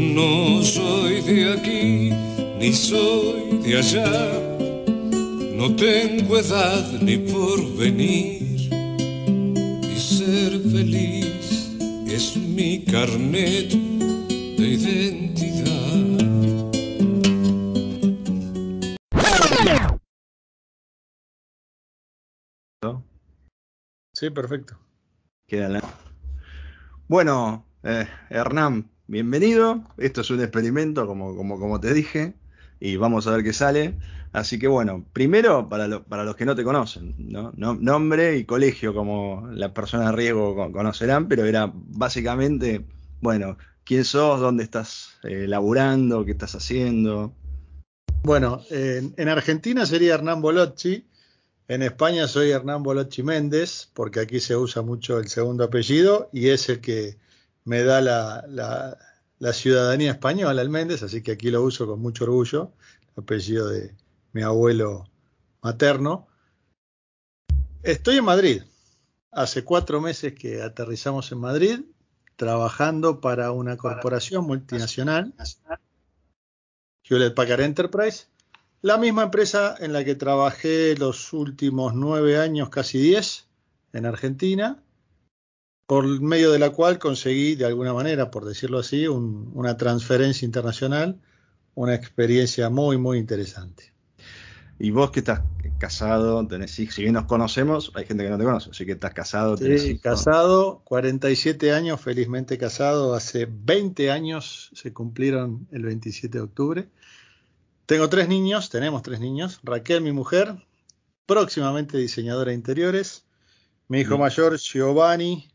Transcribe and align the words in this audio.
No 0.00 0.62
soy 0.62 1.20
de 1.20 1.52
aquí, 1.52 2.10
ni 2.58 2.72
soy 2.72 3.58
de 3.62 3.76
allá. 3.76 4.06
No 5.54 5.76
tengo 5.76 6.38
edad 6.38 6.90
ni 7.02 7.18
por 7.18 7.76
venir. 7.76 8.70
Y 9.94 10.00
ser 10.00 10.58
feliz 10.72 11.70
es 12.06 12.34
mi 12.36 12.82
carnet 12.84 13.68
de 13.72 14.66
identidad. 14.66 15.70
Sí, 24.14 24.30
perfecto. 24.30 24.78
Queda 25.46 25.68
la- 25.68 25.94
Bueno, 27.08 27.66
eh, 27.82 28.06
Hernán, 28.28 28.90
bienvenido. 29.14 29.82
Esto 29.98 30.20
es 30.20 30.30
un 30.30 30.40
experimento, 30.40 31.04
como, 31.06 31.34
como, 31.36 31.58
como 31.58 31.80
te 31.80 31.92
dije, 31.92 32.34
y 32.78 32.94
vamos 32.96 33.26
a 33.26 33.32
ver 33.32 33.42
qué 33.42 33.52
sale. 33.52 33.94
Así 34.32 34.58
que 34.60 34.68
bueno, 34.68 35.04
primero, 35.12 35.68
para, 35.68 35.88
lo- 35.88 36.04
para 36.04 36.22
los 36.24 36.36
que 36.36 36.44
no 36.44 36.54
te 36.54 36.62
conocen, 36.62 37.16
¿no? 37.18 37.52
No- 37.56 37.74
nombre 37.74 38.36
y 38.36 38.44
colegio, 38.44 38.94
como 38.94 39.48
las 39.52 39.72
personas 39.72 40.10
de 40.10 40.16
riesgo 40.16 40.54
con- 40.54 40.72
conocerán, 40.72 41.26
pero 41.26 41.44
era 41.44 41.72
básicamente, 41.74 42.84
bueno, 43.20 43.58
quién 43.84 44.04
sos, 44.04 44.40
dónde 44.40 44.62
estás 44.62 45.18
eh, 45.24 45.46
laburando, 45.48 46.24
qué 46.24 46.30
estás 46.30 46.54
haciendo. 46.54 47.34
Bueno, 48.22 48.62
en, 48.70 49.12
en 49.16 49.28
Argentina 49.28 49.84
sería 49.86 50.14
Hernán 50.14 50.40
Bolocci. 50.40 51.04
En 51.66 51.82
España 51.82 52.28
soy 52.28 52.50
Hernán 52.50 52.84
Bolocci 52.84 53.22
Méndez, 53.24 53.90
porque 53.94 54.20
aquí 54.20 54.38
se 54.38 54.56
usa 54.56 54.82
mucho 54.82 55.18
el 55.18 55.26
segundo 55.28 55.64
apellido 55.64 56.28
y 56.32 56.48
es 56.50 56.68
el 56.68 56.80
que 56.80 57.16
me 57.64 57.82
da 57.82 58.00
la, 58.00 58.44
la- 58.48 58.98
la 59.38 59.52
ciudadanía 59.54 60.10
española, 60.12 60.60
el 60.60 60.68
Méndez, 60.68 61.02
así 61.02 61.22
que 61.22 61.32
aquí 61.32 61.50
lo 61.50 61.62
uso 61.62 61.86
con 61.86 61.98
mucho 62.00 62.24
orgullo, 62.24 62.72
el 63.16 63.22
apellido 63.22 63.68
de 63.70 63.94
mi 64.32 64.42
abuelo 64.42 65.08
materno. 65.62 66.28
Estoy 67.82 68.18
en 68.18 68.24
Madrid. 68.26 68.62
Hace 69.32 69.64
cuatro 69.64 70.00
meses 70.02 70.34
que 70.34 70.60
aterrizamos 70.60 71.32
en 71.32 71.38
Madrid, 71.38 71.80
trabajando 72.36 73.20
para 73.22 73.52
una 73.52 73.78
corporación 73.78 74.44
multinacional, 74.44 75.32
Hewlett 77.04 77.34
Packard 77.34 77.60
Enterprise, 77.62 78.26
la 78.82 78.98
misma 78.98 79.22
empresa 79.24 79.74
en 79.78 79.92
la 79.94 80.04
que 80.04 80.14
trabajé 80.16 80.96
los 80.96 81.32
últimos 81.32 81.94
nueve 81.94 82.38
años, 82.38 82.68
casi 82.68 82.98
diez, 82.98 83.46
en 83.94 84.04
Argentina, 84.04 84.82
por 85.90 86.06
medio 86.20 86.52
de 86.52 86.60
la 86.60 86.70
cual 86.70 87.00
conseguí, 87.00 87.56
de 87.56 87.64
alguna 87.64 87.92
manera, 87.92 88.30
por 88.30 88.44
decirlo 88.44 88.78
así, 88.78 89.08
un- 89.08 89.50
una 89.56 89.76
transferencia 89.76 90.46
internacional, 90.46 91.18
una 91.74 91.96
experiencia 91.96 92.70
muy, 92.70 92.96
muy 92.96 93.18
interesante. 93.18 93.92
Y 94.78 94.92
vos 94.92 95.10
que 95.10 95.18
estás 95.18 95.40
casado, 95.80 96.46
tenés 96.46 96.78
hijos, 96.78 96.94
si 96.94 97.02
bien 97.02 97.14
nos 97.14 97.24
conocemos, 97.24 97.90
hay 97.96 98.04
gente 98.06 98.22
que 98.22 98.30
no 98.30 98.38
te 98.38 98.44
conoce, 98.44 98.70
así 98.70 98.86
que 98.86 98.92
estás 98.92 99.12
casado, 99.12 99.56
tenés 99.56 99.82
Sí, 99.82 99.88
hijos. 99.88 100.02
casado, 100.02 100.80
47 100.84 101.72
años, 101.72 102.00
felizmente 102.00 102.56
casado, 102.56 103.12
hace 103.14 103.48
20 103.50 104.12
años 104.12 104.70
se 104.74 104.92
cumplieron 104.92 105.66
el 105.72 105.82
27 105.82 106.38
de 106.38 106.44
octubre. 106.44 106.88
Tengo 107.86 108.08
tres 108.08 108.28
niños, 108.28 108.70
tenemos 108.70 109.02
tres 109.02 109.18
niños, 109.18 109.58
Raquel, 109.64 110.02
mi 110.02 110.12
mujer, 110.12 110.54
próximamente 111.26 111.98
diseñadora 111.98 112.50
de 112.50 112.56
interiores, 112.58 113.24
mi 113.88 114.02
hijo 114.02 114.16
mayor 114.18 114.56
Giovanni, 114.56 115.49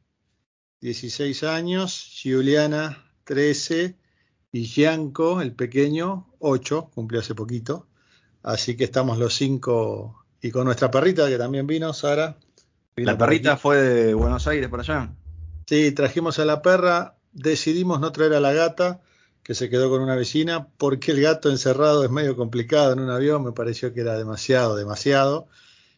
16 0.85 1.41
años, 1.45 2.11
Giuliana, 2.11 3.09
13, 3.23 3.95
y 4.51 4.65
Gianco, 4.65 5.41
el 5.41 5.51
pequeño, 5.51 6.27
8, 6.37 6.91
cumplió 6.93 7.21
hace 7.21 7.33
poquito. 7.33 7.87
Así 8.43 8.77
que 8.77 8.83
estamos 8.83 9.17
los 9.17 9.33
cinco, 9.33 10.23
y 10.43 10.51
con 10.51 10.65
nuestra 10.65 10.91
perrita 10.91 11.27
que 11.27 11.39
también 11.39 11.65
vino, 11.65 11.91
Sara. 11.91 12.37
vino 12.95 13.11
La 13.11 13.17
perrita 13.17 13.53
aquí. 13.53 13.61
fue 13.63 13.77
de 13.77 14.13
Buenos 14.13 14.45
Aires 14.45 14.69
para 14.69 14.83
allá. 14.83 15.11
Sí, 15.65 15.91
trajimos 15.91 16.37
a 16.37 16.45
la 16.45 16.61
perra, 16.61 17.15
decidimos 17.31 17.99
no 17.99 18.11
traer 18.11 18.35
a 18.35 18.39
la 18.39 18.53
gata, 18.53 19.01
que 19.41 19.55
se 19.55 19.71
quedó 19.71 19.89
con 19.89 20.03
una 20.03 20.15
vecina, 20.15 20.67
porque 20.77 21.13
el 21.13 21.21
gato 21.21 21.49
encerrado 21.49 22.03
es 22.03 22.11
medio 22.11 22.35
complicado 22.35 22.93
en 22.93 22.99
un 22.99 23.09
avión, 23.09 23.43
me 23.43 23.53
pareció 23.53 23.91
que 23.91 24.01
era 24.01 24.15
demasiado, 24.19 24.75
demasiado. 24.75 25.47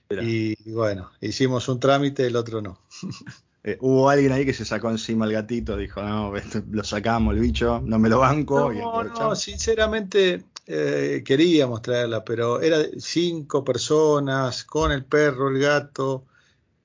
Mira. 0.10 0.24
Y 0.24 0.56
bueno, 0.72 1.12
hicimos 1.20 1.68
un 1.68 1.82
trámite, 1.82 2.26
el 2.26 2.38
otro 2.38 2.62
no. 2.62 2.80
Eh, 3.68 3.78
hubo 3.82 4.10
alguien 4.10 4.32
ahí 4.32 4.46
que 4.46 4.54
se 4.54 4.64
sacó 4.64 4.90
encima 4.90 5.26
el 5.26 5.34
gatito, 5.34 5.76
dijo, 5.76 6.02
no, 6.02 6.32
lo 6.72 6.84
sacamos 6.86 7.34
el 7.34 7.42
bicho, 7.42 7.82
no 7.84 8.00
me 8.00 8.08
lo 8.08 8.20
banco. 8.20 8.72
y 8.72 8.78
No, 8.78 9.04
no, 9.04 9.36
sinceramente 9.36 10.46
eh, 10.68 11.22
queríamos 11.26 11.82
traerla, 11.82 12.24
pero 12.24 12.62
era 12.62 12.78
cinco 12.98 13.66
personas 13.66 14.64
con 14.64 14.94
el 14.94 15.04
perro, 15.04 15.50
el 15.50 15.60
gato, 15.60 16.24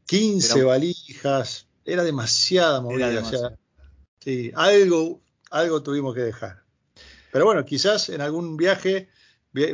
15 0.06 0.58
Era- 0.58 0.66
valijas, 0.66 1.68
era 1.84 2.02
demasiada 2.02 2.80
movida. 2.80 3.10
Era 3.12 3.20
o 3.20 3.24
sea, 3.26 3.56
sí, 4.18 4.50
algo, 4.56 5.20
algo 5.52 5.84
tuvimos 5.84 6.16
que 6.16 6.22
dejar. 6.22 6.64
Pero 7.30 7.44
bueno, 7.44 7.64
quizás 7.64 8.08
en 8.08 8.22
algún 8.22 8.56
viaje 8.56 9.08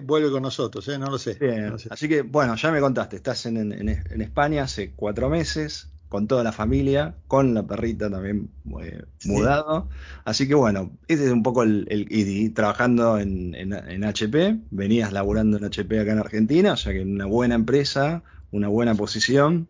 vuelve 0.03 0.31
con 0.31 0.43
nosotros, 0.43 0.87
¿eh? 0.89 0.99
no 0.99 1.07
lo 1.07 1.17
sé. 1.17 1.39
Bien, 1.41 1.65
no 1.65 1.71
lo 1.73 1.79
sé. 1.79 1.89
así 1.91 2.07
que 2.07 2.21
bueno, 2.21 2.55
ya 2.57 2.71
me 2.71 2.81
contaste, 2.81 3.17
estás 3.17 3.47
en, 3.47 3.57
en- 3.73 3.89
en 3.89 4.21
España 4.21 4.65
hace 4.65 4.93
cuatro 4.93 5.31
meses, 5.31 5.89
con 6.09 6.27
toda 6.27 6.43
la 6.43 6.53
familia, 6.53 7.15
con 7.27 7.53
la 7.55 7.67
perrita 7.67 8.11
también 8.11 8.49
eh, 8.83 9.03
Sí. 9.19 9.31
mudado. 9.31 9.89
Así 10.25 10.49
que 10.49 10.55
bueno, 10.55 10.91
este 11.09 11.27
es 11.27 11.33
un 11.33 11.43
poco 11.43 11.63
el, 11.63 11.87
el- 11.91 12.07
y, 12.11 12.49
trabajando 12.51 13.19
en, 13.19 13.55
en- 13.55 13.73
en 13.75 14.05
HP, 14.05 14.59
venías 14.71 15.13
laburando 15.13 15.59
en 15.59 15.65
HP 15.65 16.01
acá 16.01 16.13
en 16.13 16.19
Argentina, 16.19 16.73
o 16.73 16.77
sea 16.77 16.93
que 16.93 17.03
una 17.03 17.27
buena 17.27 17.55
empresa, 17.55 18.23
una 18.51 18.69
buena 18.69 18.95
posición, 18.95 19.69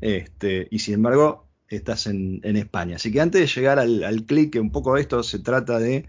este, 0.00 0.68
y 0.70 0.78
sin 0.78 0.94
embargo 0.94 1.46
estás 1.68 2.06
en, 2.06 2.40
en 2.44 2.56
España. 2.56 2.96
Así 2.96 3.10
que 3.12 3.20
antes 3.20 3.40
de 3.40 3.46
llegar 3.60 3.78
al, 3.78 4.02
al 4.04 4.24
clic, 4.24 4.52
que 4.52 4.60
un 4.60 4.70
poco 4.72 4.94
de 4.94 5.00
esto 5.02 5.22
se 5.22 5.38
trata 5.40 5.78
de 5.78 6.06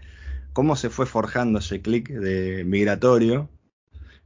cómo 0.52 0.76
se 0.76 0.90
fue 0.90 1.06
forjando 1.06 1.58
ese 1.58 1.80
clic 1.82 2.08
de 2.10 2.64
migratorio, 2.64 3.48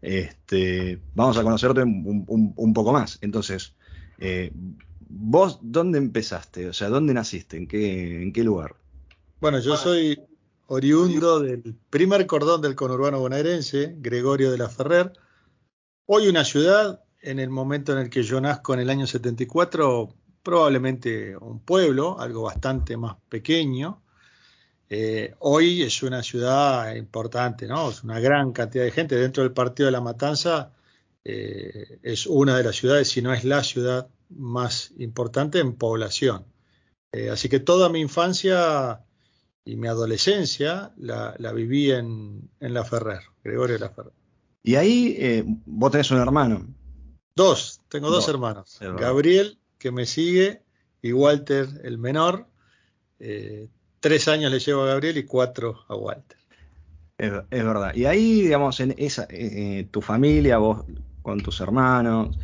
este, 0.03 1.01
vamos 1.15 1.37
a 1.39 1.43
conocerte 1.43 1.83
un, 1.83 2.25
un- 2.27 2.53
un 2.57 2.73
poco 2.75 2.93
más. 2.93 3.19
Entonces, 3.23 3.75
eh, 4.19 4.53
¿vos 5.09 5.59
dónde 5.63 5.99
empezaste? 5.99 6.69
O 6.69 6.73
sea, 6.73 6.89
¿dónde 6.89 7.15
naciste? 7.15 7.57
¿En 7.57 7.67
qué, 7.67 8.23
en 8.23 8.33
qué 8.33 8.45
lugar? 8.45 8.77
Bueno, 9.41 9.59
yo 9.61 9.77
soy 9.77 10.19
oriundo 10.67 11.41
del 11.41 11.77
primer 11.91 12.27
cordón 12.27 12.61
del 12.61 12.75
conurbano 12.75 13.21
bonaerense, 13.21 13.95
Gregorio 13.99 14.51
de 14.51 14.59
la 14.59 14.69
Ferrer. 14.69 15.13
Hoy 16.07 16.29
una 16.29 16.45
ciudad, 16.45 17.05
en 17.21 17.39
el 17.39 17.51
momento 17.51 17.93
en 17.93 17.99
el 17.99 18.11
que 18.11 18.23
yo 18.23 18.41
nazco 18.41 18.75
en 18.75 18.81
el 18.81 18.91
año 18.91 19.07
74, 19.07 20.15
probablemente 20.43 21.37
un 21.37 21.61
pueblo, 21.61 22.19
algo 22.21 22.43
bastante 22.43 22.97
más 22.97 23.17
pequeño. 23.29 24.03
Eh, 24.89 25.35
hoy 25.41 25.83
es 25.83 26.03
una 26.03 26.23
ciudad 26.23 26.95
importante, 26.95 27.67
¿no? 27.67 27.91
Es 27.91 28.05
una 28.05 28.21
gran 28.21 28.53
cantidad 28.53 28.85
de 28.85 28.93
gente. 28.93 29.17
Dentro 29.17 29.43
del 29.43 29.53
partido 29.53 29.87
de 29.87 29.93
La 29.93 30.01
Matanza 30.01 30.73
eh, 31.25 31.99
es 32.03 32.27
una 32.27 32.57
de 32.57 32.63
las 32.63 32.77
ciudades, 32.77 33.09
si 33.09 33.21
no 33.23 33.33
es 33.33 33.45
la 33.45 33.65
ciudad 33.65 34.09
más 34.31 34.93
importante 34.99 35.59
en 35.59 35.75
población. 35.75 36.45
Eh, 37.13 37.31
así 37.31 37.49
que 37.49 37.61
toda 37.61 37.89
mi 37.89 38.01
infancia 38.01 39.01
y 39.65 39.77
mi 39.77 39.89
adolescencia 39.89 40.93
la, 40.97 41.35
la 41.39 41.53
viví 41.53 41.91
en, 41.91 42.51
en 42.61 42.75
La 42.75 42.85
Ferrer, 42.85 43.23
Gregorio 43.43 43.79
La 43.79 43.91
Ferrer. 43.91 44.13
Y 44.63 44.75
ahí 44.75 45.17
eh, 45.19 45.45
vos 45.47 45.91
tenés 45.91 46.11
un 46.11 46.19
hermano. 46.19 46.67
Dos, 47.35 47.81
tengo 47.89 48.09
dos 48.09 48.27
Dos, 48.27 48.29
hermanos. 48.29 48.79
Gabriel, 48.81 49.59
que 49.79 49.91
me 49.93 50.07
sigue, 50.07 50.63
y 51.03 51.13
Walter, 51.13 51.69
el 51.85 51.99
menor. 51.99 52.47
Eh, 53.19 53.69
tres 54.01 54.29
años 54.29 54.51
le 54.51 54.59
llevo 54.59 54.83
a 54.83 54.87
Gabriel 54.87 55.19
y 55.19 55.25
cuatro 55.25 55.85
a 55.89 55.95
Walter. 55.95 56.39
Es, 57.19 57.33
es 57.51 57.65
verdad. 57.65 57.95
Y 57.95 58.07
ahí, 58.07 58.43
digamos, 58.43 58.81
en 58.81 58.95
esa, 58.99 59.29
tu 59.91 60.01
familia, 60.01 60.59
vos 60.59 60.85
con 61.23 61.41
tus 61.41 61.61
hermanos, 61.61 62.39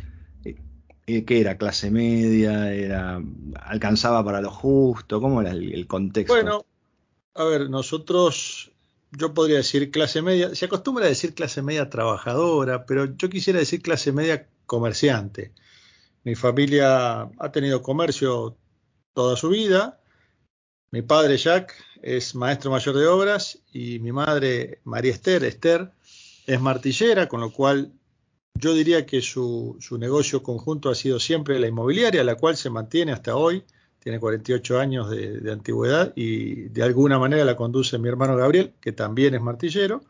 eh, 1.07 1.25
¿qué 1.25 1.41
era? 1.41 1.57
¿Clase 1.57 1.91
media? 1.91 2.73
Era, 2.73 3.21
¿Alcanzaba 3.61 4.23
para 4.23 4.41
lo 4.41 4.51
justo? 4.51 5.19
¿Cómo 5.19 5.41
era 5.41 5.51
el, 5.51 5.73
el 5.73 5.87
contexto? 5.87 6.33
Bueno, 6.33 6.65
a 7.35 7.43
ver, 7.45 7.69
nosotros, 7.69 8.71
yo 9.11 9.33
podría 9.33 9.57
decir 9.57 9.91
clase 9.91 10.21
media, 10.21 10.53
se 10.55 10.65
acostumbra 10.65 11.05
a 11.05 11.09
decir 11.09 11.33
clase 11.33 11.61
media 11.61 11.89
trabajadora, 11.89 12.85
pero 12.85 13.05
yo 13.15 13.29
quisiera 13.29 13.59
decir 13.59 13.81
clase 13.81 14.11
media 14.11 14.47
comerciante. 14.65 15.53
Mi 16.23 16.35
familia 16.35 17.23
ha 17.37 17.51
tenido 17.51 17.81
comercio 17.81 18.55
toda 19.13 19.35
su 19.35 19.49
vida. 19.49 19.99
Mi 20.91 21.01
padre, 21.01 21.37
Jack, 21.37 21.73
es 22.01 22.35
maestro 22.35 22.71
mayor 22.71 22.95
de 22.95 23.07
obras 23.07 23.59
y 23.71 23.99
mi 23.99 24.11
madre, 24.11 24.79
María 24.83 25.11
Esther, 25.11 25.43
Esther, 25.43 25.91
es 26.45 26.61
martillera, 26.61 27.27
con 27.27 27.41
lo 27.41 27.51
cual 27.51 27.91
yo 28.55 28.73
diría 28.73 29.05
que 29.05 29.21
su, 29.21 29.77
negocio 29.99 30.43
conjunto 30.43 30.89
ha 30.89 30.95
sido 30.95 31.19
siempre 31.19 31.59
la 31.59 31.67
inmobiliaria, 31.67 32.23
la 32.23 32.35
cual 32.35 32.55
se 32.55 32.69
mantiene 32.69 33.11
hasta 33.11 33.35
hoy. 33.35 33.63
tiene 33.99 34.19
48 34.19 34.79
años 34.79 35.09
de, 35.09 35.51
antigüedad 35.51 36.13
y 36.15 36.69
de 36.69 36.83
alguna 36.83 37.19
manera 37.19 37.45
la 37.45 37.55
conduce 37.55 37.97
mi 37.97 38.09
hermano 38.09 38.35
Gabriel, 38.37 38.73
que 38.81 38.91
también 38.91 39.33
es 39.35 39.41
martillero. 39.41 40.01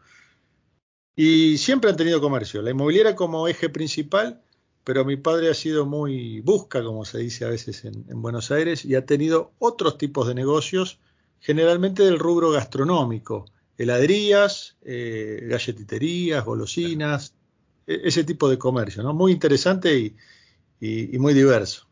Y 1.15 1.57
siempre 1.57 1.89
han 1.91 1.97
tenido 1.97 2.21
comercio. 2.21 2.61
La 2.61 2.71
inmobiliaria 2.71 3.15
como 3.15 3.47
eje 3.47 3.69
principal, 3.69 4.41
pero 4.83 5.05
mi 5.05 5.15
padre 5.17 5.49
ha 5.49 5.53
sido 5.53 5.85
muy 5.85 6.41
busca, 6.41 6.83
como 6.83 7.05
se 7.05 7.19
dice 7.19 7.45
a 7.45 7.49
veces 7.49 7.85
en, 7.85 8.21
Buenos 8.21 8.51
Aires, 8.51 8.83
y 8.85 8.95
ha 8.95 9.05
tenido 9.05 9.53
otros 9.59 9.97
tipos 9.97 10.27
de 10.27 10.35
negocios, 10.35 10.99
generalmente 11.39 12.03
del 12.03 12.19
rubro 12.19 12.51
gastronómico, 12.51 13.45
heladerías, 13.77 14.77
eh, 14.83 15.45
galletiterías, 15.49 16.43
golosinas, 16.45 17.35
ese 17.88 18.24
tipo 18.24 18.50
de 18.50 18.57
comercio, 18.57 19.03
¿no? 19.03 19.13
Muy 19.13 19.31
interesante 19.31 20.15
y 20.80 21.18
muy 21.18 21.33
diverso. 21.33 21.88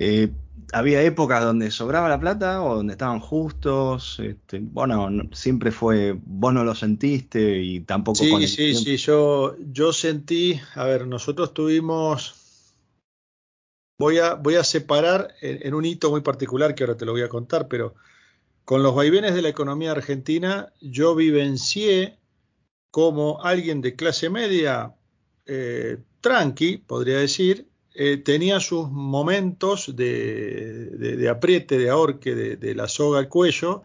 Eh, 0.00 0.30
había 0.72 1.02
épocas 1.02 1.42
donde 1.42 1.70
sobraba 1.72 2.08
la 2.08 2.20
plata 2.20 2.62
o 2.62 2.76
donde 2.76 2.92
estaban 2.92 3.20
justos. 3.20 4.20
Este, 4.20 4.60
bueno, 4.60 5.08
siempre 5.32 5.72
fue, 5.72 6.16
vos 6.24 6.54
no 6.54 6.62
lo 6.62 6.74
sentiste 6.74 7.58
y 7.58 7.80
tampoco. 7.80 8.18
Sí, 8.18 8.46
sí, 8.46 8.74
sí, 8.74 8.96
yo, 8.96 9.56
yo 9.72 9.92
sentí, 9.92 10.60
a 10.74 10.84
ver, 10.84 11.06
nosotros 11.06 11.52
tuvimos, 11.52 12.36
voy 13.98 14.18
a, 14.18 14.34
voy 14.34 14.54
a 14.54 14.64
separar 14.64 15.34
en, 15.40 15.74
un 15.74 15.84
hito 15.84 16.10
muy 16.10 16.20
particular 16.20 16.74
que 16.74 16.84
ahora 16.84 16.96
te 16.96 17.04
lo 17.04 17.12
voy 17.12 17.22
a 17.22 17.28
contar, 17.28 17.66
pero 17.66 17.94
con 18.64 18.82
los 18.82 18.94
vaivenes 18.94 19.34
de 19.34 19.42
la 19.42 19.48
economía 19.48 19.92
argentina, 19.92 20.72
yo 20.80 21.14
vivencié 21.14 22.18
como 22.90 23.42
alguien 23.42 23.80
de 23.80 23.96
clase 23.96 24.30
media 24.30 24.94
eh, 25.48 25.96
tranqui, 26.20 26.76
podría 26.76 27.18
decir, 27.18 27.68
eh, 27.94 28.18
tenía 28.18 28.60
sus 28.60 28.90
momentos 28.90 29.96
de, 29.96 31.26
apriete, 31.30 31.78
de 31.78 31.88
ahorque, 31.88 32.34
de, 32.34 32.74
la 32.74 32.86
soga 32.86 33.18
al 33.18 33.28
cuello, 33.28 33.82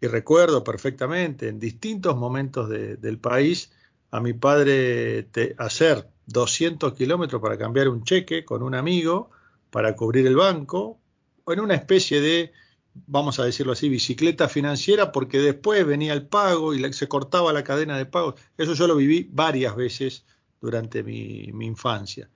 y 0.00 0.06
recuerdo 0.06 0.62
perfectamente 0.64 1.48
en 1.48 1.58
distintos 1.58 2.16
momentos 2.16 2.70
del 2.70 3.18
país 3.18 3.72
a 4.12 4.20
mi 4.20 4.32
padre 4.32 5.28
hacer 5.58 6.08
200 6.26 6.94
kilómetros 6.94 7.42
para 7.42 7.58
cambiar 7.58 7.88
un 7.88 8.04
cheque 8.04 8.44
con 8.44 8.62
un 8.62 8.74
amigo 8.74 9.30
para 9.70 9.96
cubrir 9.96 10.26
el 10.26 10.36
banco, 10.36 10.98
o 11.44 11.52
en 11.52 11.60
una 11.60 11.74
especie 11.74 12.20
de, 12.20 12.52
vamos 12.94 13.40
a 13.40 13.44
decirlo 13.44 13.72
así, 13.72 13.88
bicicleta 13.88 14.48
financiera, 14.48 15.12
porque 15.12 15.38
después 15.38 15.84
venía 15.84 16.12
el 16.12 16.26
pago 16.26 16.72
y 16.72 16.92
se 16.92 17.08
cortaba 17.08 17.52
la 17.52 17.64
cadena 17.64 17.98
de 17.98 18.06
pagos. 18.06 18.36
Eso 18.56 18.74
yo 18.74 18.86
lo 18.86 18.96
viví 18.96 19.28
varias 19.32 19.74
veces 19.76 20.24
durante 20.60 21.02
mi 21.02 21.44
infancia. 21.60 22.28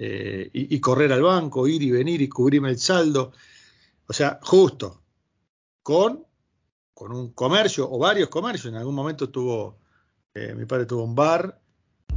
Eh, 0.00 0.48
y, 0.52 0.78
correr 0.78 1.12
al 1.12 1.22
banco, 1.22 1.66
ir 1.66 1.82
y 1.82 1.90
venir 1.90 2.22
y 2.22 2.28
cubrirme 2.28 2.70
el 2.70 2.78
saldo. 2.78 3.32
O 4.06 4.12
sea, 4.12 4.38
justo, 4.40 5.02
con, 5.82 6.24
con 6.94 7.12
un 7.12 7.32
comercio 7.32 7.90
o 7.90 7.98
varios 7.98 8.28
comercios. 8.28 8.72
En 8.72 8.78
algún 8.78 8.94
momento 8.94 9.28
tuvo, 9.28 9.80
eh, 10.34 10.54
mi 10.54 10.66
padre 10.66 10.86
tuvo 10.86 11.02
un 11.02 11.16
bar, 11.16 11.60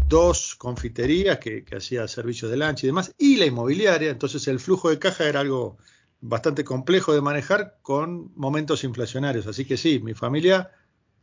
dos 0.08 0.56
confiterías 0.58 1.40
que, 1.40 1.66
hacía 1.76 2.08
servicio 2.08 2.48
de 2.50 2.58
lancha 2.58 2.86
y 2.86 2.90
demás, 2.90 3.16
y 3.18 3.38
la 3.38 3.48
inmobiliaria. 3.48 4.12
Entonces 4.12 4.48
el 4.48 4.60
flujo 4.60 4.92
de 4.92 5.00
caja 5.00 5.28
era 5.28 5.40
algo 5.40 5.80
bastante 6.20 6.64
complejo 6.64 7.16
de 7.16 7.22
manejar 7.22 7.80
con 7.82 8.32
momentos 8.36 8.84
inflacionarios. 8.84 9.48
Así 9.48 9.66
que 9.66 9.76
sí, 9.76 10.00
mi 10.00 10.14
familia 10.14 10.70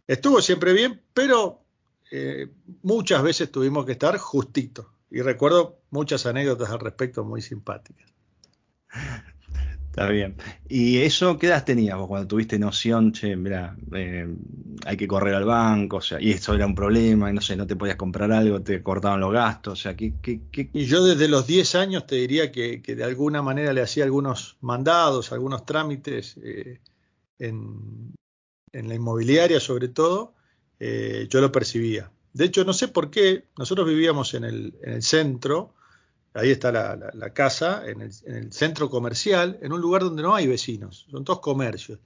estuvo 0.08 0.42
siempre 0.42 0.72
bien, 0.72 1.00
pero 1.14 1.67
eh, 2.10 2.48
muchas 2.82 3.22
veces 3.22 3.50
tuvimos 3.50 3.86
que 3.86 3.92
estar 3.92 4.16
justito 4.18 4.92
y 5.10 5.20
recuerdo 5.20 5.80
muchas 5.90 6.26
anécdotas 6.26 6.70
al 6.70 6.80
respecto 6.80 7.24
muy 7.24 7.42
simpáticas. 7.42 8.06
Está 9.98 10.10
bien. 10.10 10.36
¿Y 10.68 10.98
eso 10.98 11.38
qué 11.38 11.48
edad 11.48 11.64
tenías 11.64 11.98
vos 11.98 12.06
cuando 12.06 12.28
tuviste 12.28 12.56
noción, 12.56 13.10
che, 13.10 13.34
mira, 13.34 13.76
eh, 13.92 14.32
hay 14.86 14.96
que 14.96 15.08
correr 15.08 15.34
al 15.34 15.44
banco, 15.44 15.96
o 15.96 16.00
sea, 16.00 16.20
y 16.20 16.30
eso 16.30 16.54
era 16.54 16.66
un 16.66 16.74
problema, 16.76 17.28
y 17.30 17.34
no 17.34 17.40
sé, 17.40 17.56
no 17.56 17.66
te 17.66 17.74
podías 17.74 17.96
comprar 17.96 18.30
algo, 18.30 18.62
te 18.62 18.80
cortaban 18.80 19.18
los 19.18 19.32
gastos, 19.32 19.72
o 19.72 19.82
sea, 19.82 19.96
¿qué, 19.96 20.14
qué, 20.22 20.70
Y 20.72 20.84
yo 20.84 21.04
desde 21.04 21.26
los 21.26 21.48
10 21.48 21.74
años 21.74 22.06
te 22.06 22.14
diría 22.14 22.52
que, 22.52 22.80
de 22.80 23.02
alguna 23.02 23.42
manera 23.42 23.72
le 23.72 23.80
hacía 23.80 24.04
algunos 24.04 24.56
mandados, 24.60 25.32
algunos 25.32 25.66
trámites 25.66 26.36
eh, 26.44 26.78
en, 27.40 28.14
la 28.72 28.94
inmobiliaria 28.94 29.58
sobre 29.58 29.88
todo, 29.88 30.34
eh, 30.80 31.26
yo 31.30 31.40
lo 31.40 31.52
percibía. 31.52 32.10
De 32.32 32.44
hecho, 32.44 32.64
no 32.64 32.72
sé 32.72 32.88
por 32.88 33.10
qué, 33.10 33.44
nosotros 33.56 33.86
vivíamos 33.86 34.34
en 34.34 34.44
el, 34.44 35.02
centro, 35.02 35.74
ahí 36.34 36.50
está 36.50 36.70
la, 36.70 37.32
casa, 37.32 37.82
en 37.86 38.02
el, 38.02 38.52
centro 38.52 38.90
comercial, 38.90 39.58
en 39.62 39.72
un 39.72 39.80
lugar 39.80 40.02
donde 40.02 40.22
no 40.22 40.34
hay 40.34 40.46
vecinos, 40.46 41.06
son 41.10 41.24
todos 41.24 41.40
comercios. 41.40 41.98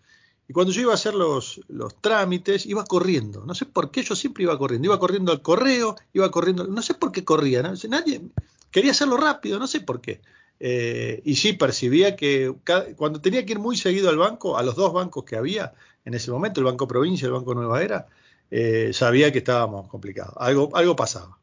Y 0.48 0.52
cuando 0.52 0.72
yo 0.72 0.82
iba 0.82 0.92
a 0.92 0.96
hacer 0.96 1.14
los, 1.14 1.60
trámites, 2.00 2.66
iba 2.66 2.84
corriendo. 2.84 3.44
No 3.46 3.54
sé 3.54 3.64
por 3.66 3.90
qué 3.90 4.02
yo 4.02 4.14
siempre 4.16 4.42
iba 4.42 4.58
corriendo. 4.58 4.86
Iba 4.86 4.98
corriendo 4.98 5.32
al 5.32 5.40
correo, 5.40 5.96
iba 6.12 6.30
corriendo. 6.30 6.66
No 6.66 6.82
sé 6.82 6.94
por 6.94 7.12
qué 7.12 7.24
corría. 7.24 7.62
Nadie 7.62 8.22
quería 8.70 8.90
hacerlo 8.90 9.16
rápido, 9.16 9.58
no 9.58 9.66
sé 9.66 9.80
por 9.80 10.00
qué. 10.00 10.20
Eh, 10.58 11.22
y 11.24 11.36
sí, 11.36 11.54
percibía 11.54 12.16
que 12.16 12.54
cuando 12.96 13.20
tenía 13.20 13.46
que 13.46 13.52
ir 13.52 13.58
muy 13.60 13.76
seguido 13.76 14.10
al 14.10 14.18
banco, 14.18 14.58
a 14.58 14.62
los 14.62 14.76
dos 14.76 14.92
bancos 14.92 15.24
que 15.24 15.36
había 15.36 15.72
en 16.04 16.14
ese 16.14 16.30
momento, 16.30 16.60
el 16.60 16.66
Banco 16.66 16.88
Provincia 16.88 17.26
y 17.26 17.28
el 17.28 17.32
Banco 17.32 17.54
Nueva 17.54 17.82
Era, 17.82 18.08
eh, 18.54 18.92
sabía 18.92 19.32
que 19.32 19.38
estábamos 19.38 19.88
complicados. 19.88 20.34
Algo, 20.36 20.68
algo 20.76 20.94
pasaba. 20.94 21.38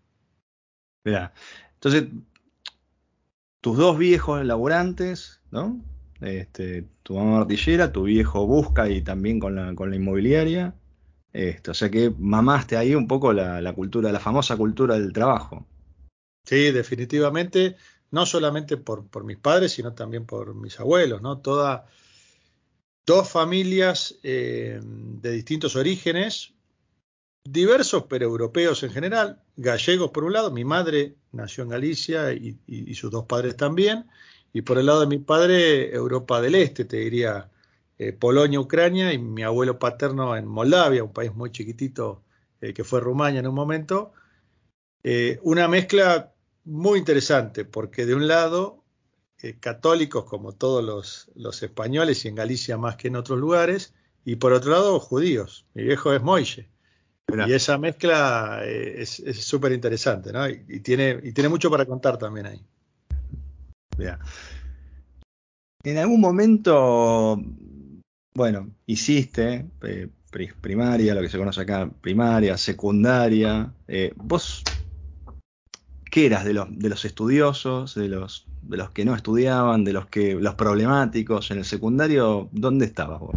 Mira, 1.03 1.33
entonces, 1.73 2.05
tus 3.61 3.77
dos 3.77 3.97
viejos 3.97 4.45
laburantes, 4.45 5.41
¿no? 5.49 5.83
Este, 6.21 6.85
tu 7.01 7.15
mamá 7.15 7.41
artillera, 7.41 7.91
tu 7.91 8.03
viejo 8.03 8.45
busca 8.45 8.87
y 8.89 9.01
también 9.01 9.39
con 9.39 9.55
la, 9.55 9.73
con 9.73 9.89
la 9.89 9.95
inmobiliaria. 9.95 10.75
Esto, 11.33 11.71
o 11.71 11.73
sea 11.73 11.89
que 11.89 12.13
mamaste 12.15 12.77
ahí 12.77 12.93
un 12.93 13.07
poco 13.07 13.33
la, 13.33 13.73
cultura, 13.73 14.11
la 14.11 14.19
famosa 14.19 14.55
cultura 14.55 14.93
del 14.93 15.11
trabajo. 15.11 15.65
Sí, 16.45 16.71
definitivamente, 16.71 17.75
no 18.11 18.27
solamente 18.27 18.77
por, 18.77 19.07
por 19.07 19.23
mis 19.23 19.37
padres, 19.37 19.71
sino 19.71 19.93
también 19.93 20.27
por 20.27 20.53
mis 20.53 20.79
abuelos, 20.79 21.23
¿no? 21.23 21.39
Toda, 21.39 21.87
dos 23.03 23.27
familias 23.27 24.19
eh, 24.21 24.79
de 24.83 25.31
distintos 25.31 25.75
orígenes, 25.75 26.53
diversos, 27.43 28.05
pero 28.09 28.25
europeos 28.25 28.83
en 28.83 28.91
general, 28.91 29.41
gallegos 29.55 30.11
por 30.11 30.23
un 30.23 30.33
lado, 30.33 30.51
mi 30.51 30.65
madre 30.65 31.15
nació 31.31 31.63
en 31.63 31.69
Galicia 31.69 32.33
y, 32.33 32.93
sus 32.95 33.11
dos 33.11 33.25
padres 33.25 33.55
también, 33.55 34.05
y 34.53 34.61
por 34.61 34.77
el 34.77 34.85
lado 34.87 35.01
de 35.01 35.07
mi 35.07 35.19
padre, 35.19 35.93
Europa 35.93 36.41
del 36.41 36.55
Este, 36.55 36.85
te 36.85 36.97
diría 36.97 37.49
eh, 37.97 38.13
Polonia, 38.13 38.59
Ucrania, 38.59 39.13
y 39.13 39.17
mi 39.17 39.43
abuelo 39.43 39.79
paterno 39.79 40.35
en 40.35 40.47
Moldavia, 40.47 41.03
un 41.03 41.13
país 41.13 41.33
muy 41.33 41.51
chiquitito 41.51 42.23
eh, 42.61 42.73
que 42.73 42.83
fue 42.83 42.99
Rumania 42.99 43.39
en 43.39 43.47
un 43.47 43.55
momento. 43.55 44.13
Eh, 45.03 45.39
una 45.43 45.67
mezcla 45.67 46.33
muy 46.65 46.99
interesante, 46.99 47.65
porque 47.65 48.05
de 48.05 48.15
un 48.15 48.27
lado, 48.27 48.83
católicos 49.61 50.25
como 50.25 50.53
todos 50.53 51.29
los, 51.35 51.63
españoles 51.63 52.25
y 52.25 52.27
en 52.27 52.35
Galicia 52.35 52.77
más 52.77 52.97
que 52.97 53.07
en 53.07 53.15
otros 53.15 53.39
lugares, 53.39 53.93
y 54.25 54.35
por 54.35 54.53
otro 54.53 54.71
lado, 54.71 54.99
judíos. 54.99 55.65
Mi 55.73 55.83
viejo 55.83 56.13
es 56.13 56.21
Y 57.47 57.53
esa 57.53 57.77
mezcla 57.77 58.61
eh, 58.63 59.01
es 59.01 59.21
súper 59.43 59.71
interesante, 59.71 60.31
¿no? 60.31 60.47
Y, 60.49 60.79
tiene, 60.79 61.19
y 61.23 61.31
tiene 61.31 61.49
mucho 61.49 61.69
para 61.69 61.85
contar 61.85 62.17
también 62.17 62.47
ahí. 62.47 62.61
En 65.83 65.97
algún 65.97 66.21
momento, 66.21 67.41
bueno, 68.33 68.69
hiciste 68.85 69.65
eh, 69.83 70.07
primaria, 70.61 71.15
lo 71.15 71.21
que 71.21 71.29
se 71.29 71.37
conoce 71.37 71.61
acá, 71.61 71.89
primaria, 72.01 72.57
secundaria. 72.57 73.71
Eh, 73.87 74.13
¿Vos 74.15 74.63
qué 76.11 76.25
eras 76.25 76.45
de 76.45 76.53
los, 76.53 76.67
de 76.77 76.89
los 76.89 77.05
estudiosos, 77.05 77.95
de 77.95 78.07
los, 78.07 78.45
de 78.61 78.77
los 78.77 78.91
que 78.91 79.05
no 79.05 79.15
estudiaban, 79.15 79.83
de 79.83 79.93
los 79.93 80.07
que 80.07 80.35
los 80.35 80.55
problemáticos 80.55 81.51
en 81.51 81.59
el 81.59 81.65
secundario? 81.65 82.49
¿Dónde 82.51 82.85
estabas 82.85 83.19
vos? 83.19 83.35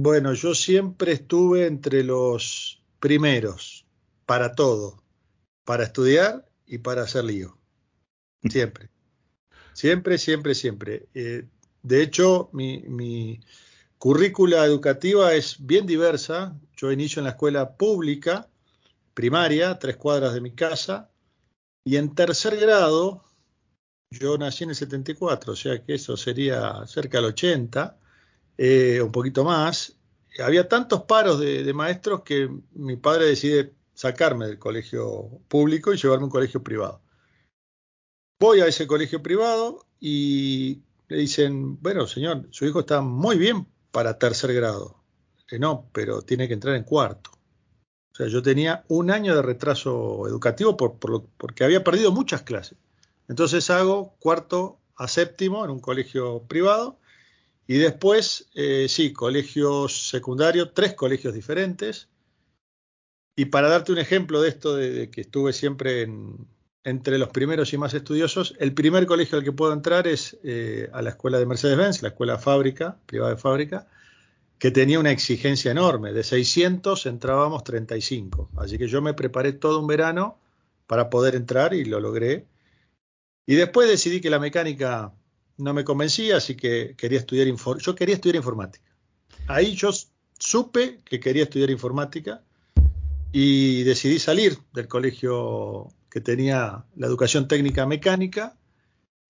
Bueno, 0.00 0.32
yo 0.32 0.54
siempre 0.54 1.12
estuve 1.12 1.66
entre 1.66 2.04
los 2.04 2.77
primeros 3.00 3.86
para 4.26 4.54
todo, 4.54 5.02
para 5.64 5.84
estudiar 5.84 6.46
y 6.66 6.78
para 6.78 7.02
hacer 7.02 7.24
lío. 7.24 7.58
Siempre. 8.48 8.90
Siempre, 9.72 10.18
siempre, 10.18 10.54
siempre. 10.54 11.08
Eh, 11.14 11.46
de 11.82 12.02
hecho, 12.02 12.50
mi, 12.52 12.82
mi, 12.82 13.40
currícula 13.98 14.64
educativa 14.64 15.34
es 15.34 15.56
bien 15.58 15.86
diversa. 15.86 16.56
Yo 16.76 16.92
inicio 16.92 17.20
en 17.20 17.24
la 17.24 17.30
escuela 17.30 17.76
pública, 17.76 18.48
primaria, 19.14 19.78
tres 19.78 19.96
cuadras 19.96 20.34
de 20.34 20.40
mi 20.40 20.52
casa, 20.52 21.10
y 21.84 21.96
en 21.96 22.14
tercer 22.14 22.56
grado, 22.56 23.24
yo 24.10 24.38
nací 24.38 24.64
en 24.64 24.70
el 24.70 24.76
74, 24.76 25.52
o 25.52 25.56
sea 25.56 25.82
que 25.82 25.94
eso 25.94 26.16
sería 26.16 26.86
cerca 26.86 27.18
del 27.18 27.26
80, 27.26 27.98
eh, 28.58 29.00
un 29.02 29.10
poquito 29.10 29.44
más, 29.44 29.97
había 30.42 30.68
tantos 30.68 31.02
paros 31.02 31.40
de, 31.40 31.72
maestros 31.72 32.22
que 32.22 32.48
mi 32.72 32.96
padre 32.96 33.26
decide 33.26 33.74
sacarme 33.94 34.46
del 34.46 34.58
colegio 34.58 35.40
público 35.48 35.92
y 35.92 35.96
llevarme 35.96 36.22
a 36.22 36.26
un 36.26 36.30
colegio 36.30 36.62
privado. 36.62 37.00
Voy 38.40 38.60
a 38.60 38.66
ese 38.66 38.86
colegio 38.86 39.22
privado 39.22 39.86
y 40.00 40.82
le 41.08 41.16
dicen, 41.16 41.80
bueno, 41.82 42.06
señor, 42.06 42.46
su 42.50 42.66
hijo 42.66 42.80
está 42.80 43.00
muy 43.00 43.36
bien 43.36 43.66
para 43.90 44.18
tercer 44.18 44.54
grado. 44.54 45.02
no, 45.58 45.88
pero 45.92 46.22
tiene 46.22 46.46
que 46.46 46.54
entrar 46.54 46.76
en 46.76 46.84
cuarto. 46.84 47.30
O 48.12 48.14
sea, 48.14 48.28
yo 48.28 48.42
tenía 48.42 48.84
un 48.88 49.10
año 49.10 49.34
de 49.34 49.42
retraso 49.42 50.26
educativo 50.28 50.76
por, 50.76 50.98
porque 50.98 51.64
había 51.64 51.82
perdido 51.82 52.12
muchas 52.12 52.42
clases. 52.42 52.78
Entonces 53.28 53.70
hago 53.70 54.14
cuarto 54.20 54.78
a 54.96 55.08
séptimo 55.08 55.64
en 55.64 55.70
un 55.70 55.80
colegio 55.80 56.42
privado 56.44 56.98
y 57.70 57.76
después, 57.76 58.48
eh, 58.54 58.86
sí, 58.88 59.12
colegios 59.12 60.08
secundarios, 60.08 60.72
tres 60.72 60.94
colegios 60.94 61.34
diferentes. 61.34 62.08
Y 63.36 63.44
para 63.44 63.68
darte 63.68 63.92
un 63.92 63.98
ejemplo 63.98 64.40
de 64.40 64.48
esto, 64.48 64.74
de, 64.74 65.10
que 65.10 65.20
estuve 65.20 65.52
siempre 65.52 66.08
entre 66.82 67.18
los 67.18 67.28
primeros 67.28 67.70
y 67.74 67.76
más 67.76 67.92
estudiosos, 67.92 68.54
el 68.58 68.72
primer 68.72 69.04
colegio 69.04 69.36
al 69.36 69.44
que 69.44 69.52
puedo 69.52 69.74
entrar 69.74 70.08
es 70.08 70.38
eh, 70.44 70.88
a 70.94 71.02
la 71.02 71.10
escuela 71.10 71.38
de 71.38 71.44
Mercedes-Benz, 71.44 72.00
la 72.00 72.08
escuela 72.08 72.38
fábrica, 72.38 72.96
privada 73.04 73.34
de 73.34 73.40
fábrica, 73.40 73.86
que 74.58 74.70
tenía 74.70 74.98
una 74.98 75.10
exigencia 75.10 75.70
enorme. 75.70 76.14
De 76.14 76.24
600 76.24 77.04
entrábamos 77.04 77.64
35. 77.64 78.48
Así 78.56 78.78
que 78.78 78.88
yo 78.88 79.02
me 79.02 79.12
preparé 79.12 79.52
todo 79.52 79.78
un 79.78 79.86
verano 79.86 80.38
para 80.86 81.10
poder 81.10 81.34
entrar 81.34 81.74
y 81.74 81.84
lo 81.84 82.00
logré. 82.00 82.46
Y 83.44 83.56
después 83.56 83.90
decidí 83.90 84.22
que 84.22 84.30
la 84.30 84.38
mecánica 84.38 85.12
no 85.58 85.74
me 85.74 85.84
convencía, 85.84 86.36
así 86.36 86.56
que 86.56 86.94
quería 86.96 87.18
estudiar 87.18 87.48
yo 87.78 87.94
quería 87.94 88.14
estudiar 88.14 88.36
informática. 88.36 88.84
Ahí 89.46 89.74
yo 89.74 89.90
supe 90.38 91.00
que 91.04 91.20
quería 91.20 91.42
estudiar 91.44 91.70
informática 91.70 92.42
y 93.32 93.82
decidí 93.82 94.18
salir 94.18 94.58
del 94.72 94.88
colegio 94.88 95.88
que 96.10 96.20
tenía 96.20 96.84
la 96.96 97.06
educación 97.06 97.46
técnica 97.48 97.86
mecánica. 97.86 98.56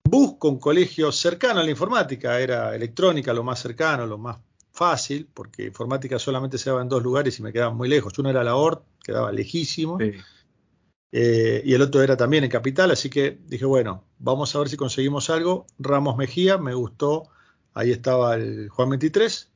Busco 0.03 0.49
un 0.49 0.59
colegio 0.59 1.11
cercano 1.11 1.59
a 1.59 1.63
la 1.63 1.69
informática, 1.69 2.39
era 2.39 2.75
electrónica 2.75 3.33
lo 3.33 3.43
más 3.43 3.59
cercano, 3.59 4.05
lo 4.05 4.17
más 4.17 4.37
fácil, 4.71 5.27
porque 5.33 5.65
informática 5.65 6.17
solamente 6.17 6.57
se 6.57 6.69
daba 6.69 6.81
en 6.81 6.89
dos 6.89 7.03
lugares 7.03 7.37
y 7.39 7.43
me 7.43 7.51
quedaban 7.51 7.75
muy 7.75 7.89
lejos. 7.89 8.17
Uno 8.17 8.29
era 8.29 8.43
la 8.43 8.55
ORT, 8.55 8.81
quedaba 9.03 9.31
lejísimo. 9.31 9.97
Eh, 11.11 11.61
y 11.65 11.73
el 11.73 11.81
otro 11.81 12.01
era 12.01 12.15
también 12.15 12.43
en 12.43 12.49
Capital, 12.49 12.91
así 12.91 13.09
que 13.09 13.39
dije, 13.47 13.65
bueno, 13.65 14.05
vamos 14.19 14.55
a 14.55 14.59
ver 14.59 14.69
si 14.69 14.77
conseguimos 14.77 15.29
algo. 15.29 15.65
Ramos 15.79 16.17
Mejía, 16.17 16.57
me 16.57 16.73
gustó, 16.73 17.29
ahí 17.73 17.91
estaba 17.91 18.35
el 18.35 18.69
Juan 18.69 18.89
23. 18.89 19.49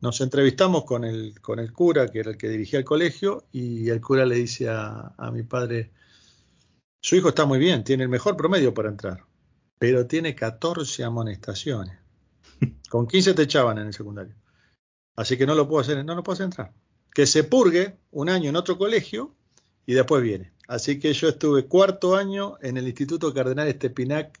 Nos 0.00 0.20
entrevistamos 0.22 0.84
con 0.84 1.04
el, 1.04 1.38
con 1.40 1.58
el 1.58 1.72
cura, 1.72 2.08
que 2.08 2.20
era 2.20 2.30
el 2.30 2.38
que 2.38 2.48
dirigía 2.48 2.78
el 2.78 2.84
colegio, 2.84 3.44
y 3.52 3.90
el 3.90 4.00
cura 4.00 4.24
le 4.24 4.36
dice 4.36 4.68
a, 4.70 5.14
a 5.18 5.30
mi 5.30 5.42
padre, 5.42 5.90
su 7.02 7.16
hijo 7.16 7.28
está 7.28 7.44
muy 7.44 7.58
bien, 7.58 7.84
tiene 7.84 8.04
el 8.04 8.08
mejor 8.08 8.36
promedio 8.36 8.72
para 8.72 8.88
entrar, 8.88 9.24
pero 9.78 10.06
tiene 10.06 10.34
14 10.34 11.04
amonestaciones. 11.04 11.98
Con 12.88 13.06
15 13.06 13.34
te 13.34 13.42
echaban 13.42 13.78
en 13.78 13.88
el 13.88 13.92
secundario. 13.92 14.34
Así 15.16 15.36
que 15.36 15.46
no 15.46 15.54
lo 15.54 15.68
puedo 15.68 15.80
hacer, 15.82 16.02
no 16.04 16.14
lo 16.14 16.22
puedo 16.22 16.34
hacer 16.34 16.44
entrar. 16.44 16.72
Que 17.12 17.26
se 17.26 17.44
purgue 17.44 17.98
un 18.10 18.28
año 18.30 18.48
en 18.48 18.56
otro 18.56 18.78
colegio 18.78 19.34
y 19.84 19.94
después 19.94 20.22
viene. 20.22 20.52
Así 20.68 20.98
que 20.98 21.14
yo 21.14 21.30
estuve 21.30 21.64
cuarto 21.64 22.14
año 22.14 22.58
en 22.60 22.76
el 22.76 22.86
Instituto 22.86 23.32
Cardenal 23.32 23.68
Estepinac, 23.68 24.38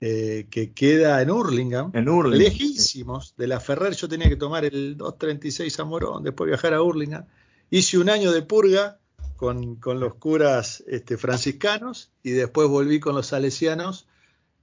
eh, 0.00 0.46
que 0.50 0.74
queda 0.74 1.22
en 1.22 1.30
Hurlingham, 1.30 1.90
en 1.94 2.10
Hurlingham, 2.10 2.38
lejísimos 2.38 3.34
de 3.38 3.46
la 3.46 3.58
Ferrer. 3.58 3.94
Yo 3.94 4.06
tenía 4.06 4.28
que 4.28 4.36
tomar 4.36 4.66
el 4.66 4.98
236 4.98 5.80
a 5.80 5.84
Morón, 5.84 6.22
después 6.22 6.46
viajar 6.46 6.74
a 6.74 6.82
Hurlingham. 6.82 7.24
Hice 7.70 7.96
un 7.96 8.10
año 8.10 8.32
de 8.32 8.42
purga 8.42 9.00
con, 9.36 9.80
los 9.82 10.14
curas 10.16 10.84
este, 10.86 11.16
franciscanos 11.16 12.12
y 12.22 12.32
después 12.32 12.68
volví 12.68 13.00
con 13.00 13.14
los 13.14 13.28
salesianos. 13.28 14.06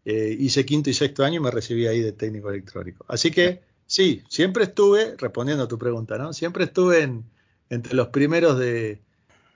Eh, 0.05 0.37
hice 0.39 0.63
quinto 0.63 0.91
y 0.91 0.93
sexto 0.93 1.23
año 1.23 1.37
y 1.37 1.43
me 1.43 1.49
recibí 1.49 1.87
ahí 1.87 2.01
de 2.01 2.11
técnico 2.11 2.51
electrónico. 2.51 3.03
Así 3.07 3.31
que 3.31 3.61
sí, 3.87 4.21
siempre 4.29 4.65
estuve, 4.65 5.15
respondiendo 5.17 5.63
a 5.63 5.67
tu 5.67 5.79
pregunta, 5.79 6.19
¿no? 6.19 6.33
Siempre 6.33 6.65
estuve 6.65 7.01
en, 7.01 7.25
entre 7.71 7.95
los 7.95 8.09
primeros 8.09 8.59
de, 8.59 9.01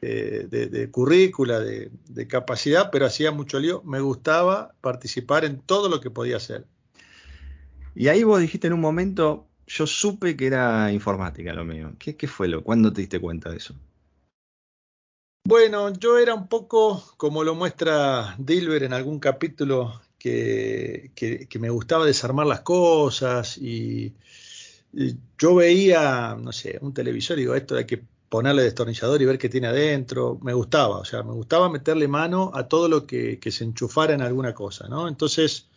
de, 0.01 0.89
currícula, 0.91 1.59
de, 1.59 2.27
capacidad, 2.27 2.89
pero 2.91 3.05
hacía 3.05 3.31
mucho 3.31 3.59
lío. 3.59 3.81
Me 3.83 3.99
gustaba 3.99 4.73
participar 4.81 5.45
en 5.45 5.59
todo 5.59 5.89
lo 5.89 6.01
que 6.01 6.11
podía 6.11 6.37
hacer. 6.37 6.65
Y 7.95 8.09
ahí 8.09 8.23
vos 8.23 8.39
dijiste 8.39 8.67
en 8.67 8.73
un 8.73 8.81
momento, 8.81 9.47
yo 9.65 9.87
supe 9.87 10.37
que 10.37 10.47
era 10.47 10.91
informática 10.91 11.53
lo 11.53 11.65
mío. 11.65 11.93
¿Qué, 11.97 12.15
qué 12.15 12.27
fue 12.27 12.47
lo? 12.47 12.63
¿Cuándo 12.63 12.93
te 12.93 13.01
diste 13.01 13.19
cuenta 13.19 13.49
de 13.49 13.57
eso? 13.57 13.75
Bueno, 15.47 15.93
yo 15.93 16.17
era 16.19 16.33
un 16.35 16.47
poco 16.47 17.01
como 17.15 17.43
lo 17.43 17.55
muestra 17.55 18.35
Dilber 18.37 18.83
en 18.83 18.91
algún 18.91 19.19
capítulo 19.19 20.01
que, 20.19 21.11
que, 21.15 21.59
me 21.59 21.69
gustaba 21.69 22.05
desarmar 22.05 22.45
las 22.47 22.61
cosas 22.61 23.57
y, 23.57 24.13
y, 24.91 25.15
yo 25.37 25.55
veía, 25.55 26.35
no 26.37 26.51
sé, 26.51 26.77
un 26.81 26.93
televisor 26.93 27.37
y 27.37 27.41
digo, 27.41 27.55
esto 27.55 27.75
de 27.75 27.85
que 27.85 28.03
ponerle 28.29 28.63
destornillador 28.63 29.22
y 29.22 29.25
ver 29.25 29.38
qué 29.38 29.50
tiene 29.50 29.67
adentro, 29.67 30.39
me 30.41 30.53
gustaba, 30.53 30.98
o 30.98 31.05
sea, 31.05 31.24
me 31.24 31.31
gustaba 31.31 31.69
meterle 31.69 32.07
mano 32.07 32.51
a 32.53 32.67
todo 32.67 32.89
lo 32.89 33.05
que, 33.05 33.39
se 33.50 33.63
enchufara 33.63 34.13
en 34.13 34.22
alguna 34.22 34.53
cosa, 34.53 34.88
¿no? 34.88 35.07
Entonces, 35.07 35.69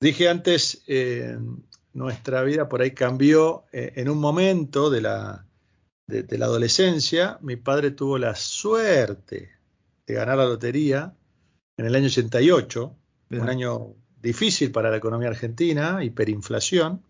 dije 0.00 0.28
antes, 0.28 0.82
eh, 0.86 1.38
nuestra 1.92 2.42
vida 2.42 2.68
por 2.68 2.82
ahí 2.82 2.90
cambió 2.90 3.64
eh, 3.72 3.92
en 3.96 4.08
un 4.08 4.18
momento 4.18 4.90
de 4.90 5.00
la, 5.00 5.46
de, 6.06 6.38
la 6.38 6.46
adolescencia, 6.46 7.38
mi 7.42 7.56
padre 7.56 7.92
tuvo 7.92 8.18
la 8.18 8.34
suerte 8.34 9.52
de 10.06 10.14
ganar 10.14 10.38
la 10.38 10.46
lotería 10.46 11.14
en 11.76 11.86
el 11.86 11.94
año 11.94 12.06
88, 12.06 12.96
un 13.30 13.48
año 13.48 13.94
difícil 14.20 14.72
para 14.72 14.90
la 14.90 14.96
economía 14.96 15.28
argentina, 15.28 16.02
hiperinflación, 16.02 17.02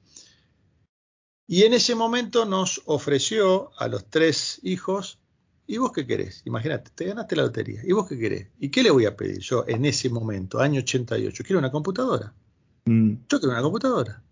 y 1.48 1.62
en 1.62 1.74
ese 1.74 1.94
momento 1.94 2.44
nos 2.44 2.82
ofreció 2.86 3.70
a 3.78 3.86
los 3.86 4.06
tres 4.06 4.60
hijos, 4.64 5.18
¿y 5.66 5.78
vos 5.78 5.92
qué 5.92 6.06
querés? 6.06 6.42
Imagínate, 6.44 6.90
te 6.94 7.04
ganaste 7.04 7.36
la 7.36 7.44
lotería, 7.44 7.82
¿y 7.84 7.92
vos 7.92 8.08
qué 8.08 8.18
querés? 8.18 8.48
¿Y 8.58 8.68
qué 8.68 8.82
le 8.82 8.90
voy 8.90 9.06
a 9.06 9.16
pedir 9.16 9.38
yo 9.38 9.64
en 9.68 9.84
ese 9.84 10.10
momento, 10.10 10.58
año 10.58 10.80
88? 10.80 11.44
Quiero 11.44 11.58
una 11.60 11.70
computadora. 11.70 12.34
Mm. 12.86 13.12
Yo 13.28 13.38
quiero 13.38 13.52
una 13.52 13.62
computadora. 13.62 14.22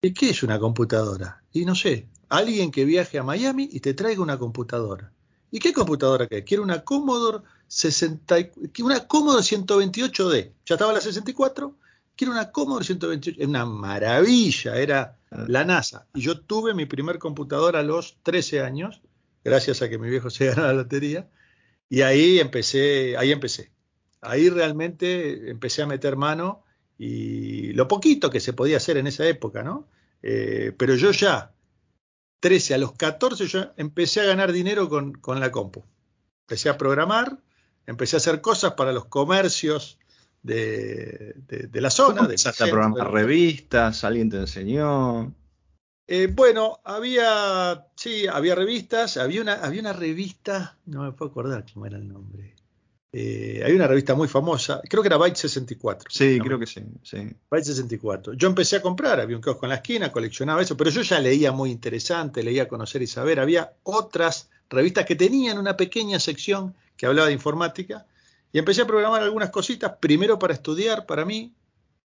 ¿Y 0.00 0.14
qué 0.14 0.30
es 0.30 0.42
una 0.44 0.60
computadora? 0.60 1.42
Y 1.52 1.64
no 1.64 1.74
sé, 1.74 2.08
alguien 2.28 2.70
que 2.70 2.84
viaje 2.84 3.18
a 3.18 3.24
Miami 3.24 3.68
y 3.72 3.80
te 3.80 3.94
traiga 3.94 4.22
una 4.22 4.38
computadora. 4.38 5.12
¿Y 5.50 5.58
qué 5.58 5.72
computadora 5.72 6.28
querés? 6.28 6.44
Quiero 6.44 6.62
una 6.62 6.84
Commodore 6.84 7.42
60, 7.66 8.36
una 8.84 9.08
Commodore 9.08 9.42
128D. 9.42 10.52
Ya 10.66 10.74
estaba 10.74 10.92
la 10.92 11.00
64 11.00 11.74
quiero 12.18 12.32
una 12.32 12.50
Commodore 12.50 12.84
128, 12.84 13.40
es 13.40 13.46
una 13.46 13.64
maravilla, 13.64 14.76
era 14.76 15.16
la 15.30 15.64
NASA. 15.64 16.08
Y 16.14 16.22
yo 16.22 16.40
tuve 16.40 16.74
mi 16.74 16.84
primer 16.84 17.18
computadora 17.18 17.78
a 17.78 17.84
los 17.84 18.18
13 18.24 18.60
años, 18.60 19.00
gracias 19.44 19.80
a 19.80 19.88
que 19.88 19.98
mi 19.98 20.10
viejo 20.10 20.28
se 20.28 20.46
ganó 20.50 20.62
la 20.64 20.72
lotería, 20.72 21.30
y 21.88 22.02
ahí 22.02 22.40
empecé, 22.40 23.16
ahí 23.16 23.30
empecé. 23.30 23.70
Ahí 24.20 24.50
realmente 24.50 25.48
empecé 25.48 25.82
a 25.82 25.86
meter 25.86 26.16
mano 26.16 26.64
y 26.98 27.72
lo 27.74 27.86
poquito 27.86 28.30
que 28.30 28.40
se 28.40 28.52
podía 28.52 28.78
hacer 28.78 28.96
en 28.96 29.06
esa 29.06 29.24
época, 29.28 29.62
¿no? 29.62 29.88
Eh, 30.20 30.72
pero 30.76 30.96
yo 30.96 31.12
ya, 31.12 31.52
13 32.40 32.74
a 32.74 32.78
los 32.78 32.92
14, 32.94 33.46
yo 33.46 33.72
empecé 33.76 34.20
a 34.20 34.24
ganar 34.24 34.50
dinero 34.50 34.88
con, 34.88 35.12
con 35.12 35.38
la 35.38 35.52
compu. 35.52 35.84
Empecé 36.42 36.68
a 36.68 36.76
programar, 36.76 37.38
empecé 37.86 38.16
a 38.16 38.18
hacer 38.18 38.40
cosas 38.40 38.72
para 38.72 38.92
los 38.92 39.04
comercios 39.04 40.00
de, 40.42 41.34
de, 41.46 41.80
la 41.80 41.90
zona. 41.90 42.26
de 42.26 42.34
a 42.34 42.66
programar 42.66 43.12
revistas? 43.12 44.04
¿Alguien 44.04 44.30
te 44.30 44.38
enseñó? 44.38 45.34
Eh, 46.06 46.26
bueno, 46.32 46.80
había, 46.84 47.86
sí, 47.94 48.26
había 48.26 48.54
revistas, 48.54 49.18
había 49.18 49.42
una, 49.42 49.54
había 49.54 49.82
una 49.82 49.92
revista, 49.92 50.78
no 50.86 51.02
me 51.02 51.12
puedo 51.12 51.30
acordar 51.30 51.66
cómo 51.72 51.84
era 51.84 51.98
el 51.98 52.08
nombre. 52.08 52.54
Eh, 53.12 53.62
hay 53.64 53.72
una 53.72 53.86
revista 53.86 54.14
muy 54.14 54.28
famosa, 54.28 54.80
creo 54.88 55.02
que 55.02 55.08
era 55.08 55.18
Byte 55.18 55.36
64. 55.36 56.10
Sí, 56.10 56.38
creo 56.40 56.58
que 56.58 56.66
sí, 56.66 56.82
sí. 57.02 57.18
Byte 57.50 57.64
64. 57.64 58.32
Yo 58.34 58.48
empecé 58.48 58.76
a 58.76 58.82
comprar, 58.82 59.20
había 59.20 59.36
un 59.36 59.42
kiosco 59.42 59.66
en 59.66 59.70
la 59.70 59.76
esquina, 59.76 60.10
coleccionaba 60.12 60.62
eso, 60.62 60.76
pero 60.76 60.88
yo 60.88 61.02
ya 61.02 61.20
leía 61.20 61.52
muy 61.52 61.70
interesante, 61.70 62.42
leía 62.42 62.68
Conocer 62.68 63.02
y 63.02 63.06
Saber. 63.06 63.40
Había 63.40 63.72
otras 63.82 64.48
revistas 64.70 65.04
que 65.04 65.14
tenían 65.16 65.58
una 65.58 65.76
pequeña 65.76 66.18
sección 66.20 66.74
que 66.96 67.06
hablaba 67.06 67.28
de 67.28 67.34
informática 67.34 68.06
y 68.52 68.58
empecé 68.58 68.82
a 68.82 68.86
programar 68.86 69.22
algunas 69.22 69.50
cositas, 69.50 69.96
primero 70.00 70.38
para 70.38 70.54
estudiar, 70.54 71.06
para 71.06 71.24
mí. 71.24 71.54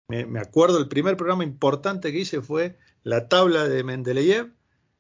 Me, 0.09 0.41
acuerdo, 0.41 0.79
el 0.79 0.89
primer 0.89 1.17
programa 1.17 1.45
importante 1.45 2.13
que 2.13 2.19
hice 2.19 2.43
fue 2.43 2.77
la 3.03 3.29
tabla 3.29 3.67
de 3.67 3.83
Mendeleev, 3.83 4.51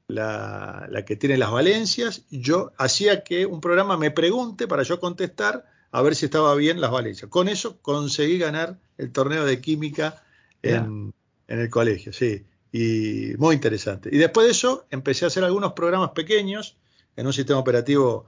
la, 0.07 0.89
que 1.07 1.17
tiene 1.17 1.37
las 1.37 1.51
valencias. 1.51 2.25
Yo 2.31 2.73
hacía 2.79 3.23
que 3.23 3.45
un 3.45 3.61
programa 3.61 3.99
me 3.99 4.11
pregunte 4.11 4.67
para 4.67 4.85
yo 4.85 5.01
contestar 5.01 5.67
a 5.91 6.01
ver 6.01 6.15
si 6.15 6.27
estaba 6.27 6.55
bien 6.55 6.81
las 6.81 6.91
valencias. 6.91 7.29
Con 7.31 7.49
eso 7.49 7.79
conseguí 7.83 8.39
ganar 8.39 8.79
el 8.97 9.13
torneo 9.13 9.45
de 9.45 9.61
química 9.61 10.23
en, 10.63 11.13
en 11.49 11.59
el 11.59 11.69
colegio, 11.69 12.13
sí. 12.13 12.47
Y 12.73 13.35
muy 13.37 13.55
interesante. 13.55 14.09
Y 14.11 14.17
después 14.17 14.47
de 14.47 14.53
eso 14.53 14.87
empecé 14.91 15.27
a 15.27 15.29
hacer 15.29 15.45
algunos 15.45 15.75
programas 15.75 16.13
pequeños 16.13 16.79
en 17.17 17.27
un 17.27 17.35
sistema 17.35 17.59
operativo 17.59 18.27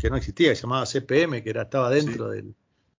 que 0.00 0.10
no 0.10 0.16
existía, 0.16 0.50
que 0.50 0.56
se 0.56 0.62
llamaba 0.62 0.86
CPM, 0.86 1.42
que 1.42 1.50
era, 1.50 1.62
estaba 1.62 1.90
dentro 1.90 2.30
del, 2.30 2.54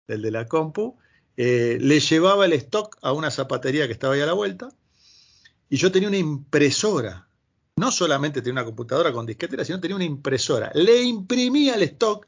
de 0.08 0.32
la 0.32 0.46
compu, 0.46 0.98
eh, 1.38 1.78
le 1.80 2.00
llevaba 2.00 2.46
el 2.46 2.54
stock 2.54 2.98
a 3.02 3.14
una 3.14 3.32
zapatería 3.32 3.88
que 3.88 3.94
estaba 3.94 4.14
ahí 4.14 4.22
a 4.22 4.26
la 4.26 4.34
vuelta 4.34 4.70
y 5.70 5.78
yo 5.78 5.92
tenía 5.92 6.10
una 6.10 6.18
impresora. 6.18 7.28
No 7.78 7.92
solamente 7.92 8.42
tenía 8.42 8.62
una 8.62 8.66
computadora 8.66 9.12
con 9.12 9.26
disquetera, 9.26 9.66
sino 9.66 9.80
tenía 9.80 9.96
una 9.96 10.06
impresora. 10.06 10.72
Le 10.76 11.02
imprimía 11.02 11.76
el 11.76 11.84
stock 11.84 12.28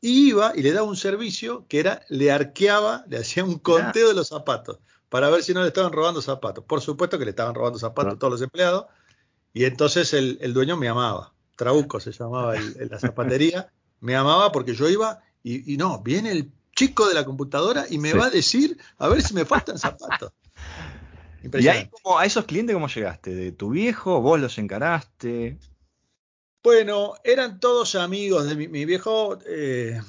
y 0.00 0.28
iba 0.28 0.52
y 0.54 0.62
le 0.62 0.72
daba 0.72 0.86
un 0.86 0.96
servicio 0.96 1.66
que 1.68 1.80
era, 1.80 2.02
le 2.08 2.30
arqueaba, 2.30 3.04
le 3.08 3.18
hacía 3.18 3.44
un 3.44 3.58
conteo 3.58 4.08
de 4.08 4.14
los 4.14 4.28
zapatos 4.28 4.78
para 5.08 5.30
ver 5.30 5.42
si 5.42 5.54
no 5.54 5.62
le 5.62 5.68
estaban 5.68 5.92
robando 5.92 6.22
zapatos. 6.22 6.64
Por 6.64 6.80
supuesto 6.80 7.18
que 7.18 7.24
le 7.24 7.30
estaban 7.30 7.54
robando 7.54 7.78
zapatos 7.78 8.14
a 8.14 8.18
todos 8.18 8.32
los 8.32 8.42
empleados 8.42 8.86
y 9.52 9.64
entonces 9.64 10.12
el, 10.14 10.54
dueño 10.54 10.76
me 10.76 10.88
amaba. 10.88 11.32
Trauco 11.56 12.00
se 12.00 12.12
llamaba 12.12 12.54
la 12.54 12.98
zapatería. 12.98 13.72
Me 14.02 14.16
amaba 14.16 14.50
porque 14.50 14.74
yo 14.74 14.88
iba 14.88 15.22
y, 15.44 15.76
no, 15.76 16.02
viene 16.02 16.32
el 16.32 16.50
chico 16.74 17.08
de 17.08 17.14
la 17.14 17.24
computadora 17.24 17.86
y 17.88 17.98
me 17.98 18.12
va 18.12 18.26
a 18.26 18.30
decir 18.30 18.76
a 18.98 19.08
ver 19.08 19.22
si 19.22 19.32
me 19.32 19.44
faltan 19.44 19.78
zapatos. 19.78 20.32
¿Y 21.58 21.68
ahí, 21.68 21.88
a 22.18 22.26
esos 22.26 22.44
clientes 22.44 22.74
cómo 22.74 22.88
llegaste? 22.88 23.34
¿De 23.34 23.52
tu 23.52 23.70
viejo? 23.70 24.20
¿Vos 24.20 24.40
los 24.40 24.58
encaraste? 24.58 25.58
Bueno, 26.62 27.14
eran 27.24 27.58
todos 27.58 27.94
amigos 27.94 28.48
de 28.48 28.68
mi, 28.68 28.84
viejo. 28.84 29.38
Eh, 29.46 30.00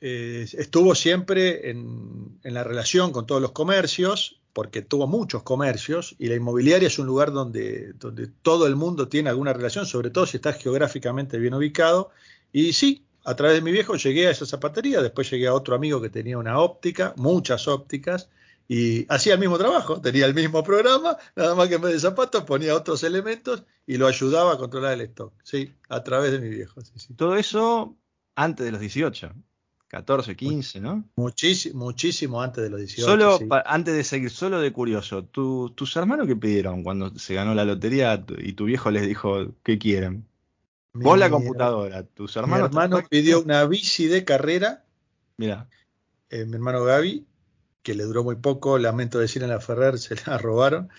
eh, 0.00 0.46
estuvo 0.52 0.94
siempre 0.94 1.70
en, 1.70 2.38
la 2.42 2.62
relación 2.64 3.12
con 3.12 3.26
todos 3.26 3.42
los 3.42 3.52
comercios, 3.52 4.40
porque 4.52 4.82
tuvo 4.82 5.06
muchos 5.06 5.42
comercios, 5.42 6.14
y 6.18 6.26
la 6.26 6.36
inmobiliaria 6.36 6.86
es 6.86 6.98
un 6.98 7.06
lugar 7.06 7.32
donde, 7.32 7.92
donde 7.94 8.28
todo 8.28 8.66
el 8.66 8.76
mundo 8.76 9.08
tiene 9.08 9.30
alguna 9.30 9.52
relación, 9.52 9.86
sobre 9.86 10.10
todo 10.10 10.26
si 10.26 10.36
está 10.36 10.52
geográficamente 10.52 11.38
bien 11.38 11.54
ubicado. 11.54 12.10
Y 12.52 12.72
sí, 12.72 13.05
a 13.26 13.34
través 13.34 13.56
de 13.56 13.62
mi 13.62 13.72
viejo 13.72 13.96
llegué 13.96 14.28
a 14.28 14.30
esa 14.30 14.46
zapatería, 14.46 15.02
después 15.02 15.28
llegué 15.28 15.48
a 15.48 15.54
otro 15.54 15.74
amigo 15.74 16.00
que 16.00 16.08
tenía 16.08 16.38
una 16.38 16.60
óptica, 16.60 17.12
muchas 17.16 17.66
ópticas, 17.66 18.30
y 18.68 19.04
hacía 19.12 19.34
el 19.34 19.40
mismo 19.40 19.58
trabajo, 19.58 20.00
tenía 20.00 20.26
el 20.26 20.34
mismo 20.34 20.62
programa, 20.62 21.16
nada 21.34 21.56
más 21.56 21.68
que 21.68 21.74
en 21.74 21.82
vez 21.82 21.92
de 21.92 22.00
zapatos 22.00 22.44
ponía 22.44 22.76
otros 22.76 23.02
elementos 23.02 23.64
y 23.84 23.96
lo 23.96 24.06
ayudaba 24.06 24.52
a 24.52 24.58
controlar 24.58 24.92
el 24.92 25.00
stock, 25.02 25.32
sí, 25.42 25.72
a 25.88 26.04
través 26.04 26.30
de 26.30 26.38
mi 26.38 26.48
viejo. 26.50 26.80
Todo 27.16 27.36
eso 27.36 27.96
antes 28.36 28.64
de 28.64 28.72
los 28.72 28.80
18. 28.80 29.32
14, 29.88 30.36
15, 30.36 30.80
¿no? 30.80 31.04
Muchísimo, 31.16 31.84
muchísimo 31.84 32.42
antes 32.42 32.62
de 32.62 32.70
los 32.70 32.80
18. 32.80 33.06
Solo, 33.06 33.38
antes 33.64 33.94
de 33.94 34.04
seguir, 34.04 34.30
solo 34.30 34.60
de 34.60 34.72
curioso, 34.72 35.24
¿tus 35.24 35.96
hermanos 35.96 36.26
qué 36.26 36.36
pidieron 36.36 36.82
cuando 36.82 37.16
se 37.18 37.34
ganó 37.34 37.54
la 37.54 37.64
lotería 37.64 38.24
y 38.38 38.52
tu 38.54 38.64
viejo 38.64 38.90
les 38.90 39.06
dijo 39.06 39.54
qué 39.62 39.78
quieren? 39.78 40.26
Vos 41.04 41.18
la 41.18 41.30
computadora, 41.30 42.02
tus 42.04 42.36
hermanos. 42.36 42.70
Mi 42.70 42.76
hermano 42.76 43.02
pidió 43.08 43.40
una 43.40 43.64
bici 43.66 44.06
de 44.06 44.24
carrera. 44.24 44.84
Mira. 45.36 45.68
Eh, 46.30 46.44
mi 46.44 46.54
hermano 46.54 46.84
Gaby, 46.84 47.26
que 47.82 47.94
le 47.94 48.04
duró 48.04 48.24
muy 48.24 48.36
poco, 48.36 48.78
lamento 48.78 49.18
decir 49.18 49.42
en 49.42 49.50
la 49.50 49.60
Ferrer, 49.60 49.98
se 49.98 50.16
la 50.26 50.38
robaron. 50.38 50.90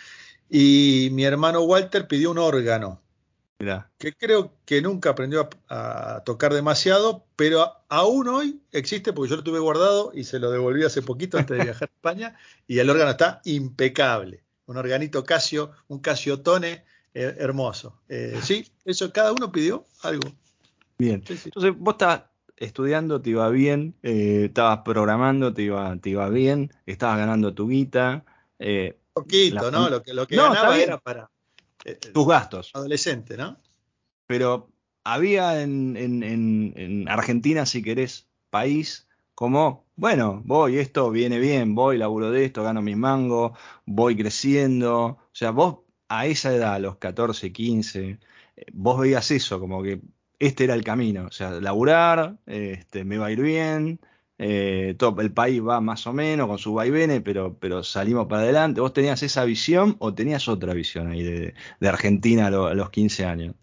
Y 0.49 1.09
mi 1.11 1.25
hermano 1.25 1.61
Walter 1.61 2.07
pidió 2.07 2.31
un 2.31 2.37
órgano. 2.37 3.01
Mira. 3.59 3.91
Que 3.97 4.13
creo 4.13 4.53
que 4.65 4.81
nunca 4.81 5.09
aprendió 5.09 5.49
a, 5.67 6.21
tocar 6.25 6.53
demasiado, 6.53 7.25
pero 7.35 7.73
aún 7.89 8.27
hoy 8.27 8.61
existe 8.71 9.13
porque 9.13 9.31
yo 9.31 9.37
lo 9.37 9.43
tuve 9.43 9.59
guardado 9.59 10.11
y 10.13 10.23
se 10.23 10.39
lo 10.39 10.51
devolví 10.51 10.83
hace 10.83 11.01
poquito 11.01 11.37
antes 11.37 11.57
de 11.57 11.63
viajar 11.63 11.89
a 11.89 11.91
España. 11.97 12.37
Y 12.67 12.79
el 12.79 12.89
órgano 12.89 13.11
está 13.11 13.41
impecable. 13.45 14.43
Un 14.67 14.77
organito 14.77 15.23
Casio, 15.23 15.71
un 15.87 15.99
Casio 15.99 16.41
Tone 16.41 16.85
eh, 17.19 17.35
hermoso. 17.39 17.99
Eh, 18.07 18.39
sí, 18.43 18.63
eso 18.85 19.11
cada 19.11 19.31
uno 19.31 19.51
pidió 19.51 19.83
algo. 20.03 20.29
Bien. 20.99 21.23
Entonces, 21.27 21.73
vos 21.75 21.95
estabas 21.95 22.25
estudiando, 22.55 23.19
te 23.19 23.31
iba 23.31 23.49
bien, 23.49 23.95
eh, 24.03 24.45
estabas 24.45 24.81
programando, 24.85 25.51
te 25.51 25.63
iba, 25.63 25.97
te 25.97 26.11
iba 26.11 26.29
bien, 26.29 26.71
estabas 26.85 27.17
ganando 27.17 27.55
tu 27.55 27.69
guita. 27.69 28.23
Poquito, 29.13 29.71
¿no? 29.71 29.89
Lo 29.89 30.03
que, 30.03 30.13
lo 30.13 30.27
que 30.27 30.35
ganaba 30.35 30.77
era 30.77 30.99
para 30.99 31.31
tus 32.13 32.27
gastos. 32.27 32.69
Adolescente, 32.75 33.35
¿no? 33.35 33.57
Pero 34.27 34.69
había 35.03 35.63
en, 35.63 35.97
en, 35.97 37.09
Argentina, 37.09 37.65
si 37.65 37.81
querés, 37.81 38.27
país 38.51 39.07
como, 39.33 39.87
bueno, 39.95 40.43
voy, 40.45 40.77
esto 40.77 41.09
viene 41.09 41.39
bien, 41.39 41.73
voy, 41.73 41.97
laburo 41.97 42.29
de 42.29 42.45
esto, 42.45 42.61
gano 42.61 42.83
mis 42.83 42.97
mangos, 42.97 43.57
voy 43.87 44.15
creciendo. 44.15 44.99
O 44.99 45.29
sea, 45.31 45.49
vos 45.49 45.86
a 46.09 46.25
esa 46.27 46.53
edad, 46.53 46.75
a 46.75 46.79
los 46.79 46.97
14, 46.97 47.51
15, 47.51 48.19
eh, 48.55 48.65
vos 48.73 48.99
veías 48.99 49.29
eso, 49.31 49.59
como 49.59 49.83
que 49.83 50.01
este 50.39 50.65
era 50.65 50.75
el 50.75 50.83
camino, 50.83 51.27
o 51.27 51.31
sea, 51.31 51.51
laburar, 51.51 52.37
este, 52.45 53.03
me 53.03 53.17
va 53.17 53.27
a 53.27 53.31
ir 53.31 53.41
bien, 53.41 53.99
eh, 54.39 54.93
todo 54.99 55.19
el 55.21 55.31
país 55.31 55.61
va 55.63 55.81
más 55.81 56.05
o 56.05 56.13
menos 56.13 56.47
con 56.47 56.59
sus 56.59 56.75
vaivenes, 56.75 57.21
pero, 57.23 57.57
pero 57.59 57.83
salimos 57.83 58.27
para 58.27 58.43
adelante. 58.43 58.81
¿Vos 58.81 58.93
tenías 58.93 59.23
esa 59.23 59.43
visión 59.45 59.95
o 59.99 60.13
tenías 60.13 60.47
otra 60.47 60.73
visión 60.73 61.11
ahí 61.11 61.23
de, 61.23 61.53
Argentina 61.87 62.47
a, 62.47 62.51
los 62.51 62.89
15 62.89 63.25
años? 63.25 63.55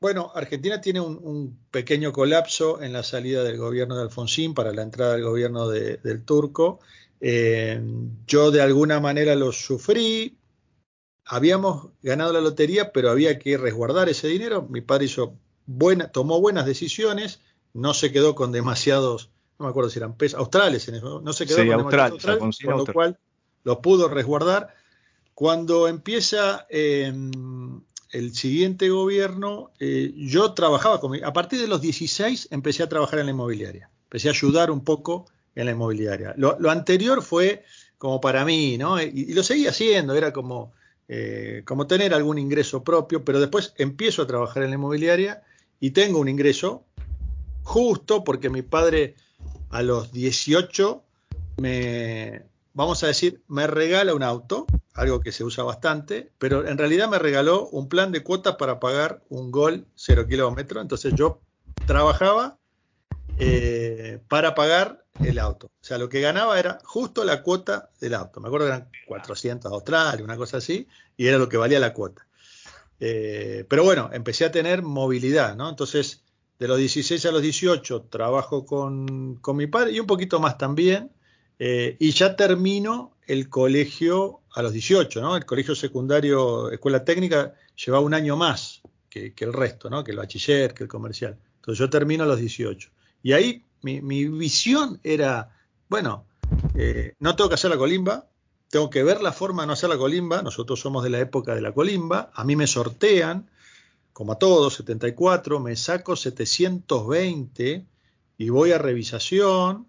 Bueno, 0.00 0.32
Argentina 0.34 0.80
tiene 0.80 1.00
un, 1.00 1.58
pequeño 1.70 2.12
colapso 2.12 2.80
en 2.80 2.94
la 2.94 3.02
salida 3.02 3.44
del 3.44 3.58
gobierno 3.58 3.96
de 3.96 4.04
Alfonsín 4.04 4.54
para 4.54 4.72
la 4.72 4.82
entrada 4.82 5.12
del 5.12 5.24
gobierno 5.24 5.68
del 5.68 6.24
turco. 6.24 6.80
Eh, 7.20 7.78
yo 8.26 8.50
de 8.50 8.62
alguna 8.62 8.98
manera 9.00 9.34
lo 9.34 9.52
sufrí, 9.52 10.38
habíamos 11.30 11.90
ganado 12.02 12.32
la 12.32 12.40
lotería, 12.40 12.90
pero 12.90 13.08
había 13.08 13.38
que 13.38 13.56
resguardar 13.56 14.08
ese 14.08 14.26
dinero. 14.26 14.66
Mi 14.68 14.80
padre 14.80 15.04
hizo 15.04 15.34
buena, 15.64 16.08
tomó 16.08 16.40
buenas 16.40 16.66
decisiones, 16.66 17.40
no 17.72 17.94
se 17.94 18.10
quedó 18.10 18.34
con 18.34 18.50
demasiados, 18.50 19.30
no 19.56 19.66
me 19.66 19.70
acuerdo 19.70 19.90
si 19.90 20.00
eran 20.00 20.16
pesos, 20.16 20.40
australes, 20.40 20.88
en 20.88 20.96
eso, 20.96 21.20
no 21.20 21.32
se 21.32 21.46
quedó 21.46 21.58
con 21.58 21.68
demasiados 21.68 22.12
australes, 22.24 22.58
con 22.64 22.78
lo 22.78 22.86
cual 22.86 23.18
lo 23.62 23.80
pudo 23.80 24.08
resguardar. 24.08 24.74
Cuando 25.32 25.86
empieza 25.86 26.66
em, 26.68 27.80
el 28.10 28.34
siguiente 28.34 28.90
gobierno, 28.90 29.70
eh, 29.78 30.12
yo 30.16 30.52
trabajaba 30.52 31.00
con 31.00 31.24
a 31.24 31.32
partir 31.32 31.60
de 31.60 31.68
los 31.68 31.80
16 31.80 32.48
empecé 32.50 32.82
a 32.82 32.88
trabajar 32.88 33.20
en 33.20 33.26
la 33.26 33.32
inmobiliaria, 33.32 33.88
empecé 34.02 34.26
a 34.26 34.32
ayudar 34.32 34.72
un 34.72 34.82
poco 34.82 35.26
en 35.54 35.66
la 35.66 35.70
inmobiliaria. 35.70 36.34
Lo, 36.36 36.70
anterior 36.70 37.22
fue 37.22 37.62
como 37.98 38.20
para 38.20 38.44
mí, 38.44 38.78
¿no? 38.78 39.00
y 39.00 39.32
lo 39.32 39.44
seguía 39.44 39.70
haciendo, 39.70 40.14
era 40.14 40.32
como 40.32 40.72
eh, 41.12 41.62
como 41.64 41.88
tener 41.88 42.14
algún 42.14 42.38
ingreso 42.38 42.84
propio, 42.84 43.24
pero 43.24 43.40
después 43.40 43.74
empiezo 43.78 44.22
a 44.22 44.28
trabajar 44.28 44.62
en 44.62 44.70
la 44.70 44.76
inmobiliaria 44.76 45.42
y 45.80 45.90
tengo 45.90 46.20
un 46.20 46.28
ingreso 46.28 46.84
justo 47.64 48.22
porque 48.22 48.48
mi 48.48 48.62
padre 48.62 49.16
a 49.70 49.82
los 49.82 50.12
18 50.12 51.02
me, 51.56 52.44
vamos 52.74 53.02
a 53.02 53.08
decir, 53.08 53.42
me 53.48 53.66
regala 53.66 54.14
un 54.14 54.22
auto, 54.22 54.66
algo 54.94 55.18
que 55.18 55.32
se 55.32 55.42
usa 55.42 55.64
bastante, 55.64 56.30
pero 56.38 56.64
en 56.68 56.78
realidad 56.78 57.08
me 57.08 57.18
regaló 57.18 57.66
un 57.70 57.88
plan 57.88 58.12
de 58.12 58.22
cuotas 58.22 58.54
para 58.54 58.78
pagar 58.78 59.20
un 59.30 59.50
gol 59.50 59.86
cero 59.96 60.28
kilómetro, 60.28 60.80
entonces 60.80 61.12
yo 61.16 61.40
trabajaba 61.86 62.59
eh, 63.40 64.20
para 64.28 64.54
pagar 64.54 65.04
el 65.24 65.38
auto. 65.38 65.68
O 65.68 65.84
sea, 65.84 65.98
lo 65.98 66.08
que 66.08 66.20
ganaba 66.20 66.58
era 66.58 66.78
justo 66.84 67.24
la 67.24 67.42
cuota 67.42 67.90
del 68.00 68.14
auto. 68.14 68.40
Me 68.40 68.48
acuerdo 68.48 68.66
que 68.66 68.72
eran 68.72 68.88
400 69.06 69.72
australes, 69.72 70.22
una 70.22 70.36
cosa 70.36 70.58
así, 70.58 70.86
y 71.16 71.26
era 71.26 71.38
lo 71.38 71.48
que 71.48 71.56
valía 71.56 71.80
la 71.80 71.92
cuota. 71.92 72.26
Eh, 72.98 73.64
pero 73.68 73.82
bueno, 73.82 74.10
empecé 74.12 74.44
a 74.44 74.52
tener 74.52 74.82
movilidad, 74.82 75.56
¿no? 75.56 75.70
Entonces, 75.70 76.22
de 76.58 76.68
los 76.68 76.78
16 76.78 77.24
a 77.26 77.32
los 77.32 77.40
18 77.40 78.02
trabajo 78.10 78.66
con, 78.66 79.36
con 79.36 79.56
mi 79.56 79.66
padre 79.66 79.92
y 79.92 80.00
un 80.00 80.06
poquito 80.06 80.38
más 80.38 80.58
también, 80.58 81.10
eh, 81.58 81.96
y 81.98 82.10
ya 82.10 82.36
termino 82.36 83.16
el 83.26 83.48
colegio 83.48 84.40
a 84.52 84.62
los 84.62 84.72
18, 84.72 85.20
¿no? 85.22 85.36
El 85.36 85.46
colegio 85.46 85.74
secundario, 85.74 86.70
escuela 86.70 87.04
técnica, 87.04 87.54
lleva 87.74 88.00
un 88.00 88.12
año 88.12 88.36
más 88.36 88.82
que, 89.08 89.32
que 89.32 89.44
el 89.44 89.52
resto, 89.52 89.88
¿no? 89.88 90.04
Que 90.04 90.10
el 90.10 90.18
bachiller, 90.18 90.74
que 90.74 90.82
el 90.82 90.88
comercial. 90.88 91.38
Entonces 91.56 91.78
yo 91.78 91.88
termino 91.88 92.24
a 92.24 92.26
los 92.26 92.38
18. 92.38 92.90
Y 93.22 93.32
ahí 93.32 93.64
mi, 93.82 94.28
visión 94.28 95.00
era, 95.02 95.56
bueno, 95.88 96.26
eh, 96.74 97.14
no 97.18 97.36
tengo 97.36 97.48
que 97.48 97.54
hacer 97.54 97.70
la 97.70 97.78
colimba, 97.78 98.26
tengo 98.68 98.90
que 98.90 99.02
ver 99.02 99.20
la 99.20 99.32
forma 99.32 99.62
de 99.62 99.68
no 99.68 99.72
hacer 99.72 99.90
la 99.90 99.98
colimba, 99.98 100.42
nosotros 100.42 100.80
somos 100.80 101.02
de 101.02 101.10
la 101.10 101.18
época 101.18 101.54
de 101.54 101.60
la 101.60 101.72
colimba, 101.72 102.30
a 102.34 102.44
mí 102.44 102.56
me 102.56 102.66
sortean, 102.66 103.50
como 104.12 104.32
a 104.32 104.38
todos, 104.38 104.74
74, 104.74 105.60
me 105.60 105.76
saco 105.76 106.16
720 106.16 107.86
y 108.38 108.48
voy 108.48 108.72
a 108.72 108.78
revisación 108.78 109.86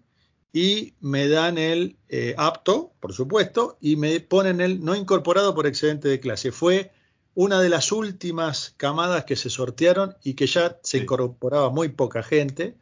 y 0.52 0.94
me 1.00 1.28
dan 1.28 1.58
el 1.58 1.96
eh, 2.08 2.34
apto, 2.36 2.92
por 3.00 3.12
supuesto, 3.12 3.78
y 3.80 3.96
me 3.96 4.20
ponen 4.20 4.60
el 4.60 4.84
no 4.84 4.94
incorporado 4.94 5.54
por 5.54 5.66
excedente 5.66 6.08
de 6.08 6.20
clase. 6.20 6.52
Fue 6.52 6.92
una 7.34 7.60
de 7.60 7.70
las 7.70 7.92
últimas 7.92 8.74
camadas 8.76 9.24
que 9.24 9.36
se 9.36 9.48
sortearon 9.48 10.16
y 10.22 10.34
que 10.34 10.46
ya 10.46 10.78
se 10.82 10.98
incorporaba 10.98 11.70
muy 11.70 11.88
poca 11.88 12.22
gente. 12.22 12.76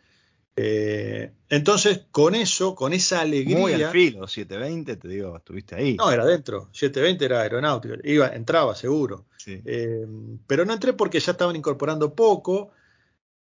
Eh, 0.62 1.32
entonces, 1.48 2.02
con 2.10 2.34
eso, 2.34 2.74
con 2.74 2.92
esa 2.92 3.20
alegría. 3.20 3.58
Muy 3.58 3.72
al 3.72 3.90
filo, 3.90 4.28
720, 4.28 4.96
te 4.96 5.08
digo, 5.08 5.36
estuviste 5.36 5.74
ahí. 5.74 5.96
No, 5.96 6.10
era 6.10 6.26
dentro. 6.26 6.68
720 6.72 7.24
era 7.24 7.40
aeronáutico. 7.40 7.94
Iba, 8.04 8.28
entraba 8.28 8.74
seguro. 8.74 9.26
Eh, 9.46 10.06
pero 10.46 10.66
no 10.66 10.74
entré 10.74 10.92
porque 10.92 11.18
ya 11.18 11.32
estaban 11.32 11.56
incorporando 11.56 12.14
poco. 12.14 12.72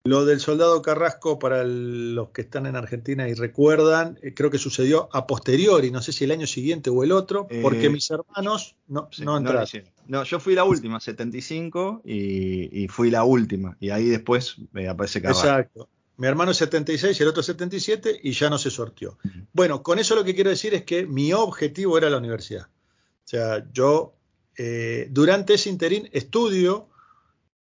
Lo 0.05 0.25
del 0.25 0.39
soldado 0.39 0.81
Carrasco, 0.81 1.39
para 1.39 1.65
los 1.65 2.31
que 2.31 2.43
están 2.43 2.67
en 2.67 2.77
Argentina 2.77 3.29
y 3.29 3.35
recuerdan, 3.35 4.19
eh, 4.23 4.33
creo 4.33 4.49
que 4.49 4.57
sucedió 4.57 5.09
a 5.13 5.27
posteriori, 5.27 5.91
no 5.91 6.01
sé 6.01 6.13
si 6.13 6.25
el 6.25 6.31
año 6.31 6.47
siguiente 6.47 6.89
o 6.89 7.03
el 7.03 7.13
otro, 7.13 7.49
porque 7.63 7.91
mis 7.91 8.09
hermanos 8.11 8.77
no, 8.87 9.09
Sí, 9.11 9.23
entraron. 9.23 9.67
No, 10.07 10.23
yo 10.23 10.41
fui 10.41 10.55
la 10.55 10.65
última, 10.65 11.01
75, 11.01 12.03
y, 12.05 12.85
y 12.85 12.89
fui 12.89 13.11
la 13.11 13.25
última. 13.25 13.77
Y 13.81 13.91
ahí 13.91 14.09
después 14.09 14.57
me 14.73 14.89
aparece 14.89 15.21
Carrasco. 15.21 15.47
Exacto. 15.47 15.89
Mi 16.19 16.27
hermano 16.27 16.51
es 16.51 16.57
76 16.59 17.19
y 17.19 17.23
el 17.23 17.29
otro 17.29 17.43
77 17.43 18.21
y 18.23 18.33
ya 18.33 18.51
no 18.51 18.59
se 18.59 18.71
sorteó. 18.71 19.19
Ujú. 19.25 19.39
Bueno, 19.53 19.83
con 19.83 19.99
eso 19.99 20.15
lo 20.15 20.25
que 20.25 20.35
quiero 20.35 20.51
decir 20.51 20.75
es 20.75 20.83
que 20.85 21.07
mi 21.07 21.33
objetivo 21.33 21.97
era 21.97 22.11
la 22.11 22.19
universidad. 22.19 22.67
O 22.67 23.29
sea, 23.29 23.67
yo 23.73 24.15
eh, 24.57 25.09
durante 25.11 25.55
ese 25.55 25.71
interín 25.71 26.09
estudio 26.13 26.89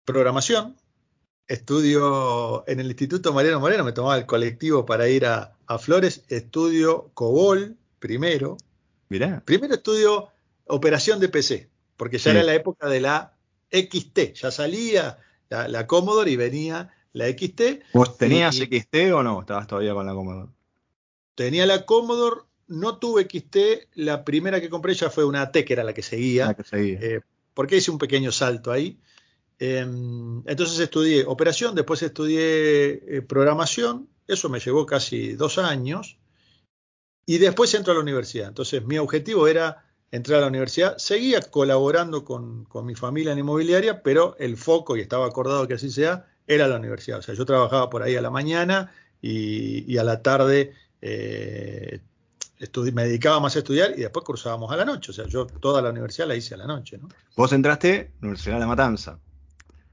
programación, 0.05 0.77
estudio 1.49 2.65
en 2.67 2.81
el 2.81 2.87
Instituto 2.87 3.33
Mariano 3.33 3.61
Moreno, 3.61 3.85
me 3.85 3.93
tomaba 3.93 4.17
el 4.19 4.27
colectivo 4.27 4.87
para 4.87 5.09
ir 5.09 5.27
a, 5.27 5.55
a 5.67 5.79
Flores, 5.79 6.23
estudio 6.29 7.11
COBOL 7.15 7.77
primero, 7.99 8.57
Mirá. 9.09 9.43
primero 9.45 9.75
estudio 9.75 10.29
operación 10.67 11.21
de 11.21 11.29
PC, 11.29 11.69
porque 11.97 12.19
ya 12.19 12.25
Sí. 12.33 12.37
era 12.37 12.43
la 12.47 12.55
época 12.55 12.89
de 12.89 13.01
la 13.01 13.35
XT, 13.71 14.33
ya 14.35 14.51
salía 14.51 15.19
la, 15.49 15.69
la 15.69 15.87
Commodore 15.87 16.31
y 16.31 16.37
venía 16.37 16.93
la 17.17 17.27
XT, 17.29 17.83
¿Vos 17.95 18.17
tenías 18.19 18.57
Y- 18.57 18.65
XT 18.67 19.13
o 19.13 19.23
no? 19.23 19.41
Estabas 19.41 19.67
todavía 19.67 19.95
con 19.95 20.05
la 20.07 20.13
Commodore. 20.13 20.51
tenía 21.35 21.65
la 21.67 21.85
Commodore, 21.87 22.43
no 22.69 22.99
tuve 22.99 23.23
XT, 23.23 23.89
la 23.95 24.25
primera 24.25 24.61
que 24.61 24.69
compré 24.69 24.95
ya 24.95 25.09
fue 25.11 25.25
una 25.25 25.43
AT, 25.43 25.65
que 25.65 25.73
era 25.73 25.85
la 25.85 25.95
que 25.95 26.03
seguía, 26.03 26.47
La 26.47 26.55
que 26.55 26.65
seguía. 26.65 26.99
eh, 27.01 27.21
porque 27.55 27.77
hice 27.77 27.91
un 27.91 27.99
pequeño 27.99 28.33
salto 28.33 28.71
ahí. 28.71 28.99
Eh, 29.59 29.81
entonces 30.47 30.79
estudié 30.79 31.25
operación, 31.25 31.75
después 31.75 32.03
estudié 32.03 33.17
eh, 33.17 33.23
programación, 33.23 34.09
eso 34.27 34.49
me 34.51 34.61
llevó 34.61 34.85
casi 34.85 35.33
dos 35.33 35.57
años, 35.59 36.19
y 37.25 37.39
después 37.39 37.73
entro 37.75 37.93
a 37.93 37.97
la 37.97 38.03
universidad. 38.03 38.49
Entonces 38.49 38.85
mi 38.85 38.99
objetivo 38.99 39.49
era 39.49 39.85
entrar 40.11 40.39
a 40.39 40.43
la 40.43 40.49
universidad, 40.49 40.99
seguía 40.99 41.41
colaborando 41.41 42.25
con, 42.25 42.65
con 42.67 42.85
mi 42.87 42.95
familia 42.95 43.33
en 43.33 43.39
inmobiliaria, 43.39 44.03
pero 44.03 44.37
el 44.39 44.57
foco, 44.57 44.97
y 44.97 45.01
estaba 45.01 45.27
acordado 45.27 45.67
que 45.67 45.75
así 45.75 45.91
sea, 45.91 46.27
era 46.47 46.69
la 46.69 46.77
universidad. 46.77 47.19
O 47.19 47.23
sea, 47.23 47.35
yo 47.35 47.45
trabajaba 47.45 47.91
por 47.91 48.03
ahí 48.03 48.17
a 48.17 48.21
la 48.23 48.31
mañana 48.31 48.93
y, 49.23 49.91
y 49.93 49.99
a 49.99 50.05
la 50.05 50.23
tarde 50.23 50.73
eh, 51.01 52.01
me 52.93 53.05
dedicaba 53.05 53.41
más 53.41 53.57
a 53.57 53.59
estudiar 53.59 53.93
y 53.97 54.01
después 54.03 54.25
cursábamos 54.25 54.71
a 54.73 54.77
la 54.77 54.85
noche. 54.85 55.11
O 55.11 55.15
sea, 55.15 55.27
yo 55.27 55.47
toda 55.47 55.83
la 55.83 55.91
universidad 55.91 56.27
la 56.29 56.37
hice 56.37 56.55
a 56.55 56.59
la 56.59 56.67
noche, 56.67 56.99
¿no? 56.99 57.09
Vos 57.37 57.53
entraste 57.53 58.13
Universidad 58.23 58.55
de 58.55 58.61
La 58.61 58.67
Matanza. 58.67 59.19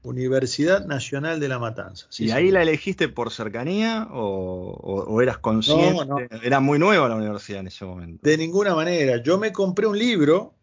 Universidad 0.02 0.84
Nacional 0.84 1.40
de 1.40 1.48
La 1.48 1.58
Matanza. 1.58 2.06
Sí, 2.10 2.24
¿Y 2.24 2.28
sí. 2.28 2.32
ahí 2.34 2.50
la 2.50 2.62
elegiste 2.62 3.08
por 3.08 3.30
cercanía 3.30 4.06
o, 4.12 4.70
o- 4.70 5.04
o 5.04 5.22
eras 5.22 5.38
consciente? 5.38 6.04
No, 6.04 6.18
no. 6.18 6.26
Era 6.42 6.60
muy 6.60 6.78
nueva 6.78 7.08
la 7.08 7.16
universidad 7.16 7.60
en 7.60 7.68
ese 7.68 7.84
momento. 7.86 8.20
De 8.28 8.36
ninguna 8.36 8.74
manera. 8.74 9.22
Yo 9.22 9.38
me 9.38 9.50
compré 9.52 9.86
un 9.86 9.98
libro, 9.98 10.54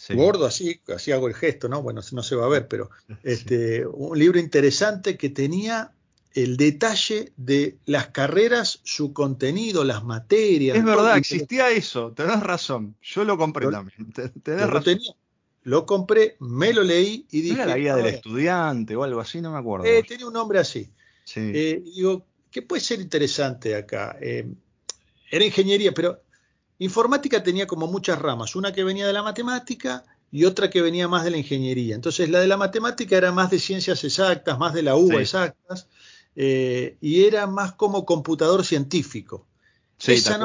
Sí. 0.00 0.14
gordo 0.14 0.46
así, 0.46 0.80
así 0.94 1.10
hago 1.10 1.26
el 1.26 1.34
gesto, 1.34 1.68
¿no? 1.68 1.82
Bueno, 1.82 2.00
no 2.12 2.22
se 2.22 2.36
va 2.36 2.46
a 2.46 2.48
ver, 2.48 2.68
pero 2.68 2.88
Sí. 3.08 3.14
este, 3.24 3.84
un 3.84 4.16
libro 4.16 4.38
interesante 4.38 5.16
que 5.18 5.28
tenía 5.28 5.90
el 6.34 6.56
detalle 6.56 7.32
de 7.36 7.78
las 7.84 8.08
carreras, 8.08 8.78
su 8.84 9.12
contenido, 9.12 9.82
las 9.82 10.04
materias. 10.04 10.76
Es 10.78 10.84
verdad, 10.84 11.16
existía 11.18 11.70
eso, 11.70 12.12
tenés 12.12 12.38
razón. 12.40 12.94
Yo 13.02 13.24
lo 13.24 13.36
compré 13.36 13.64
Lo- 13.66 13.72
también. 13.72 14.12
te- 14.12 14.28
Tenés 14.28 14.60
lo 14.60 14.66
razón. 14.68 14.84
tenía. 14.84 15.12
Lo 15.64 15.84
compré, 15.84 16.36
me 16.38 16.72
lo 16.72 16.84
leí 16.84 17.26
y 17.32 17.38
¿No 17.38 17.42
dije. 17.42 17.54
era 17.56 17.66
la 17.66 17.76
guía 17.76 17.96
del 17.96 18.06
estudiante 18.06 18.94
o 18.94 19.02
algo 19.02 19.20
así? 19.20 19.40
No 19.40 19.50
me 19.50 19.58
acuerdo. 19.58 19.84
eh, 19.86 20.04
tenía 20.06 20.26
un 20.28 20.32
nombre 20.32 20.60
así. 20.60 20.88
Sí. 21.24 21.40
Eh, 21.52 21.82
digo, 21.84 22.24
¿qué 22.52 22.62
puede 22.62 22.80
ser 22.80 23.00
interesante 23.00 23.74
acá? 23.74 24.16
Eh, 24.20 24.46
era 25.30 25.44
ingeniería, 25.44 25.92
pero 25.92 26.22
informática 26.78 27.42
tenía 27.42 27.66
como 27.66 27.86
muchas 27.86 28.18
ramas, 28.18 28.56
una 28.56 28.72
que 28.72 28.84
venía 28.84 29.06
de 29.06 29.12
la 29.12 29.22
matemática 29.22 30.04
y 30.30 30.44
otra 30.44 30.70
que 30.70 30.82
venía 30.82 31.08
más 31.08 31.24
de 31.24 31.30
la 31.30 31.38
ingeniería. 31.38 31.94
Entonces 31.94 32.28
la 32.30 32.40
de 32.40 32.46
la 32.46 32.56
matemática 32.56 33.16
era 33.16 33.32
más 33.32 33.50
de 33.50 33.58
ciencias 33.58 34.04
exactas, 34.04 34.58
más 34.58 34.74
de 34.74 34.82
la 34.82 34.96
UBA 34.96 35.16
Sí. 35.16 35.20
exactas, 35.20 35.88
eh, 36.36 36.96
y 37.00 37.24
era 37.24 37.46
más 37.46 37.72
como 37.72 38.04
computador 38.04 38.64
científico. 38.64 39.46
sí, 39.98 40.12
esa 40.12 40.38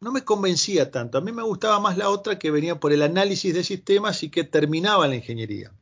no, 0.00 0.12
me 0.12 0.24
convencía 0.24 0.90
tanto. 0.90 1.18
A 1.18 1.20
mí 1.20 1.30
me 1.30 1.42
gustaba 1.42 1.78
más 1.78 1.98
la 1.98 2.08
otra 2.08 2.38
que 2.38 2.50
venía 2.50 2.80
por 2.80 2.92
el 2.92 3.02
análisis 3.02 3.52
de 3.52 3.62
sistemas 3.62 4.22
y 4.22 4.30
que 4.30 4.44
terminaba 4.44 5.04
en 5.04 5.10
la 5.10 5.16
ingeniería. 5.16 5.72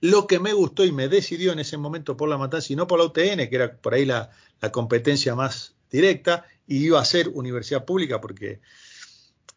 Lo 0.00 0.26
que 0.26 0.38
me 0.38 0.54
gustó 0.54 0.84
y 0.86 0.92
me 0.92 1.08
decidió 1.08 1.52
en 1.52 1.58
ese 1.58 1.76
momento 1.76 2.16
por 2.16 2.30
la 2.30 2.38
matanza 2.38 2.72
y 2.72 2.76
no 2.76 2.86
por 2.86 2.98
la 2.98 3.04
UTN, 3.04 3.50
que 3.50 3.56
era 3.56 3.76
por 3.76 3.92
ahí 3.92 4.06
la, 4.06 4.30
la 4.62 4.72
competencia 4.72 5.34
más 5.34 5.74
directa, 5.90 6.46
y 6.68 6.84
iba 6.84 7.00
a 7.00 7.04
ser 7.04 7.30
universidad 7.30 7.84
pública 7.84 8.20
porque 8.20 8.60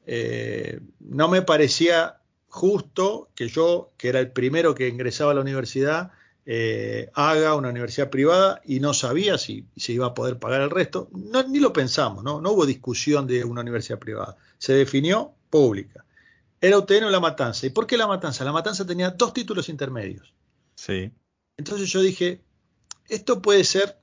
eh, 0.07 0.79
no 0.99 1.27
me 1.27 1.41
parecía 1.43 2.21
justo 2.47 3.29
que 3.35 3.49
yo, 3.49 3.91
que 3.97 4.09
era 4.09 4.19
el 4.19 4.31
primero 4.31 4.73
que 4.73 4.87
ingresaba 4.87 5.31
a 5.31 5.35
la 5.35 5.41
universidad, 5.41 6.11
eh, 6.45 7.11
haga 7.13 7.55
una 7.55 7.69
universidad 7.69 8.09
privada 8.09 8.61
y 8.65 8.79
no 8.79 8.93
sabía 8.93 9.37
si 9.37 9.67
se 9.75 9.93
iba 9.93 10.07
a 10.07 10.13
poder 10.13 10.39
pagar 10.39 10.61
el 10.61 10.69
resto. 10.69 11.09
No, 11.11 11.43
ni 11.43 11.59
lo 11.59 11.71
pensamos, 11.71 12.23
¿no? 12.23 12.41
no 12.41 12.51
hubo 12.51 12.65
discusión 12.65 13.27
de 13.27 13.43
una 13.43 13.61
universidad 13.61 13.99
privada. 13.99 14.37
Se 14.57 14.73
definió 14.73 15.33
pública. 15.49 16.05
Era 16.59 16.77
UTN 16.77 17.05
o 17.05 17.09
La 17.09 17.19
Matanza. 17.19 17.65
¿Y 17.65 17.71
por 17.71 17.87
qué 17.87 17.97
La 17.97 18.07
Matanza? 18.07 18.43
La 18.43 18.51
Matanza 18.51 18.85
tenía 18.85 19.09
dos 19.09 19.33
títulos 19.33 19.67
intermedios. 19.69 20.33
Sí. 20.75 21.11
Entonces 21.57 21.89
yo 21.89 22.01
dije, 22.01 22.41
esto 23.09 23.41
puede 23.41 23.63
ser 23.63 23.97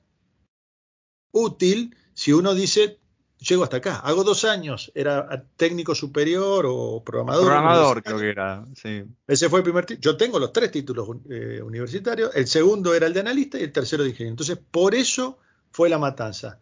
útil 1.31 1.95
si 2.19 2.33
uno 2.33 2.53
dice, 2.53 2.98
llego 3.39 3.63
hasta 3.63 3.77
acá, 3.77 3.95
hago 3.97 4.23
dos 4.23 4.43
años, 4.43 4.91
era 4.93 5.45
técnico 5.55 5.95
superior 5.95 6.65
o 6.67 7.03
programador. 7.03 7.45
Programador 7.45 8.03
creo 8.03 8.19
que 8.19 8.29
era. 8.29 8.65
Sí. 8.75 9.03
Ese 9.27 9.49
fue 9.49 9.59
el 9.59 9.63
primer 9.63 9.85
título. 9.85 10.01
Yo 10.01 10.17
tengo 10.17 10.39
los 10.39 10.51
tres 10.51 10.71
títulos 10.71 11.07
eh, 11.29 11.61
universitarios. 11.61 12.31
El 12.35 12.47
segundo 12.47 12.93
era 12.93 13.07
el 13.07 13.13
de 13.13 13.21
analista 13.21 13.57
y 13.57 13.63
el 13.63 13.71
tercero 13.71 14.03
de 14.03 14.09
ingeniero. 14.09 14.33
Entonces, 14.33 14.59
por 14.71 14.93
eso 14.93 15.39
fue 15.71 15.89
la 15.89 15.97
matanza. 15.97 16.59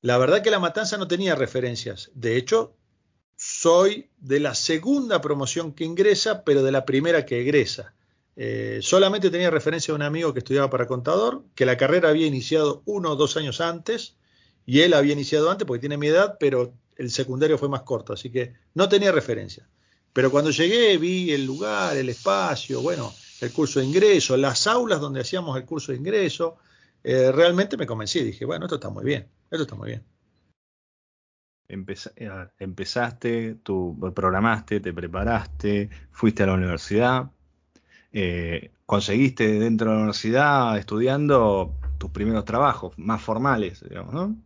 La 0.00 0.18
verdad 0.18 0.42
que 0.42 0.50
la 0.50 0.60
matanza 0.60 0.96
no 0.98 1.08
tenía 1.08 1.34
referencias. 1.34 2.10
De 2.14 2.36
hecho, 2.36 2.76
soy 3.36 4.08
de 4.18 4.40
la 4.40 4.54
segunda 4.54 5.20
promoción 5.20 5.72
que 5.72 5.84
ingresa, 5.84 6.44
pero 6.44 6.62
de 6.62 6.72
la 6.72 6.86
primera 6.86 7.26
que 7.26 7.40
egresa. 7.40 7.94
Eh, 8.36 8.80
solamente 8.82 9.30
tenía 9.30 9.50
referencia 9.50 9.92
de 9.92 9.96
un 9.96 10.02
amigo 10.02 10.32
que 10.32 10.40
estudiaba 10.40 10.70
para 10.70 10.86
contador, 10.86 11.42
que 11.54 11.66
la 11.66 11.76
carrera 11.76 12.10
había 12.10 12.26
iniciado 12.26 12.82
uno 12.84 13.12
o 13.12 13.16
dos 13.16 13.36
años 13.36 13.60
antes, 13.60 14.16
y 14.66 14.80
él 14.80 14.92
había 14.94 15.12
iniciado 15.12 15.50
antes 15.50 15.66
porque 15.66 15.80
tiene 15.80 15.96
mi 15.96 16.08
edad, 16.08 16.36
pero 16.38 16.74
el 16.96 17.10
secundario 17.10 17.56
fue 17.56 17.68
más 17.68 17.82
corto, 17.82 18.12
así 18.12 18.30
que 18.30 18.54
no 18.74 18.88
tenía 18.88 19.12
referencia. 19.12 19.66
Pero 20.12 20.30
cuando 20.30 20.50
llegué 20.50 20.98
vi 20.98 21.30
el 21.30 21.46
lugar, 21.46 21.96
el 21.96 22.08
espacio, 22.08 22.82
bueno, 22.82 23.12
el 23.40 23.52
curso 23.52 23.80
de 23.80 23.86
ingreso, 23.86 24.36
las 24.36 24.66
aulas 24.66 25.00
donde 25.00 25.20
hacíamos 25.20 25.56
el 25.56 25.64
curso 25.64 25.92
de 25.92 25.98
ingreso, 25.98 26.56
eh, 27.04 27.30
realmente 27.30 27.76
me 27.76 27.86
convencí, 27.86 28.24
dije, 28.24 28.44
bueno, 28.44 28.66
esto 28.66 28.76
está 28.76 28.90
muy 28.90 29.04
bien, 29.04 29.28
esto 29.50 29.62
está 29.62 29.76
muy 29.76 29.88
bien. 29.90 30.04
Ver, 31.68 32.52
empezaste, 32.58 33.56
tú 33.62 33.96
programaste, 34.14 34.80
te 34.80 34.92
preparaste, 34.92 35.90
fuiste 36.10 36.44
a 36.44 36.46
la 36.46 36.54
universidad, 36.54 37.30
eh, 38.12 38.70
conseguiste 38.86 39.58
dentro 39.58 39.90
de 39.90 39.94
la 39.94 39.98
universidad 39.98 40.78
estudiando 40.78 41.74
tus 41.98 42.10
primeros 42.10 42.44
trabajos 42.44 42.98
más 42.98 43.20
formales, 43.20 43.84
digamos, 43.88 44.14
¿no? 44.14 44.45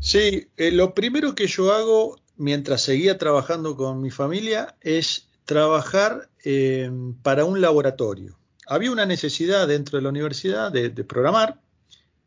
Sí, 0.00 0.48
eh, 0.56 0.70
lo 0.70 0.94
primero 0.94 1.34
que 1.34 1.46
yo 1.46 1.72
hago 1.72 2.16
mientras 2.36 2.82
seguía 2.82 3.18
trabajando 3.18 3.76
con 3.76 4.00
mi 4.00 4.10
familia 4.10 4.76
es 4.80 5.28
trabajar 5.44 6.28
eh, 6.44 6.90
para 7.22 7.44
un 7.44 7.60
laboratorio. 7.60 8.38
Había 8.66 8.90
una 8.90 9.06
necesidad 9.06 9.68
dentro 9.68 9.98
de 9.98 10.02
la 10.02 10.08
universidad 10.08 10.72
de, 10.72 10.90
programar. 11.04 11.60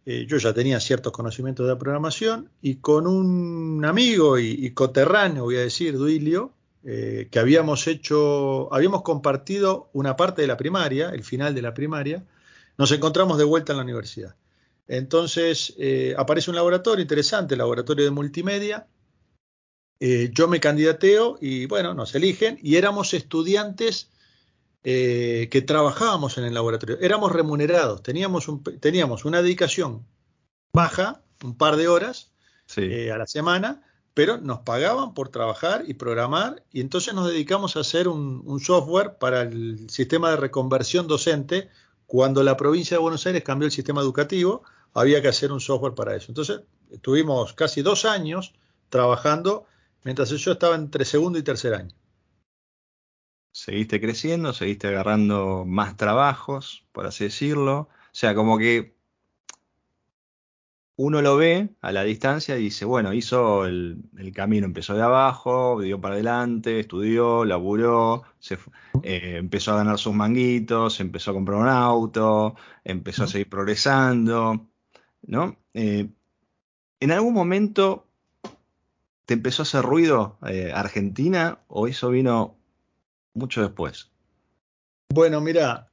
Eh, 0.06 0.26
yo 0.28 0.38
ya 0.38 0.54
tenía 0.54 0.80
ciertos 0.80 1.12
conocimientos 1.12 1.68
de 1.68 1.76
programación 1.76 2.50
y 2.62 2.76
con 2.76 3.08
un 3.08 3.84
amigo 3.86 4.40
y, 4.40 4.52
y 4.52 4.72
coterráneo, 4.72 5.44
voy 5.44 5.58
a 5.58 5.62
decir, 5.62 5.98
Duilio, 5.98 6.54
eh, 6.90 7.28
que 7.30 7.40
habíamos 7.40 7.86
hecho, 7.88 8.74
habíamos 8.74 9.02
compartido 9.02 9.90
una 9.92 10.16
parte 10.16 10.42
de 10.42 10.48
la 10.48 10.56
primaria, 10.56 11.10
el 11.10 11.22
final 11.22 11.54
de 11.54 11.62
la 11.62 11.74
primaria, 11.74 12.24
nos 12.78 12.94
encontramos 12.94 13.38
de 13.38 13.44
vuelta 13.44 13.74
en 13.74 13.78
la 13.78 13.84
universidad. 13.84 14.36
Entonces 14.88 15.74
eh, 15.78 16.16
aparece 16.18 16.50
un 16.50 16.56
laboratorio 16.56 17.02
interesante, 17.02 17.56
el 17.56 17.60
laboratorio 17.60 18.06
de 18.06 18.12
multimedia. 18.12 18.88
Eh, 20.00 20.30
yo 20.34 20.48
me 20.48 20.60
candidateo 20.60 21.38
y 21.42 21.66
bueno, 21.66 21.94
nos 21.94 22.14
eligen 22.16 22.60
y 22.62 22.76
éramos 22.76 23.14
estudiantes 23.14 24.12
eh, 24.84 25.50
que 25.52 25.62
trabajábamos 25.62 26.38
en 26.38 26.46
el 26.46 26.54
laboratorio. 26.54 26.98
Éramos 27.02 27.32
remunerados, 27.32 28.04
teníamos, 28.04 28.48
un, 28.48 28.64
teníamos 28.64 29.26
una 29.26 29.42
dedicación 29.42 30.06
baja, 30.74 31.22
un 31.44 31.58
par 31.58 31.76
de 31.76 31.88
horas 31.88 32.32
Sí. 32.70 33.10
a 33.10 33.18
la 33.18 33.26
semana, 33.28 33.82
pero 34.14 34.40
nos 34.40 34.60
pagaban 34.60 35.14
por 35.14 35.30
trabajar 35.30 35.86
y 35.88 35.94
programar 35.94 36.64
y 36.74 36.82
entonces 36.82 37.14
nos 37.14 37.30
dedicamos 37.30 37.78
a 37.78 37.80
hacer 37.80 38.10
un, 38.10 38.42
un 38.46 38.60
software 38.60 39.18
para 39.18 39.44
el 39.44 39.90
sistema 39.90 40.32
de 40.32 40.36
reconversión 40.36 41.08
docente 41.08 41.70
cuando 42.08 42.44
la 42.44 42.58
provincia 42.58 42.98
de 42.98 43.02
Buenos 43.02 43.26
Aires 43.26 43.44
cambió 43.44 43.68
el 43.68 43.72
sistema 43.72 44.02
educativo 44.02 44.64
había 44.94 45.22
que 45.22 45.28
hacer 45.28 45.52
un 45.52 45.60
software 45.60 45.94
para 45.94 46.16
eso. 46.16 46.28
Entonces, 46.30 46.62
estuvimos 46.92 47.54
casi 47.54 47.82
dos 47.82 48.06
años 48.06 48.54
trabajando 48.90 49.66
mientras 50.04 50.30
yo 50.30 50.52
estaba 50.52 50.76
entre 50.76 51.06
segundo 51.06 51.38
y 51.38 51.44
tercer 51.44 51.74
año. 51.74 51.96
Seguiste 53.52 54.00
creciendo, 54.00 54.54
seguiste 54.54 54.88
agarrando 54.88 55.66
más 55.66 55.98
trabajos, 55.98 56.86
por 56.92 57.08
así 57.08 57.26
decirlo. 57.26 57.80
O 57.80 57.90
sea, 58.12 58.36
como 58.36 58.58
que 58.58 58.98
uno 60.96 61.22
lo 61.22 61.38
ve 61.38 61.70
a 61.82 61.92
la 61.92 62.04
distancia 62.04 62.58
y 62.58 62.64
dice, 62.64 62.84
bueno, 62.84 63.14
hizo 63.14 63.66
el, 63.66 64.02
camino, 64.34 64.66
empezó 64.66 64.96
de 64.96 65.04
abajo, 65.04 65.80
dio 65.80 66.02
para 66.02 66.16
adelante, 66.16 66.80
estudió, 66.80 67.46
laburó, 67.46 68.24
se, 68.40 68.56
eh, 69.04 69.38
empezó 69.38 69.74
a 69.74 69.78
ganar 69.78 70.00
sus 70.00 70.14
manguitos, 70.16 71.00
empezó 71.00 71.32
a 71.32 71.34
comprar 71.36 71.60
un 71.60 71.68
auto, 71.68 72.56
empezó 72.84 73.26
a 73.26 73.28
seguir 73.28 73.50
progresando, 73.50 74.68
¿no? 75.24 75.58
Eh, 75.74 76.08
¿En 77.00 77.12
algún 77.12 77.34
momento 77.34 78.08
te 79.26 79.34
empezó 79.34 79.62
a 79.62 79.66
hacer 79.66 79.84
ruido 79.84 80.38
eh, 80.48 80.72
Argentina 80.74 81.60
o 81.68 81.88
eso 81.88 82.10
vino 82.10 82.56
mucho 83.34 83.62
después? 83.62 84.10
Bueno, 85.10 85.42
mira, 85.42 85.90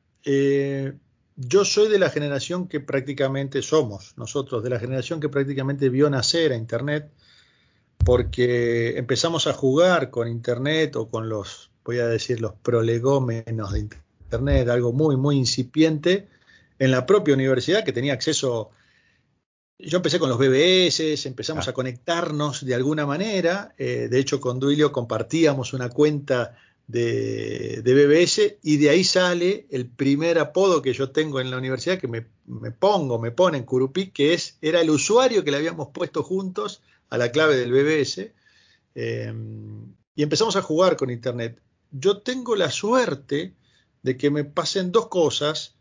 yo 1.36 1.64
soy 1.64 1.88
de 1.88 1.98
la 1.98 2.10
generación 2.10 2.68
que 2.68 2.80
prácticamente 2.80 3.60
somos, 3.60 4.14
nosotros, 4.16 4.62
de 4.62 4.70
la 4.70 4.78
generación 4.78 5.20
que 5.20 5.28
prácticamente 5.28 5.88
vio 5.88 6.08
nacer 6.08 6.52
a 6.52 6.56
Internet, 6.56 7.10
porque 8.04 8.96
empezamos 8.98 9.46
a 9.46 9.52
jugar 9.52 10.10
con 10.10 10.28
Internet 10.28 10.94
o 10.96 11.08
con 11.08 11.28
los, 11.28 11.70
voy 11.84 11.98
a 11.98 12.06
decir, 12.06 12.40
los 12.40 12.54
prolegómenos 12.54 13.72
de 13.72 13.80
Internet, 13.80 14.68
algo 14.68 14.92
muy, 14.92 15.16
muy 15.16 15.36
incipiente, 15.36 16.28
en 16.78 16.90
la 16.90 17.06
propia 17.06 17.34
universidad 17.34 17.84
que 17.84 17.92
tenía 17.92 18.12
acceso. 18.12 18.70
Yo 19.78 19.96
empecé 19.96 20.18
con 20.18 20.28
los 20.28 20.38
BBS, 20.38 21.26
empezamos 21.26 21.66
ah. 21.66 21.70
a 21.70 21.74
conectarnos 21.74 22.64
de 22.64 22.74
alguna 22.74 23.06
manera. 23.06 23.74
Eh, 23.76 24.08
de 24.08 24.18
hecho, 24.18 24.40
con 24.40 24.60
Duilio 24.60 24.92
compartíamos 24.92 25.72
una 25.72 25.88
cuenta 25.88 26.56
de, 26.86 27.82
BBS 27.84 28.58
y 28.62 28.76
de 28.76 28.90
ahí 28.90 29.04
sale 29.04 29.66
el 29.70 29.86
primer 29.86 30.38
apodo 30.38 30.82
que 30.82 30.92
yo 30.92 31.10
tengo 31.10 31.40
en 31.40 31.50
la 31.50 31.58
universidad, 31.58 31.98
que 31.98 32.08
me, 32.08 32.22
pongo, 32.70 33.18
me 33.18 33.30
pone 33.30 33.58
en 33.58 33.64
Curupí, 33.64 34.10
que 34.10 34.34
es, 34.34 34.58
era 34.60 34.80
el 34.80 34.90
usuario 34.90 35.42
que 35.42 35.50
le 35.50 35.56
habíamos 35.56 35.88
puesto 35.88 36.22
juntos 36.22 36.82
a 37.10 37.18
la 37.18 37.32
clave 37.32 37.56
del 37.56 37.72
BBS. 37.72 38.32
Em, 38.94 39.92
y 40.14 40.22
empezamos 40.22 40.56
a 40.56 40.62
jugar 40.62 40.96
con 40.96 41.10
Internet. 41.10 41.60
Yo 41.90 42.18
tengo 42.18 42.54
la 42.54 42.70
suerte 42.70 43.54
de 44.02 44.16
que 44.16 44.30
me 44.30 44.44
pasen 44.44 44.92
dos 44.92 45.08
cosas 45.08 45.74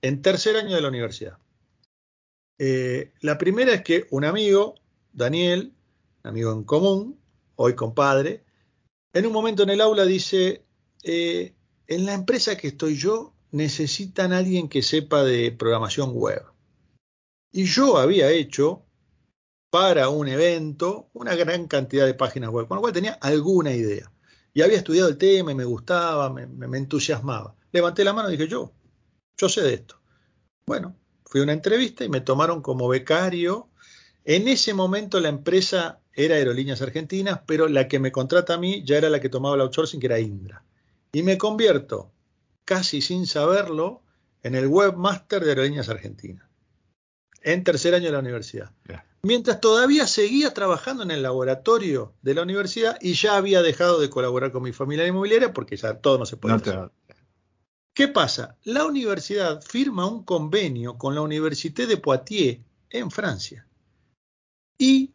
en 0.00 0.22
tercer 0.22 0.56
año 0.56 0.74
de 0.74 0.80
la 0.80 0.88
universidad. 0.88 1.38
Eh, 2.58 3.12
la 3.20 3.38
primera 3.38 3.72
es 3.74 3.82
que 3.82 4.06
un 4.10 4.24
amigo, 4.24 4.76
Daniel, 5.12 5.72
amigo 6.22 6.52
en 6.52 6.64
común, 6.64 7.20
hoy 7.56 7.74
compadre, 7.74 8.44
en 9.12 9.26
un 9.26 9.32
momento 9.32 9.62
en 9.62 9.70
el 9.70 9.80
aula 9.80 10.04
dice, 10.04 10.64
eh, 11.02 11.54
en 11.86 12.06
la 12.06 12.14
empresa 12.14 12.56
que 12.56 12.68
estoy 12.68 12.96
yo 12.96 13.34
necesitan 13.50 14.32
a 14.32 14.38
alguien 14.38 14.68
que 14.68 14.82
sepa 14.82 15.22
de 15.22 15.52
programación 15.52 16.12
web. 16.14 16.44
Y 17.52 17.64
yo 17.66 17.98
había 17.98 18.30
hecho 18.30 18.84
para 19.70 20.08
un 20.08 20.28
evento 20.28 21.08
una 21.12 21.34
gran 21.36 21.68
cantidad 21.68 22.06
de 22.06 22.14
páginas 22.14 22.50
web, 22.50 22.66
con 22.66 22.76
lo 22.76 22.80
cual 22.80 22.92
tenía 22.92 23.12
alguna 23.14 23.72
idea. 23.72 24.10
Y 24.52 24.62
había 24.62 24.78
estudiado 24.78 25.08
el 25.08 25.18
tema 25.18 25.52
y 25.52 25.56
me 25.56 25.64
gustaba, 25.64 26.30
me, 26.30 26.46
me 26.46 26.78
entusiasmaba. 26.78 27.56
Levanté 27.72 28.04
la 28.04 28.12
mano 28.12 28.28
y 28.28 28.32
dije, 28.36 28.48
yo, 28.48 28.72
yo 29.36 29.48
sé 29.48 29.62
de 29.62 29.74
esto. 29.74 30.00
Bueno, 30.66 30.96
fui 31.34 31.40
a 31.40 31.42
una 31.42 31.52
entrevista 31.52 32.04
y 32.04 32.08
me 32.08 32.20
tomaron 32.20 32.62
como 32.62 32.86
becario. 32.86 33.66
En 34.24 34.46
ese 34.46 34.72
momento 34.72 35.18
la 35.18 35.30
empresa 35.30 35.98
era 36.12 36.36
Aerolíneas 36.36 36.80
Argentinas, 36.80 37.40
pero 37.44 37.66
la 37.66 37.88
que 37.88 37.98
me 37.98 38.12
contrata 38.12 38.54
a 38.54 38.56
mí 38.56 38.84
ya 38.84 38.98
era 38.98 39.10
la 39.10 39.18
que 39.18 39.28
tomaba 39.28 39.56
el 39.56 39.62
outsourcing, 39.62 39.98
que 39.98 40.06
era 40.06 40.20
Indra. 40.20 40.62
Y 41.10 41.24
me 41.24 41.36
convierto, 41.36 42.12
casi 42.64 43.00
sin 43.00 43.26
saberlo, 43.26 44.00
en 44.44 44.54
el 44.54 44.68
webmaster 44.68 45.42
de 45.42 45.50
Aerolíneas 45.50 45.88
Argentinas, 45.88 46.46
en 47.42 47.64
tercer 47.64 47.96
año 47.96 48.06
de 48.06 48.12
la 48.12 48.20
universidad. 48.20 48.70
Mientras 49.22 49.60
todavía 49.60 50.06
seguía 50.06 50.54
trabajando 50.54 51.02
en 51.02 51.10
el 51.10 51.24
laboratorio 51.24 52.12
de 52.22 52.34
la 52.34 52.42
universidad 52.42 52.96
y 53.00 53.14
ya 53.14 53.36
había 53.36 53.60
dejado 53.60 53.98
de 53.98 54.08
colaborar 54.08 54.52
con 54.52 54.62
mi 54.62 54.72
familia 54.72 55.04
inmobiliaria 55.04 55.52
porque 55.52 55.76
ya 55.76 55.94
todo 55.94 56.16
no 56.16 56.26
se 56.26 56.36
puede 56.36 56.54
hacer. 56.54 56.90
¿Qué 57.94 58.08
pasa? 58.08 58.58
La 58.64 58.84
universidad 58.86 59.62
firma 59.62 60.04
un 60.06 60.24
convenio 60.24 60.98
con 60.98 61.14
la 61.14 61.20
Université 61.20 61.86
de 61.86 61.96
Poitiers 61.96 62.58
en 62.90 63.08
Francia. 63.12 63.68
Y 64.76 65.12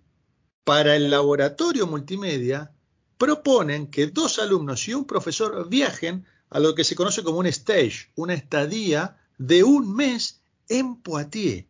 para 0.63 0.95
el 0.95 1.09
laboratorio 1.09 1.87
multimedia 1.87 2.71
proponen 3.17 3.87
que 3.87 4.07
dos 4.07 4.39
alumnos 4.39 4.87
y 4.87 4.93
un 4.93 5.03
profesor 5.03 5.67
viajen 5.67 6.25
a 6.49 6.61
lo 6.61 6.73
que 6.73 6.85
se 6.85 6.95
conoce 6.95 7.21
como 7.21 7.39
un 7.39 7.47
stage, 7.47 8.13
una 8.15 8.33
estadía 8.33 9.17
de 9.37 9.61
un 9.65 9.93
mes 9.93 10.41
en 10.69 11.01
Poitiers. 11.01 11.65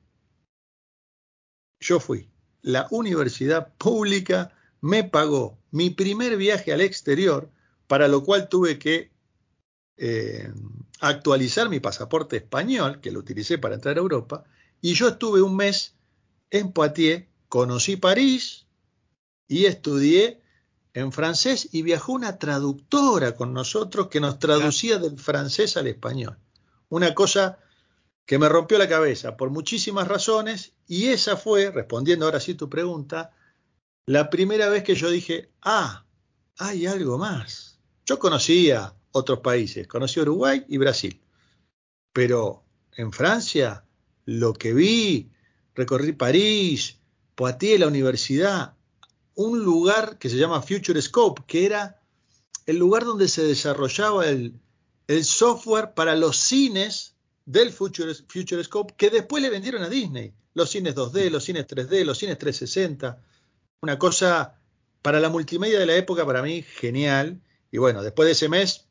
Yo 1.79 1.99
fui. 1.99 2.29
La 2.61 2.87
universidad 2.91 3.73
pública 3.79 4.53
me 4.79 5.03
pagó 5.03 5.57
mi 5.71 5.89
primer 5.89 6.37
viaje 6.37 6.71
al 6.71 6.81
exterior, 6.81 7.49
para 7.87 8.07
lo 8.07 8.23
cual 8.23 8.47
tuve 8.47 8.77
que 8.77 9.09
eh, 10.01 10.49
actualizar 11.01 11.69
mi 11.69 11.81
pasaporte 11.81 12.37
español, 12.37 13.01
que 13.01 13.11
lo 13.11 13.19
utilicé 13.19 13.57
para 13.57 13.75
entrar 13.75 13.97
a 13.97 13.99
Europa, 13.99 14.45
y 14.81 14.93
yo 14.93 15.09
estuve 15.09 15.41
un 15.41 15.57
mes 15.57 15.95
en 16.49 16.71
Poitiers, 16.71 17.25
conocí 17.49 17.97
París, 17.97 18.65
y 19.47 19.65
estudié 19.65 20.41
en 20.93 21.11
francés 21.11 21.67
y 21.73 21.81
viajó 21.81 22.13
una 22.13 22.37
traductora 22.39 23.35
con 23.35 23.53
nosotros 23.53 24.07
que 24.07 24.21
nos 24.21 24.39
traducía 24.39 24.99
del 24.99 25.19
francés 25.19 25.75
al 25.75 25.87
español. 25.87 26.37
Una 26.87 27.13
cosa 27.13 27.59
que 28.25 28.39
me 28.39 28.47
rompió 28.47 28.77
la 28.77 28.87
cabeza 28.87 29.35
por 29.35 29.49
muchísimas 29.49 30.07
razones 30.07 30.73
y 30.87 31.07
esa 31.07 31.35
fue, 31.35 31.71
respondiendo 31.71 32.25
ahora 32.25 32.39
sí 32.39 32.53
tu 32.53 32.69
pregunta, 32.69 33.31
la 34.05 34.29
primera 34.29 34.69
vez 34.69 34.83
que 34.83 34.95
yo 34.95 35.09
dije, 35.09 35.51
ah, 35.61 36.05
hay 36.57 36.85
algo 36.85 37.17
más. 37.17 37.79
Yo 38.05 38.17
conocía 38.17 38.95
otros 39.11 39.39
países, 39.39 39.87
conocí 39.87 40.19
Uruguay 40.19 40.63
y 40.67 40.77
Brasil, 40.77 41.19
pero 42.13 42.63
en 42.95 43.11
Francia 43.11 43.83
lo 44.25 44.53
que 44.53 44.73
vi, 44.73 45.31
recorrí 45.73 46.13
París, 46.13 46.97
Poitiers, 47.35 47.79
la 47.79 47.87
universidad, 47.87 48.75
un 49.35 49.63
lugar 49.63 50.17
que 50.17 50.29
se 50.29 50.35
llama 50.35 50.61
Future 50.61 51.01
Scope, 51.01 51.43
que 51.47 51.65
era 51.65 52.01
el 52.65 52.77
lugar 52.77 53.05
donde 53.05 53.27
se 53.29 53.41
desarrollaba 53.41 54.27
el, 54.27 54.59
software 55.23 55.93
para 55.95 56.15
los 56.15 56.37
cines 56.37 57.15
del 57.45 57.71
Future, 57.71 58.13
Future, 58.27 58.63
Scope, 58.63 58.93
que 58.95 59.09
después 59.09 59.41
le 59.41 59.49
vendieron 59.49 59.81
a 59.81 59.89
Disney. 59.89 60.33
Los 60.53 60.69
cines 60.69 60.93
2D, 60.93 61.31
los 61.31 61.43
cines 61.45 61.65
3D, 61.65 62.03
los 62.03 62.17
cines 62.17 62.37
360. 62.37 63.23
Una 63.81 63.97
cosa 63.97 64.59
para 65.01 65.19
la 65.19 65.29
multimedia 65.29 65.79
de 65.79 65.85
la 65.87 65.95
época, 65.95 66.25
para 66.27 66.43
mí, 66.43 66.61
genial. 66.61 67.41
Y 67.71 67.79
bueno, 67.79 68.03
después 68.03 68.27
de 68.27 68.33
ese 68.33 68.49
mes, 68.49 68.88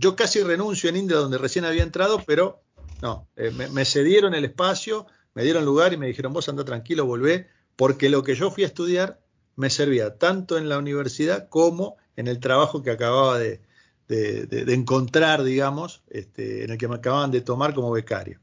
yo 0.00 0.16
casi 0.16 0.42
renuncio 0.42 0.88
en 0.88 0.96
India, 0.96 1.18
donde 1.18 1.38
recién 1.38 1.66
había 1.66 1.82
entrado, 1.82 2.22
pero 2.26 2.62
no, 3.02 3.28
eh, 3.36 3.50
me, 3.50 3.68
me, 3.68 3.84
cedieron 3.84 4.34
el 4.34 4.46
espacio, 4.46 5.06
me 5.34 5.44
dieron 5.44 5.64
lugar 5.64 5.92
y 5.92 5.98
me 5.98 6.06
dijeron, 6.06 6.32
vos 6.32 6.48
anda 6.48 6.64
tranquilo, 6.64 7.04
volvé, 7.04 7.48
porque 7.76 8.08
lo 8.08 8.24
que 8.24 8.34
yo 8.34 8.50
fui 8.50 8.64
a 8.64 8.66
estudiar 8.66 9.20
me 9.56 9.68
servía 9.68 10.16
tanto 10.16 10.56
en 10.56 10.70
la 10.70 10.78
universidad 10.78 11.48
como 11.48 11.96
en 12.16 12.28
el 12.28 12.40
trabajo 12.40 12.82
que 12.82 12.90
acababa 12.90 13.38
de, 13.38 13.60
encontrar, 14.08 15.44
digamos, 15.44 16.02
este, 16.08 16.64
en 16.64 16.70
el 16.70 16.78
que 16.78 16.88
me 16.88 16.96
acababan 16.96 17.30
de 17.30 17.42
tomar 17.42 17.74
como 17.74 17.92
becario. 17.92 18.40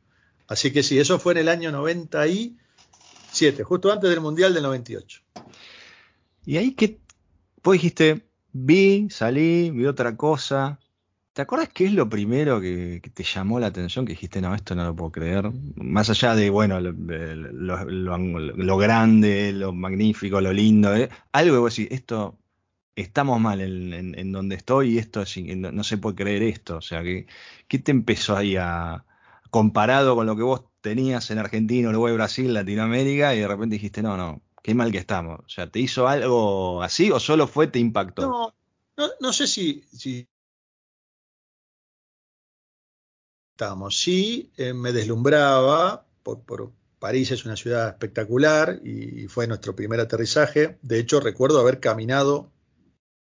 Así 0.48 0.72
que 0.72 0.82
sí, 0.84 0.98
eso 1.00 1.20
fue 1.20 1.34
en 1.34 1.40
el 1.40 1.50
año 1.50 1.72
97, 1.72 3.64
justo 3.64 3.92
antes 3.92 4.10
del 4.10 4.22
Mundial 4.22 4.54
del 4.54 4.64
98. 4.64 5.22
Y 6.46 6.58
ahí 6.58 6.74
que 6.74 7.02
vos 7.64 7.74
dijiste, 7.74 8.30
vi, 8.54 9.10
salí, 9.10 9.72
vi 9.72 9.86
otra 9.88 10.16
cosa, 10.16 10.80
¿Te 11.38 11.44
acuerdas 11.44 11.70
qué 11.72 11.86
es 11.86 11.94
lo 11.94 12.10
primero 12.10 12.60
que, 12.60 13.00
te 13.14 13.24
llamó 13.24 13.60
la 13.60 13.68
atención? 13.68 14.08
Que 14.08 14.14
dijiste, 14.14 14.42
no, 14.42 14.56
esto 14.56 14.74
no 14.74 14.84
lo 14.84 14.96
puedo 14.96 15.12
creer. 15.12 15.52
Más 15.76 16.10
allá 16.10 16.34
de, 16.34 16.50
bueno, 16.50 16.80
lo, 16.80 18.78
grande, 18.78 19.54
lo 19.54 19.72
magnífico, 19.72 20.42
lo 20.42 20.52
lindo, 20.52 20.96
¿eh? 20.96 21.10
algo 21.34 21.54
que 21.54 21.60
vos 21.60 21.76
decís, 21.76 21.92
esto, 21.92 22.40
estamos 22.96 23.40
mal 23.40 23.62
en, 23.62 24.32
donde 24.32 24.56
estoy 24.56 24.96
y 24.96 24.98
esto, 24.98 25.26
no, 25.58 25.72
no, 25.72 25.84
se 25.84 26.00
puede 26.00 26.16
creer 26.16 26.42
esto. 26.42 26.78
O 26.78 26.82
sea, 26.82 27.04
¿qué, 27.04 27.28
¿qué 27.68 27.78
te 27.78 27.92
empezó 27.92 28.36
ahí 28.36 28.56
a, 28.56 29.06
comparado 29.52 30.16
con 30.16 30.26
lo 30.26 30.36
que 30.36 30.42
vos 30.42 30.64
tenías 30.82 31.30
en 31.30 31.38
Argentina, 31.38 31.90
Uruguay, 31.90 32.16
Brasil, 32.16 32.52
Latinoamérica, 32.52 33.36
y 33.36 33.42
de 33.42 33.48
repente 33.48 33.76
dijiste, 33.76 34.02
no, 34.02 34.18
no, 34.18 34.42
qué 34.64 34.74
mal 34.74 34.92
que 34.92 34.98
estamos. 34.98 35.42
O 35.42 35.50
sea, 35.50 35.70
¿te 35.70 35.80
hizo 35.82 36.08
algo 36.08 36.82
así 36.82 37.12
o 37.12 37.20
solo 37.20 37.46
fue, 37.46 37.68
te 37.68 37.78
impactó? 37.78 38.24
No, 38.24 38.56
no, 38.98 39.10
no 39.20 39.32
sé 39.32 39.46
si, 39.46 39.84
si 39.94 40.28
Sí, 43.90 44.52
eh, 44.58 44.74
me 44.74 44.92
deslumbraba 44.92 46.06
por, 46.24 46.72
París 47.00 47.32
es 47.32 47.46
una 47.46 47.56
ciudad 47.56 47.90
espectacular 47.90 48.80
y 48.84 49.28
fue 49.28 49.48
nuestro 49.48 49.76
primer 49.76 50.00
aterrizaje. 50.00 50.78
De 50.82 51.00
hecho, 51.00 51.20
recuerdo 51.20 51.60
haber 51.60 51.80
caminado 51.80 52.52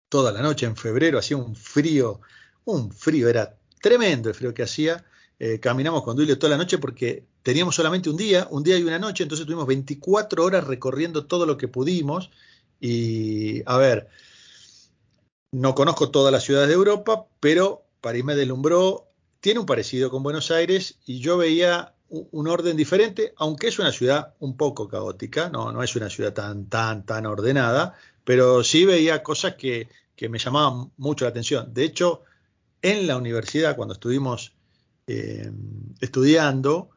toda 0.09 0.31
la 0.31 0.41
noche 0.41 0.65
en 0.65 0.75
febrero, 0.75 1.17
hacía 1.17 1.37
un 1.37 1.55
frío, 1.55 2.21
un 2.65 2.91
frío, 2.91 3.29
era 3.29 3.57
tremendo 3.81 4.29
el 4.29 4.35
frío 4.35 4.53
que 4.53 4.63
hacía. 4.63 5.03
Eh, 5.39 5.59
caminamos 5.59 6.03
con 6.03 6.15
Duilio 6.15 6.37
toda 6.37 6.51
la 6.51 6.57
noche 6.57 6.77
porque 6.77 7.25
teníamos 7.41 7.75
solamente 7.75 8.09
un 8.09 8.17
día, 8.17 8.47
un 8.51 8.63
día 8.63 8.77
y 8.77 8.83
una 8.83 8.99
noche, 8.99 9.23
entonces 9.23 9.45
tuvimos 9.45 9.65
24 9.65 10.43
horas 10.43 10.65
recorriendo 10.65 11.25
todo 11.25 11.45
lo 11.45 11.57
que 11.57 11.67
pudimos. 11.67 12.31
Y 12.79 13.63
a 13.65 13.77
ver, 13.77 14.09
no 15.51 15.73
conozco 15.73 16.11
todas 16.11 16.31
las 16.31 16.43
ciudades 16.43 16.67
de 16.67 16.75
Europa, 16.75 17.27
pero 17.39 17.85
París 18.01 18.23
me 18.23 18.35
deslumbró, 18.35 19.12
tiene 19.43 19.59
un 19.59 19.65
parecido 19.65 20.09
con 20.09 20.23
Buenos 20.23 20.51
Aires 20.51 20.99
y 21.05 21.19
yo 21.19 21.35
veía 21.35 21.93
un 22.07 22.47
orden 22.47 22.77
diferente, 22.77 23.33
aunque 23.35 23.67
es 23.67 23.77
una 23.77 23.91
ciudad 23.91 24.35
un 24.39 24.55
poco 24.55 24.87
caótica, 24.87 25.49
no, 25.49 25.73
no 25.73 25.83
es 25.83 25.97
una 25.97 26.09
ciudad 26.09 26.31
tan, 26.31 26.69
tan, 26.69 27.05
tan 27.05 27.25
ordenada, 27.25 27.93
pero 28.23 28.63
sí 28.63 28.85
veía 28.85 29.21
cosas 29.21 29.55
que, 29.55 29.89
que 30.15 30.29
me 30.29 30.39
llamaban 30.39 30.93
mucho 30.95 31.25
la 31.25 31.31
atención. 31.31 31.73
De 31.73 31.83
hecho, 31.83 32.21
en 32.81 33.05
la 33.05 33.17
universidad, 33.17 33.75
cuando 33.75 33.95
estuvimos 33.95 34.53
eh, 35.07 35.51
estudiando, 35.99 36.91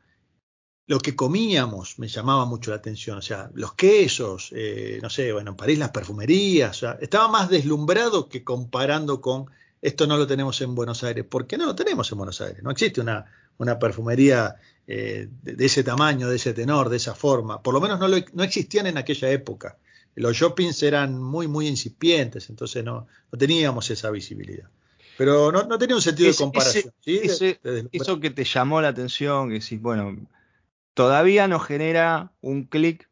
lo 0.87 1.01
que 1.01 1.17
comíamos 1.17 1.99
me 1.99 2.07
llamaba 2.07 2.45
mucho 2.45 2.71
la 2.71 2.77
atención, 2.77 3.19
o 3.19 3.23
sea, 3.23 3.51
los 3.55 3.75
quesos, 3.75 4.53
eh, 4.55 5.01
no 5.03 5.11
sé, 5.11 5.33
bueno, 5.33 5.51
en 5.51 5.57
París 5.57 5.81
las 5.81 5.91
perfumerías, 5.91 6.77
o 6.77 6.79
sea, 6.79 6.99
estaba 7.01 7.27
más 7.27 7.51
deslumbrado 7.51 8.29
que 8.29 8.45
comparando 8.45 9.21
con 9.21 9.47
esto 9.87 10.09
no 10.09 10.17
lo 10.17 10.27
tenemos 10.27 10.61
en 10.63 10.75
Buenos 10.75 11.05
Aires, 11.05 11.25
porque 11.29 11.57
no 11.57 11.65
lo 11.65 11.77
tenemos 11.77 12.11
en 12.11 12.19
Buenos 12.19 12.41
Aires, 12.41 12.61
no 12.61 12.73
existe 12.73 13.01
una, 13.01 13.25
una 13.59 13.79
perfumería 13.79 14.57
eh, 14.87 15.29
de, 15.43 15.65
ese 15.65 15.85
tamaño, 15.85 16.29
de 16.29 16.37
ese 16.37 16.53
tenor, 16.53 16.89
de 16.89 16.97
esa 16.97 17.15
forma, 17.15 17.63
por 17.63 17.73
lo 17.73 17.81
menos 17.81 18.01
no, 18.01 18.09
no 18.09 18.43
existían 18.43 18.89
en 18.89 18.99
aquella 18.99 19.31
época. 19.31 19.79
Los 20.17 20.37
shoppings 20.37 20.83
eran 20.83 21.23
muy, 21.23 21.47
muy 21.47 21.69
incipientes, 21.69 22.51
entonces 22.51 22.83
no, 22.83 23.07
no 23.31 23.39
teníamos 23.39 23.89
esa 23.91 24.11
visibilidad. 24.11 24.69
Pero 25.19 25.53
no, 25.53 25.63
no 25.63 25.79
tenía 25.79 25.95
un 25.95 26.03
sentido 26.03 26.31
de 26.31 26.37
comparación. 26.37 26.93
eso 27.05 28.21
que 28.21 28.31
te 28.31 28.45
llamó 28.45 28.81
la 28.81 28.89
atención, 28.89 29.49
que 29.49 29.61
decís, 29.61 29.81
bueno, 29.81 30.17
todavía 30.95 31.47
no 31.47 31.61
genera 31.61 32.33
un 32.41 32.65
clic, 32.65 33.09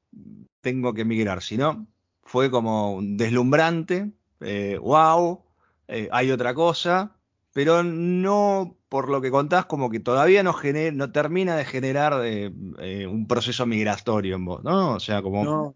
tengo 0.60 0.92
que 0.92 1.04
migrar. 1.04 1.40
Si 1.40 1.56
no, 1.56 1.86
fue 2.24 2.50
como 2.50 2.98
deslumbrante, 3.00 4.10
eh, 4.40 4.78
wow, 4.82 5.44
eh, 5.88 6.08
hay 6.12 6.30
otra 6.30 6.54
cosa, 6.54 7.16
pero 7.52 7.82
no, 7.82 8.76
por 8.88 9.08
lo 9.08 9.20
que 9.20 9.30
contás, 9.30 9.66
como 9.66 9.90
que 9.90 10.00
todavía 10.00 10.42
no, 10.42 10.54
no 10.92 11.12
termina 11.12 11.56
de 11.56 11.64
generar 11.64 12.20
eh, 12.24 13.06
un 13.06 13.26
proceso 13.26 13.66
migratorio 13.66 14.36
en 14.36 14.44
vos, 14.44 14.64
¿no? 14.64 14.94
O 14.94 15.00
sea, 15.00 15.22
como... 15.22 15.44
No, 15.44 15.74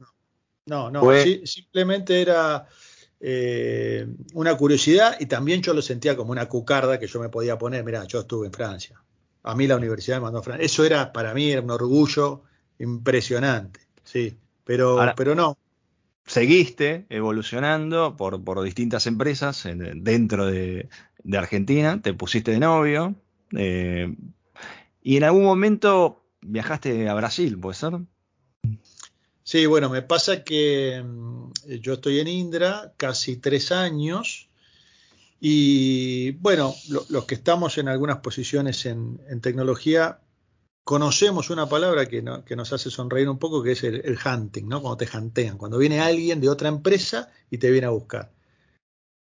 no, 0.67 0.91
no, 0.91 1.03
simplemente 1.45 2.21
era 2.21 2.67
eh, 3.21 4.07
una 4.35 4.57
curiosidad 4.57 5.17
y 5.19 5.27
también 5.27 5.63
yo 5.63 5.75
lo 5.75 5.83
sentía 5.83 6.17
como 6.17 6.31
una 6.31 6.47
cucarda 6.47 6.99
que 6.99 7.07
yo 7.07 7.21
me 7.21 7.29
podía 7.29 7.59
poner, 7.59 7.85
mira, 7.85 8.05
yo 8.05 8.21
estuve 8.21 8.47
en 8.47 8.53
Francia, 8.53 9.03
a 9.43 9.55
mí 9.55 9.67
la 9.67 9.77
universidad 9.77 10.19
me 10.19 10.25
mandó 10.25 10.39
a 10.39 10.43
Francia, 10.43 10.65
eso 10.65 10.85
era 10.85 11.13
para 11.13 11.35
mí 11.35 11.51
era 11.51 11.63
un 11.63 11.71
orgullo 11.71 12.43
impresionante, 12.79 13.81
sí, 14.05 14.37
pero, 14.63 14.99
pero 15.17 15.35
no. 15.35 15.57
Seguiste 16.29 17.07
evolucionando 17.09 18.15
por, 18.17 18.63
distintas 18.63 19.07
empresas 19.07 19.67
dentro 19.97 20.47
de, 20.47 20.89
Argentina, 21.33 22.03
te 22.03 22.13
pusiste 22.13 22.51
de 22.51 22.61
novio 22.61 23.15
eh, 23.57 24.15
y 25.03 25.17
en 25.17 25.25
algún 25.25 25.45
momento 25.45 26.23
viajaste 26.43 27.09
a 27.09 27.15
Brasil, 27.15 27.59
¿puede 27.59 27.77
ser? 27.77 27.95
Sí, 29.43 29.65
bueno, 29.65 29.89
me 29.89 30.03
pasa 30.03 30.45
que 30.45 31.03
mm, 31.03 31.53
yo 31.81 31.95
estoy 31.95 32.21
en 32.21 32.29
Indra 32.29 32.93
casi 32.99 33.39
tres 33.39 33.73
años 33.73 34.51
y 35.41 36.33
bueno, 36.33 36.75
los 37.09 37.25
que 37.25 37.37
estamos 37.37 37.79
en 37.79 37.89
algunas 37.89 38.19
posiciones 38.19 38.85
en, 38.85 39.19
tecnología 39.41 40.21
conocemos 40.89 41.51
una 41.51 41.69
palabra 41.69 42.07
que, 42.07 42.23
nos 42.23 42.73
hace 42.73 42.89
sonreír 42.89 43.29
un 43.29 43.39
poco, 43.39 43.63
que 43.63 43.73
es 43.73 43.85
el, 43.85 44.19
hunting, 44.25 44.69
¿no? 44.69 44.81
Cuando 44.81 44.97
te 44.97 45.07
hantean, 45.15 45.59
cuando 45.59 45.77
viene 45.77 46.01
alguien 46.01 46.41
de 46.41 46.49
otra 46.49 46.71
empresa 46.71 47.31
y 47.51 47.59
te 47.59 47.71
viene 47.71 47.89
a 47.89 47.91
buscar. 47.91 48.33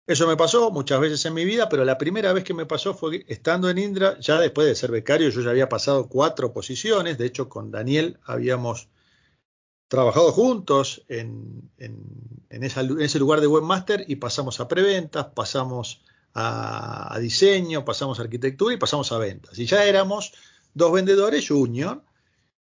Eso 0.05 0.27
me 0.27 0.35
pasó 0.35 0.71
muchas 0.71 0.99
veces 0.99 1.25
en 1.25 1.33
mi 1.33 1.45
vida, 1.45 1.69
pero 1.69 1.85
la 1.85 1.97
primera 1.97 2.33
vez 2.33 2.43
que 2.43 2.53
me 2.53 2.65
pasó 2.65 2.93
fue 2.93 3.23
estando 3.29 3.69
en 3.69 3.77
Indra, 3.77 4.19
ya 4.19 4.41
después 4.41 4.67
de 4.67 4.75
ser 4.75 4.91
becario, 4.91 5.29
yo 5.29 5.39
ya 5.39 5.51
había 5.51 5.69
pasado 5.69 6.09
cuatro 6.09 6.51
posiciones, 6.51 7.17
de 7.17 7.27
hecho 7.27 7.47
con 7.47 7.71
Daniel 7.71 8.19
habíamos 8.25 8.89
trabajado 9.87 10.33
juntos 10.33 11.05
en, 11.07 11.71
ese 12.49 13.19
lugar 13.19 13.39
de 13.39 13.47
webmaster 13.47 14.03
y 14.05 14.17
pasamos 14.17 14.59
a 14.59 14.67
preventas, 14.67 15.27
pasamos 15.27 16.03
a, 16.33 17.17
diseño, 17.21 17.85
pasamos 17.85 18.19
a 18.19 18.23
arquitectura 18.23 18.73
y 18.73 18.77
pasamos 18.77 19.13
a 19.13 19.17
ventas. 19.17 19.57
Y 19.59 19.65
ya 19.65 19.85
éramos 19.85 20.33
dos 20.73 20.91
vendedores 20.91 21.47
junior. 21.47 22.03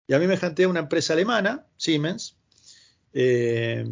Y 0.06 0.14
a 0.14 0.18
mí 0.18 0.26
me 0.26 0.36
janté 0.36 0.66
una 0.66 0.80
empresa 0.80 1.12
alemana, 1.12 1.66
Siemens, 1.76 2.36
eh, 3.12 3.84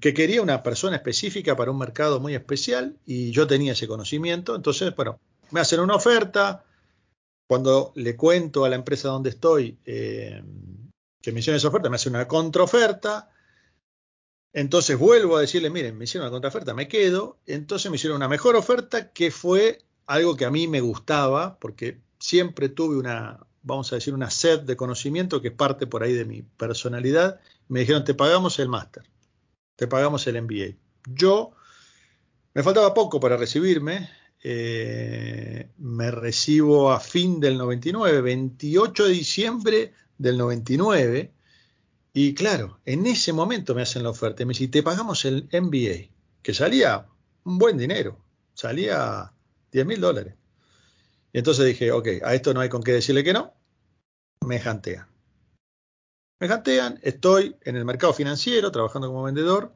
que 0.00 0.14
quería 0.14 0.42
una 0.42 0.62
persona 0.62 0.96
específica 0.96 1.56
para 1.56 1.70
un 1.70 1.78
mercado 1.78 2.20
muy 2.20 2.34
especial 2.34 2.96
y 3.06 3.30
yo 3.30 3.46
tenía 3.46 3.72
ese 3.72 3.88
conocimiento. 3.88 4.54
Entonces, 4.54 4.94
bueno, 4.94 5.18
me 5.50 5.60
hacen 5.60 5.80
una 5.80 5.94
oferta. 5.94 6.64
Cuando 7.48 7.92
le 7.96 8.16
cuento 8.16 8.64
a 8.64 8.68
la 8.68 8.76
empresa 8.76 9.08
donde 9.08 9.30
estoy, 9.30 9.78
eh, 9.84 10.42
que 11.20 11.32
me 11.32 11.40
hicieron 11.40 11.58
esa 11.58 11.68
oferta, 11.68 11.90
me 11.90 11.96
hace 11.96 12.08
una 12.08 12.26
contraoferta. 12.26 13.30
Entonces 14.54 14.98
vuelvo 14.98 15.36
a 15.36 15.40
decirle, 15.40 15.70
miren, 15.70 15.96
me 15.96 16.04
hicieron 16.04 16.26
una 16.26 16.32
contraoferta, 16.32 16.74
me 16.74 16.88
quedo. 16.88 17.38
Entonces 17.46 17.90
me 17.90 17.96
hicieron 17.96 18.16
una 18.16 18.28
mejor 18.28 18.56
oferta 18.56 19.12
que 19.12 19.30
fue 19.30 19.78
algo 20.06 20.36
que 20.36 20.44
a 20.44 20.50
mí 20.50 20.66
me 20.66 20.80
gustaba, 20.80 21.58
porque 21.58 22.00
siempre 22.18 22.68
tuve 22.68 22.96
una, 22.96 23.46
vamos 23.62 23.92
a 23.92 23.96
decir, 23.96 24.14
una 24.14 24.30
sed 24.30 24.60
de 24.60 24.76
conocimiento 24.76 25.40
que 25.40 25.50
parte 25.50 25.86
por 25.86 26.02
ahí 26.02 26.12
de 26.12 26.24
mi 26.24 26.42
personalidad. 26.42 27.40
Me 27.68 27.80
dijeron, 27.80 28.04
te 28.04 28.14
pagamos 28.14 28.58
el 28.58 28.68
máster, 28.68 29.04
te 29.76 29.86
pagamos 29.86 30.26
el 30.26 30.42
MBA. 30.42 30.76
Yo, 31.06 31.52
me 32.54 32.62
faltaba 32.62 32.94
poco 32.94 33.20
para 33.20 33.36
recibirme, 33.36 34.10
eh, 34.42 35.70
me 35.78 36.10
recibo 36.10 36.92
a 36.92 37.00
fin 37.00 37.40
del 37.40 37.56
99, 37.56 38.20
28 38.20 39.04
de 39.04 39.10
diciembre 39.10 39.92
del 40.18 40.38
99. 40.38 41.32
Y 42.14 42.34
claro, 42.34 42.80
en 42.84 43.06
ese 43.06 43.32
momento 43.32 43.74
me 43.74 43.82
hacen 43.82 44.02
la 44.02 44.10
oferta. 44.10 44.44
Me 44.44 44.50
dicen, 44.50 44.70
te 44.70 44.82
pagamos 44.82 45.24
el 45.24 45.48
MBA, 45.52 46.10
que 46.42 46.52
salía 46.52 47.06
un 47.44 47.58
buen 47.58 47.78
dinero, 47.78 48.18
salía 48.54 49.32
10 49.70 49.86
mil 49.86 50.00
dólares. 50.00 50.34
Y 51.32 51.38
entonces 51.38 51.64
dije, 51.64 51.92
ok, 51.92 52.08
a 52.24 52.34
esto 52.34 52.52
no 52.52 52.60
hay 52.60 52.68
con 52.68 52.82
qué 52.82 52.92
decirle 52.92 53.24
que 53.24 53.32
no. 53.32 53.54
Me 54.46 54.58
jantean. 54.60 55.06
Me 56.40 56.48
jantean, 56.48 56.98
estoy 57.02 57.56
en 57.62 57.76
el 57.76 57.84
mercado 57.84 58.12
financiero 58.12 58.72
trabajando 58.72 59.08
como 59.08 59.22
vendedor 59.22 59.74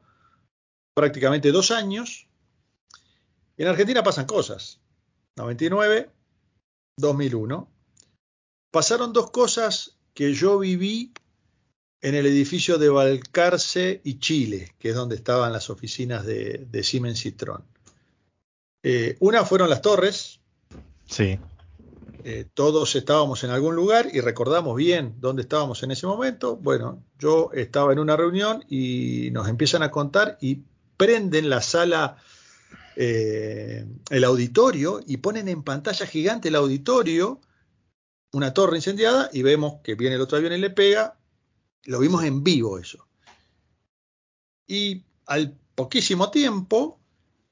prácticamente 0.93 1.51
dos 1.51 1.71
años. 1.71 2.27
Y 3.55 3.63
en 3.63 3.69
Argentina 3.69 4.03
pasan 4.03 4.25
cosas. 4.25 4.81
99, 5.35 6.09
2001. 6.97 7.71
Pasaron 8.71 9.13
dos 9.13 9.31
cosas 9.31 9.97
que 10.13 10.33
yo 10.33 10.59
viví 10.59 11.13
en 12.01 12.15
el 12.15 12.25
edificio 12.25 12.77
de 12.77 12.89
Balcarce 12.89 14.01
y 14.03 14.19
Chile, 14.19 14.75
que 14.79 14.89
es 14.89 14.95
donde 14.95 15.15
estaban 15.15 15.53
las 15.53 15.69
oficinas 15.69 16.25
de, 16.25 16.83
Siemens 16.83 17.23
Citroën. 17.23 17.63
Eh, 18.83 19.17
una 19.19 19.45
fueron 19.45 19.69
las 19.69 19.81
torres. 19.81 20.39
Sí. 21.07 21.39
Eh, 22.23 22.45
todos 22.53 22.95
estábamos 22.95 23.43
en 23.43 23.51
algún 23.51 23.75
lugar 23.75 24.09
y 24.11 24.19
recordamos 24.19 24.75
bien 24.75 25.15
dónde 25.19 25.43
estábamos 25.43 25.81
en 25.83 25.91
ese 25.91 26.07
momento. 26.07 26.57
Bueno, 26.57 27.03
yo 27.17 27.51
estaba 27.53 27.93
en 27.93 27.99
una 27.99 28.17
reunión 28.17 28.65
y 28.69 29.29
nos 29.31 29.47
empiezan 29.47 29.81
a 29.81 29.91
contar 29.91 30.37
y 30.41 30.63
prenden 30.97 31.49
la 31.49 31.61
sala, 31.61 32.17
eh, 32.95 33.85
el 34.09 34.23
auditorio 34.23 34.99
y 35.05 35.17
ponen 35.17 35.47
en 35.47 35.63
pantalla 35.63 36.05
gigante 36.05 36.49
el 36.49 36.55
auditorio 36.55 37.39
una 38.33 38.53
torre 38.53 38.77
incendiada 38.77 39.29
y 39.31 39.41
vemos 39.41 39.75
que 39.83 39.95
viene 39.95 40.15
el 40.15 40.21
otro 40.21 40.37
avión 40.37 40.53
y 40.53 40.57
le 40.57 40.69
pega. 40.69 41.17
Lo 41.85 41.99
vimos 41.99 42.23
en 42.23 42.43
vivo 42.43 42.77
eso. 42.77 43.07
Y 44.67 45.03
al 45.25 45.57
poquísimo 45.75 46.29
tiempo 46.29 46.99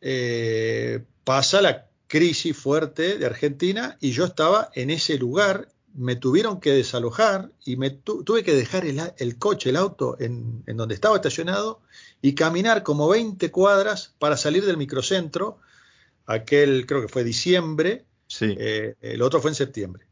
eh, 0.02 1.04
pasa 1.24 1.62
la 1.62 1.88
crisis 2.16 2.56
fuerte 2.56 3.18
de 3.18 3.26
Argentina 3.26 3.98
y 4.00 4.12
yo 4.12 4.24
estaba 4.24 4.70
en 4.74 4.90
ese 4.90 5.18
lugar, 5.18 5.68
me 5.94 6.16
tuvieron 6.16 6.62
que 6.62 6.72
desalojar 6.72 7.52
y 7.66 7.76
me 7.76 7.90
tuve 7.90 8.42
que 8.42 8.56
dejar 8.56 8.86
el, 8.86 9.38
coche, 9.38 9.72
el 9.72 9.76
auto 9.76 10.16
en, 10.18 10.64
en, 10.66 10.78
donde 10.78 10.96
estaba 10.96 11.18
estacionado 11.18 11.82
y 12.22 12.34
caminar 12.34 12.84
como 12.84 13.10
20 13.10 13.52
cuadras 13.52 14.16
para 14.18 14.38
salir 14.38 14.66
del 14.66 14.78
microcentro, 14.78 15.60
aquel 16.26 16.86
creo 16.86 17.02
que 17.02 17.10
fue 17.10 17.26
diciembre, 17.26 18.06
sí. 18.28 18.56
Eh, 18.58 18.96
el 19.02 19.22
otro 19.22 19.42
fue 19.42 19.52
en 19.52 19.56
septiembre. 19.56 20.06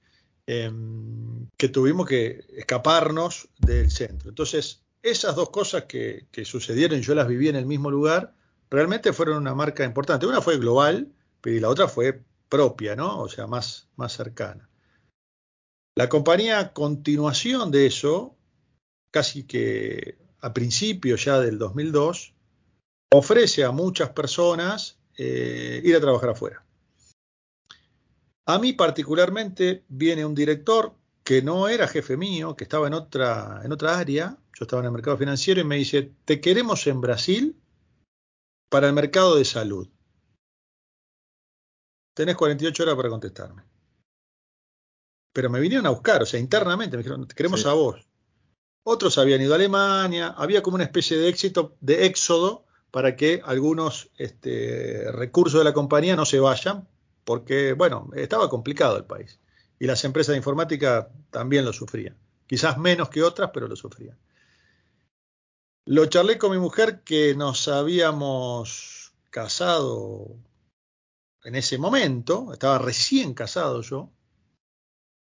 em, 0.45 1.47
que 1.55 1.69
tuvimos 1.69 2.05
que 2.05 2.43
escaparnos 2.57 3.47
del 3.59 3.89
centro. 3.91 4.27
Entonces, 4.27 4.81
esas 5.01 5.37
dos 5.37 5.51
cosas 5.51 5.85
que, 5.85 6.25
que 6.33 6.43
sucedieron, 6.43 6.99
yo 6.99 7.15
las 7.15 7.29
viví 7.29 7.47
en 7.47 7.55
el 7.55 7.65
mismo 7.65 7.89
lugar, 7.89 8.33
realmente 8.69 9.13
fueron 9.13 9.37
una 9.37 9.55
marca 9.55 9.85
importante. 9.85 10.25
Una 10.25 10.41
fue 10.41 10.57
global, 10.57 11.07
pero 11.43 11.59
la 11.59 11.67
otra 11.67 11.89
fue 11.89 12.23
propia, 12.47 12.95
¿no? 12.95 13.19
O 13.19 13.27
sea, 13.27 13.47
más, 13.47 13.89
más 13.97 14.13
cercana. 14.13 14.69
La 15.93 16.07
compañía, 16.07 16.59
a 16.59 16.73
continuación 16.73 17.69
de 17.69 17.85
eso, 17.85 18.37
casi 19.11 19.43
que 19.43 20.17
a 20.39 20.53
principios 20.53 21.25
ya 21.25 21.41
del 21.41 21.57
2002, 21.57 22.33
ofrece 23.11 23.65
a 23.65 23.71
muchas 23.71 24.11
personas 24.11 24.99
eh, 25.17 25.81
ir 25.83 25.93
a 25.97 25.99
trabajar 25.99 26.29
afuera. 26.29 26.65
A 28.45 28.57
mí 28.57 28.71
particularmente 28.71 29.83
viene 29.89 30.25
un 30.25 30.33
director 30.33 30.95
que 31.25 31.41
no 31.41 31.67
era 31.67 31.89
jefe 31.89 32.15
mío, 32.15 32.55
que 32.55 32.63
estaba 32.63 32.87
en 32.87 32.93
otra, 32.93 33.61
en 33.65 33.73
otra 33.73 33.99
área, 33.99 34.37
yo 34.57 34.63
estaba 34.63 34.81
en 34.81 34.85
el 34.85 34.93
mercado 34.93 35.17
financiero 35.17 35.59
y 35.59 35.65
me 35.65 35.75
dice, 35.75 36.13
te 36.23 36.39
queremos 36.39 36.87
en 36.87 37.01
Brasil 37.01 37.57
para 38.69 38.87
el 38.87 38.93
mercado 38.93 39.35
de 39.35 39.43
salud. 39.43 39.89
Tenés 42.13 42.35
48 42.35 42.83
horas 42.83 42.95
para 42.95 43.09
contestarme. 43.09 43.63
Pero 45.33 45.49
me 45.49 45.59
vinieron 45.59 45.87
a 45.87 45.89
buscar, 45.89 46.21
o 46.21 46.25
sea, 46.25 46.39
internamente 46.39 46.95
me 46.95 47.03
dijeron, 47.03 47.27
te 47.27 47.33
queremos 47.33 47.65
a 47.65 47.73
vos. 47.73 48.07
Otros 48.83 49.17
habían 49.17 49.41
ido 49.41 49.53
a 49.53 49.55
Alemania, 49.55 50.27
había 50.37 50.61
como 50.61 50.75
una 50.75 50.83
especie 50.83 51.17
de 51.17 51.29
éxito, 51.29 51.75
de 51.79 52.05
éxodo 52.05 52.65
para 52.91 53.15
que 53.15 53.41
algunos 53.43 54.11
este, 54.17 55.11
recursos 55.11 55.59
de 55.59 55.63
la 55.63 55.73
compañía 55.73 56.15
no 56.15 56.25
se 56.25 56.39
vayan, 56.39 56.87
porque, 57.23 57.73
bueno, 57.73 58.11
estaba 58.15 58.49
complicado 58.49 58.97
el 58.97 59.05
país. 59.05 59.39
Y 59.79 59.87
las 59.87 60.03
empresas 60.03 60.33
de 60.33 60.37
informática 60.37 61.09
también 61.31 61.65
lo 61.65 61.73
sufrían. 61.73 62.15
Quizás 62.45 62.77
menos 62.77 63.09
que 63.09 63.23
otras, 63.23 63.49
pero 63.51 63.67
lo 63.67 63.75
sufrían. 63.75 64.17
Lo 65.85 66.05
charlé 66.05 66.37
con 66.37 66.51
mi 66.51 66.59
mujer 66.59 67.01
que 67.03 67.35
nos 67.35 67.67
habíamos 67.67 69.13
casado 69.31 70.37
en 71.43 71.55
ese 71.55 71.77
momento, 71.77 72.53
estaba 72.53 72.77
recién 72.77 73.33
casado 73.33 73.81
yo, 73.81 74.11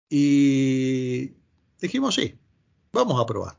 y 0.10 1.38
dijimos, 1.80 2.16
sí, 2.16 2.38
vamos 2.92 3.22
a 3.22 3.26
probar, 3.26 3.58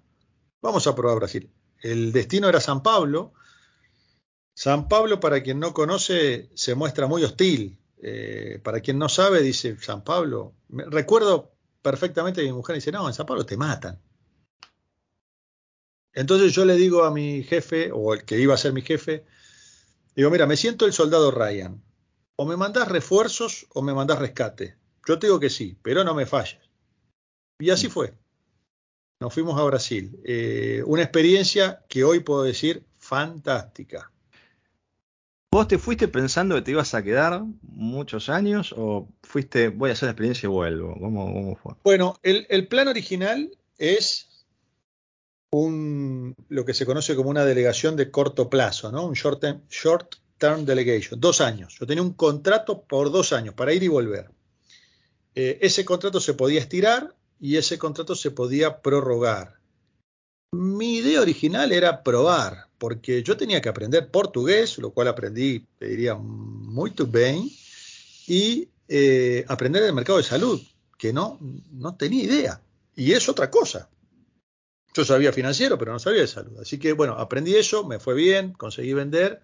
vamos 0.60 0.86
a 0.86 0.94
probar 0.94 1.16
Brasil. 1.16 1.50
El 1.80 2.12
destino 2.12 2.48
era 2.48 2.60
San 2.60 2.82
Pablo. 2.82 3.32
San 4.54 4.86
Pablo, 4.86 5.18
para 5.18 5.42
quien 5.42 5.58
no 5.58 5.72
conoce, 5.72 6.50
se 6.54 6.74
muestra 6.74 7.06
muy 7.06 7.24
hostil. 7.24 7.78
Eh, 8.02 8.60
para 8.62 8.80
quien 8.80 8.98
no 8.98 9.08
sabe, 9.08 9.40
dice 9.42 9.76
San 9.80 10.04
Pablo. 10.04 10.54
recuerdo 10.68 11.52
perfectamente 11.80 12.42
que 12.42 12.48
mi 12.48 12.52
mujer 12.52 12.76
dice, 12.76 12.92
no, 12.92 13.08
en 13.08 13.14
San 13.14 13.26
Pablo 13.26 13.46
te 13.46 13.56
matan. 13.56 13.98
Entonces 16.12 16.52
yo 16.52 16.66
le 16.66 16.74
digo 16.74 17.04
a 17.04 17.10
mi 17.10 17.42
jefe, 17.42 17.90
o 17.92 18.12
el 18.12 18.24
que 18.24 18.38
iba 18.38 18.54
a 18.54 18.58
ser 18.58 18.72
mi 18.72 18.82
jefe, 18.82 19.24
digo, 20.14 20.30
mira, 20.30 20.46
me 20.46 20.58
siento 20.58 20.84
el 20.84 20.92
soldado 20.92 21.30
Ryan. 21.30 21.82
O 22.42 22.44
me 22.44 22.56
mandás 22.56 22.88
refuerzos 22.88 23.68
o 23.72 23.82
me 23.82 23.94
mandás 23.94 24.18
rescate. 24.18 24.74
Yo 25.06 25.16
te 25.16 25.28
digo 25.28 25.38
que 25.38 25.48
sí, 25.48 25.76
pero 25.80 26.02
no 26.02 26.12
me 26.12 26.26
falles. 26.26 26.58
Y 27.60 27.70
así 27.70 27.88
fue. 27.88 28.14
Nos 29.20 29.32
fuimos 29.32 29.56
a 29.60 29.62
Brasil. 29.62 30.18
Eh, 30.24 30.82
una 30.84 31.04
experiencia 31.04 31.84
que 31.88 32.02
hoy 32.02 32.18
puedo 32.18 32.42
decir 32.42 32.84
fantástica. 32.98 34.10
¿Vos 35.52 35.68
te 35.68 35.78
fuiste 35.78 36.08
pensando 36.08 36.56
que 36.56 36.62
te 36.62 36.72
ibas 36.72 36.94
a 36.94 37.04
quedar 37.04 37.44
muchos 37.62 38.28
años 38.28 38.74
o 38.76 39.06
fuiste, 39.22 39.68
voy 39.68 39.90
a 39.90 39.92
hacer 39.92 40.08
la 40.08 40.10
experiencia 40.10 40.48
y 40.48 40.50
vuelvo? 40.50 40.96
¿Cómo, 40.98 41.54
fue? 41.62 41.74
Bueno, 41.84 42.18
el, 42.24 42.48
el, 42.50 42.66
plan 42.66 42.88
original 42.88 43.56
es 43.78 44.44
un, 45.52 46.34
lo 46.48 46.64
que 46.64 46.74
se 46.74 46.86
conoce 46.86 47.14
como 47.14 47.30
una 47.30 47.44
delegación 47.44 47.94
de 47.94 48.10
corto 48.10 48.50
plazo, 48.50 48.90
¿no? 48.90 49.06
Un 49.06 49.12
short 49.12 49.40
term, 49.40 49.62
short 49.68 50.16
term 50.42 50.64
delegation, 50.64 51.20
dos 51.20 51.40
años. 51.40 51.76
Yo 51.78 51.86
tenía 51.86 52.02
un 52.02 52.14
contrato 52.14 52.82
por 52.82 53.12
dos 53.12 53.32
años 53.32 53.54
para 53.54 53.72
ir 53.72 53.84
y 53.84 53.86
volver. 53.86 54.28
Eh, 55.36 55.58
ese 55.60 55.84
contrato 55.84 56.20
se 56.20 56.34
podía 56.34 56.58
estirar 56.58 57.14
y 57.38 57.58
ese 57.58 57.78
contrato 57.78 58.16
se 58.16 58.32
podía 58.32 58.82
prorrogar. 58.82 59.60
Mi 60.50 60.96
idea 60.96 61.20
original 61.20 61.70
era 61.70 62.02
probar, 62.02 62.66
porque 62.78 63.22
yo 63.22 63.36
tenía 63.36 63.60
que 63.60 63.68
aprender 63.68 64.10
portugués, 64.10 64.78
lo 64.78 64.90
cual 64.90 65.06
aprendí, 65.06 65.64
diría, 65.78 66.16
muy 66.16 66.92
bien, 67.06 67.48
y 68.26 68.68
eh, 68.88 69.44
aprender 69.46 69.84
el 69.84 69.94
mercado 69.94 70.18
de 70.18 70.24
salud, 70.24 70.60
que 70.98 71.12
no, 71.12 71.38
no 71.70 71.94
tenía 71.94 72.24
idea. 72.24 72.62
Y 72.96 73.12
es 73.12 73.28
otra 73.28 73.48
cosa. 73.48 73.88
Yo 74.92 75.04
sabía 75.04 75.32
financiero, 75.32 75.78
pero 75.78 75.92
no 75.92 76.00
sabía 76.00 76.22
de 76.22 76.26
salud. 76.26 76.58
Así 76.60 76.80
que 76.80 76.94
bueno, 76.94 77.12
aprendí 77.12 77.54
eso, 77.54 77.86
me 77.86 78.00
fue 78.00 78.14
bien, 78.14 78.52
conseguí 78.54 78.92
vender. 78.92 79.40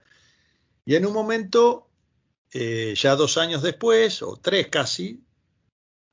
Y 0.88 0.96
en 0.96 1.04
un 1.04 1.12
momento, 1.12 1.86
eh, 2.50 2.94
ya 2.96 3.14
dos 3.14 3.36
años 3.36 3.62
después, 3.62 4.22
o 4.22 4.38
tres 4.38 4.68
casi, 4.68 5.22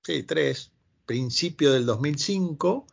sí, 0.03 0.23
tres, 0.23 0.73
principio 1.05 1.71
del 1.71 1.85
2005, 1.85 2.85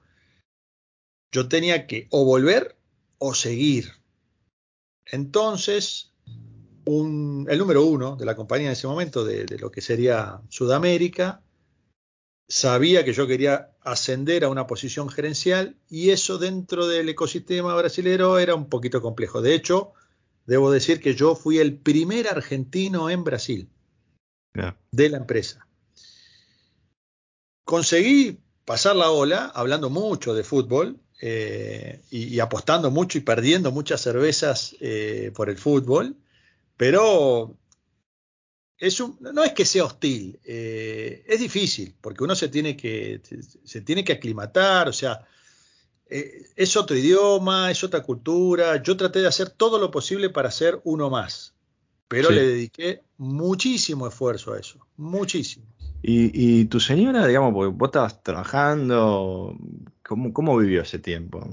yo 1.32 1.48
tenía 1.48 1.88
que 1.88 2.06
o 2.12 2.24
volver 2.24 2.76
o 3.18 3.34
seguir. 3.34 3.94
Entonces, 5.06 6.12
el 6.86 7.58
número 7.58 7.84
uno 7.84 8.14
de 8.14 8.26
la 8.26 8.36
compañía 8.36 8.68
en 8.68 8.74
ese 8.74 8.86
momento, 8.86 9.24
de, 9.24 9.44
de 9.44 9.58
lo 9.58 9.72
que 9.72 9.80
sería 9.80 10.40
Sudamérica, 10.50 11.42
sabía 12.48 13.04
que 13.04 13.12
yo 13.12 13.26
quería 13.26 13.72
ascender 13.80 14.44
a 14.44 14.50
una 14.50 14.68
posición 14.68 15.08
gerencial 15.08 15.76
y 15.90 16.10
eso 16.10 16.38
dentro 16.38 16.86
del 16.86 17.08
ecosistema 17.08 17.74
brasilero 17.74 18.38
era 18.38 18.54
un 18.54 18.68
poquito 18.68 19.02
complejo. 19.02 19.42
De 19.42 19.56
hecho, 19.56 19.94
debo 20.52 20.70
decir 20.70 21.00
que 21.00 21.14
yo 21.14 21.34
fui 21.34 21.56
el 21.56 21.78
primer 21.78 22.28
argentino 22.28 23.08
en 23.08 23.24
Brasil 23.24 23.70
de 24.90 25.08
la 25.08 25.16
empresa. 25.16 25.66
Conseguí 27.64 28.38
pasar 28.66 28.94
la 28.96 29.10
ola 29.10 29.50
hablando 29.54 29.88
mucho 29.88 30.34
de 30.34 30.44
fútbol 30.44 31.00
eh, 31.22 32.02
y, 32.10 32.38
apostando 32.40 32.90
mucho 32.90 33.16
y 33.16 33.22
perdiendo 33.22 33.72
muchas 33.72 34.02
cervezas 34.02 34.76
eh, 34.80 35.32
por 35.34 35.48
el 35.48 35.56
fútbol, 35.56 36.16
pero 36.76 37.56
no 39.20 39.44
es 39.44 39.52
que 39.54 39.64
sea 39.64 39.84
hostil, 39.84 40.38
eh, 40.44 41.24
es 41.26 41.40
difícil, 41.40 41.94
porque 41.98 42.24
uno 42.24 42.34
se 42.34 42.48
tiene 42.48 42.76
que, 42.76 43.22
se 43.64 43.80
tiene 43.80 44.04
que 44.04 44.12
aclimatar, 44.12 44.86
o 44.86 44.92
sea, 44.92 45.26
eh, 46.08 46.46
es 46.56 46.76
otro 46.76 46.96
idioma, 46.96 47.70
es 47.70 47.82
otra 47.84 48.02
cultura. 48.02 48.82
Yo 48.82 48.96
traté 48.96 49.20
de 49.20 49.28
hacer 49.28 49.50
todo 49.50 49.78
lo 49.78 49.90
posible 49.90 50.30
para 50.30 50.50
ser 50.50 50.80
uno 50.84 51.10
más, 51.10 51.54
pero 52.08 52.30
le 52.30 52.46
dediqué 52.46 53.02
muchísimo 53.16 54.06
esfuerzo 54.06 54.52
a 54.52 54.58
eso, 54.58 54.86
muchísimo. 54.96 55.66
¿Y, 56.04 56.64
tu 56.64 56.80
señora, 56.80 57.26
digamos, 57.26 57.54
porque 57.54 57.72
vos 57.76 57.88
estabas 57.88 58.22
trabajando, 58.24 59.56
¿cómo, 60.02 60.32
cómo 60.32 60.56
vivió 60.56 60.82
ese 60.82 60.98
tiempo? 60.98 61.48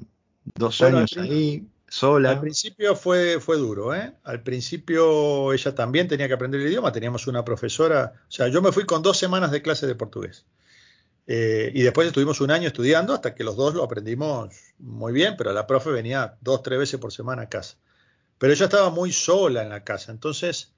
Dos 0.55 0.81
años 0.81 1.15
ahí. 1.17 1.67
Al 2.01 2.39
principio 2.39 2.95
fue, 2.95 3.39
fue 3.39 3.57
duro, 3.57 3.95
¿eh? 3.95 4.13
Al 4.23 4.43
principio 4.43 5.53
ella 5.53 5.73
también 5.73 6.07
tenía 6.07 6.27
que 6.27 6.33
aprender 6.33 6.61
el 6.61 6.67
idioma, 6.67 6.91
teníamos 6.91 7.25
una 7.25 7.43
profesora, 7.43 8.13
o 8.27 8.31
sea, 8.31 8.47
yo 8.47 8.61
me 8.61 8.71
fui 8.71 8.85
con 8.85 9.01
dos 9.01 9.17
semanas 9.17 9.51
de 9.51 9.61
clase 9.63 9.87
de 9.87 9.95
portugués. 9.95 10.45
Eh, 11.32 11.71
y 11.75 11.84
después 11.84 12.07
estuvimos 12.07 12.41
un 12.41 12.49
año 12.49 12.65
estudiando 12.65 13.13
hasta 13.13 13.36
que 13.36 13.43
los 13.43 13.55
dos 13.55 13.75
lo 13.75 13.84
aprendimos 13.84 14.49
muy 14.80 15.13
bien, 15.13 15.36
pero 15.38 15.53
la 15.53 15.67
profe 15.67 15.91
venía 15.91 16.36
dos, 16.41 16.63
tres 16.63 16.80
veces 16.80 16.99
por 16.99 17.13
semana 17.13 17.43
a 17.43 17.49
casa. 17.49 17.77
Pero 18.39 18.51
ella 18.51 18.65
estaba 18.65 18.89
muy 18.89 19.11
sola 19.11 19.61
en 19.61 19.69
la 19.69 19.84
casa, 19.84 20.11
entonces 20.11 20.73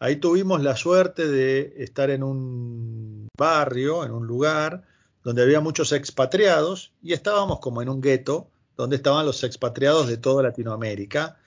ahí 0.00 0.16
tuvimos 0.16 0.64
la 0.64 0.74
suerte 0.74 1.28
de 1.28 1.74
estar 1.78 2.10
en 2.10 2.24
un 2.24 3.28
barrio, 3.38 4.04
en 4.04 4.10
un 4.10 4.26
lugar 4.26 4.82
donde 5.22 5.42
había 5.42 5.60
muchos 5.60 5.92
expatriados 5.92 6.92
y 7.00 7.12
estábamos 7.12 7.60
como 7.60 7.80
en 7.80 7.88
un 7.88 8.00
gueto 8.00 8.48
donde 8.76 8.96
estaban 8.96 9.24
los 9.24 9.44
expatriados 9.44 10.08
de 10.08 10.16
toda 10.16 10.42
Latinoamérica, 10.42 11.38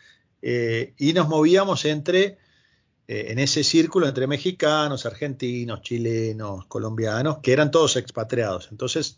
eh, 0.41 0.93
y 0.97 1.11
nos 1.11 1.27
movíamos 1.27 1.83
entre, 1.83 2.37
eh, 3.07 3.27
en 3.29 3.39
ese 3.39 3.63
círculo, 3.63 4.07
entre 4.07 4.27
mexicanos, 4.27 5.05
argentinos, 5.05 5.81
chilenos, 5.81 6.65
colombianos, 6.67 7.39
que 7.39 7.53
eran 7.53 7.71
todos 7.71 7.95
expatriados. 7.95 8.69
Entonces, 8.71 9.17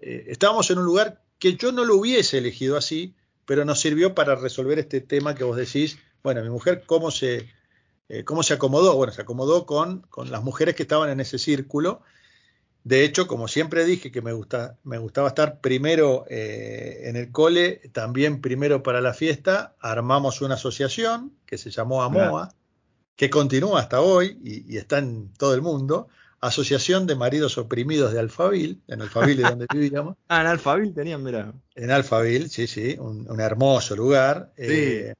eh, 0.00 0.26
estábamos 0.28 0.70
en 0.70 0.78
un 0.78 0.84
lugar 0.84 1.22
que 1.38 1.56
yo 1.56 1.72
no 1.72 1.84
lo 1.84 1.96
hubiese 1.96 2.38
elegido 2.38 2.76
así, 2.76 3.14
pero 3.46 3.64
nos 3.64 3.80
sirvió 3.80 4.14
para 4.14 4.34
resolver 4.34 4.78
este 4.78 5.00
tema 5.00 5.34
que 5.34 5.44
vos 5.44 5.56
decís, 5.56 5.98
bueno, 6.22 6.42
mi 6.42 6.50
mujer, 6.50 6.82
¿cómo 6.84 7.10
se, 7.10 7.48
cómo 8.24 8.42
se 8.42 8.54
acomodó? 8.54 8.96
Bueno, 8.96 9.12
se 9.12 9.22
acomodó 9.22 9.64
con, 9.64 10.00
con 10.10 10.30
las 10.30 10.42
mujeres 10.42 10.74
que 10.74 10.82
estaban 10.82 11.08
en 11.08 11.20
ese 11.20 11.38
círculo, 11.38 12.02
de 12.88 13.04
hecho, 13.04 13.26
como 13.26 13.48
siempre 13.48 13.84
dije 13.84 14.10
que 14.10 14.22
me, 14.22 14.32
gusta, 14.32 14.78
me 14.82 14.96
gustaba 14.96 15.28
estar 15.28 15.60
primero 15.60 16.24
eh, 16.30 17.02
en 17.04 17.16
el 17.16 17.30
cole, 17.30 17.82
también 17.92 18.40
primero 18.40 18.82
para 18.82 19.02
la 19.02 19.12
fiesta, 19.12 19.74
armamos 19.78 20.40
una 20.40 20.54
asociación 20.54 21.32
que 21.44 21.58
se 21.58 21.70
llamó 21.70 22.02
AMOA, 22.02 22.54
que 23.18 23.30
continúa 23.30 23.80
hasta 23.80 24.00
hoy 24.00 24.38
y, 24.44 24.76
está 24.76 24.98
en 24.98 25.32
todo 25.36 25.52
el 25.52 25.60
mundo. 25.60 26.08
Asociación 26.40 27.08
de 27.08 27.16
Maridos 27.16 27.58
Oprimidos 27.58 28.12
de 28.12 28.20
Alfabil, 28.20 28.80
en 28.86 29.02
Alfabil 29.02 29.40
es 29.40 29.50
donde 29.50 29.66
vivíamos. 29.74 30.16
ah, 30.28 30.40
en 30.40 30.46
Alfabil 30.46 30.94
tenían, 30.94 31.24
mira. 31.24 31.52
En 31.74 31.90
Alfabil, 31.90 32.48
sí, 32.48 32.68
sí, 32.68 32.96
un, 32.96 33.40
hermoso 33.40 33.96
lugar. 33.96 34.52
Eh, 34.56 35.14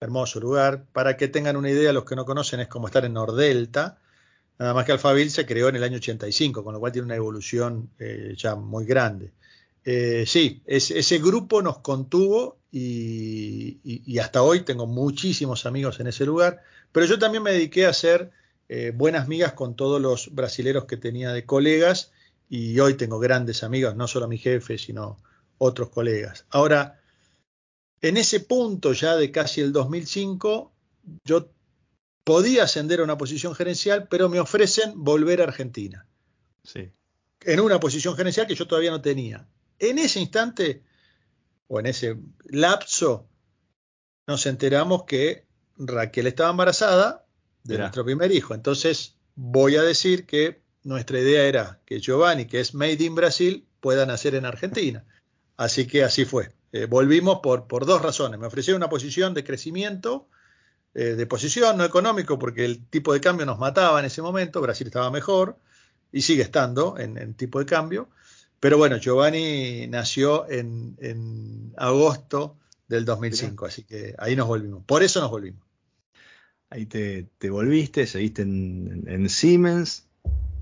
hermoso 0.00 0.40
lugar. 0.40 0.86
Para 0.92 1.16
que 1.16 1.28
tengan 1.28 1.56
una 1.56 1.70
idea, 1.70 1.92
los 1.92 2.04
que 2.04 2.16
no 2.16 2.24
conocen, 2.24 2.58
es 2.58 2.66
como 2.66 2.88
estar 2.88 3.04
en 3.04 3.12
Nordelta. 3.12 3.98
Nada 4.58 4.74
más 4.74 4.84
que 4.84 4.90
Alfabil 4.90 5.30
se 5.30 5.46
creó 5.46 5.68
en 5.68 5.76
el 5.76 5.84
año 5.84 5.98
85, 5.98 6.64
con 6.64 6.74
lo 6.74 6.80
cual 6.80 6.90
tiene 6.90 7.06
una 7.06 7.14
evolución 7.14 7.90
eh, 8.00 8.34
ya 8.36 8.56
muy 8.56 8.86
grande. 8.86 9.30
Eh, 9.84 10.24
sí, 10.26 10.62
ese 10.66 11.18
grupo 11.18 11.62
nos 11.62 11.78
contuvo 11.78 12.58
y, 12.72 14.18
hasta 14.18 14.42
hoy 14.42 14.60
tengo 14.60 14.86
muchísimos 14.86 15.66
amigos 15.66 16.00
en 16.00 16.06
ese 16.06 16.24
lugar, 16.24 16.62
pero 16.92 17.06
yo 17.06 17.18
también 17.18 17.42
me 17.42 17.52
dediqué 17.52 17.86
a 17.86 17.90
hacer 17.90 18.30
eh, 18.68 18.92
buenas 18.94 19.28
migas 19.28 19.52
con 19.54 19.74
todos 19.74 20.00
los 20.00 20.34
brasileros 20.34 20.84
que 20.84 20.96
tenía 20.96 21.32
de 21.32 21.44
colegas 21.44 22.12
y 22.48 22.78
hoy 22.80 22.94
tengo 22.94 23.18
grandes 23.18 23.62
amigos, 23.62 23.96
no 23.96 24.08
solo 24.08 24.28
mi 24.28 24.38
jefe, 24.38 24.78
sino 24.78 25.18
otros 25.58 25.90
colegas. 25.90 26.46
Ahora, 26.50 27.00
en 28.00 28.16
ese 28.16 28.40
punto 28.40 28.92
ya 28.92 29.16
de 29.16 29.30
casi 29.30 29.60
el 29.60 29.72
2005, 29.72 30.72
yo 31.24 31.50
podía 32.24 32.64
ascender 32.64 33.00
a 33.00 33.04
una 33.04 33.18
posición 33.18 33.54
gerencial, 33.54 34.08
pero 34.08 34.28
me 34.28 34.40
ofrecen 34.40 34.92
volver 34.96 35.40
a 35.40 35.44
Argentina. 35.44 36.06
Sí. 36.64 36.90
En 37.42 37.60
una 37.60 37.80
posición 37.80 38.16
gerencial 38.16 38.46
que 38.46 38.54
yo 38.54 38.66
todavía 38.66 38.90
no 38.90 39.00
tenía. 39.00 39.48
En 39.78 39.98
ese 39.98 40.20
instante, 40.20 40.82
o 41.68 41.80
en 41.80 41.86
ese 41.86 42.18
lapso, 42.44 43.28
nos 44.26 44.46
enteramos 44.46 45.04
que 45.04 45.49
Raquel 45.86 46.26
estaba 46.26 46.50
embarazada 46.50 47.24
de 47.64 47.78
nuestro 47.78 48.04
primer 48.04 48.32
hijo. 48.32 48.54
Entonces, 48.54 49.16
voy 49.34 49.76
a 49.76 49.82
decir 49.82 50.26
que 50.26 50.62
nuestra 50.82 51.18
idea 51.18 51.44
era 51.44 51.80
que 51.84 52.00
Giovanni, 52.00 52.46
que 52.46 52.60
es 52.60 52.74
Made 52.74 53.02
in 53.02 53.14
Brasil, 53.14 53.66
pueda 53.80 54.06
nacer 54.06 54.34
en 54.34 54.46
Argentina. 54.46 55.04
Así 55.56 55.86
que 55.86 56.04
así 56.04 56.24
fue. 56.24 56.52
Eh, 56.72 56.86
volvimos 56.86 57.40
por, 57.42 57.66
por, 57.66 57.86
dos 57.86 58.02
razones. 58.02 58.38
Me 58.38 58.46
ofrecieron 58.46 58.80
una 58.80 58.88
posición 58.88 59.34
de 59.34 59.44
crecimiento, 59.44 60.28
eh, 60.94 61.14
de 61.16 61.26
posición, 61.26 61.76
no 61.76 61.84
económico, 61.84 62.38
porque 62.38 62.64
el 62.64 62.86
tipo 62.86 63.12
de 63.12 63.20
cambio 63.20 63.46
nos 63.46 63.58
mataba 63.58 63.98
en 64.00 64.06
ese 64.06 64.22
momento. 64.22 64.60
Brasil 64.60 64.86
estaba 64.86 65.10
mejor 65.10 65.58
y 66.12 66.22
sigue 66.22 66.42
estando 66.42 66.98
en, 66.98 67.18
en 67.18 67.34
tipo 67.34 67.58
de 67.58 67.66
cambio. 67.66 68.08
Pero 68.60 68.76
bueno, 68.76 68.98
Giovanni 68.98 69.86
nació 69.88 70.48
en, 70.50 71.72
agosto 71.78 72.58
del 72.86 73.06
2005, 73.06 73.66
así 73.66 73.84
que 73.84 74.14
ahí 74.18 74.36
nos 74.36 74.46
volvimos. 74.46 74.84
Por 74.84 75.02
eso 75.02 75.20
nos 75.20 75.30
volvimos. 75.30 75.62
Ahí 76.72 76.86
te, 76.86 77.28
volviste, 77.50 78.06
seguiste 78.06 78.42
en, 78.42 79.28
Siemens, 79.28 80.08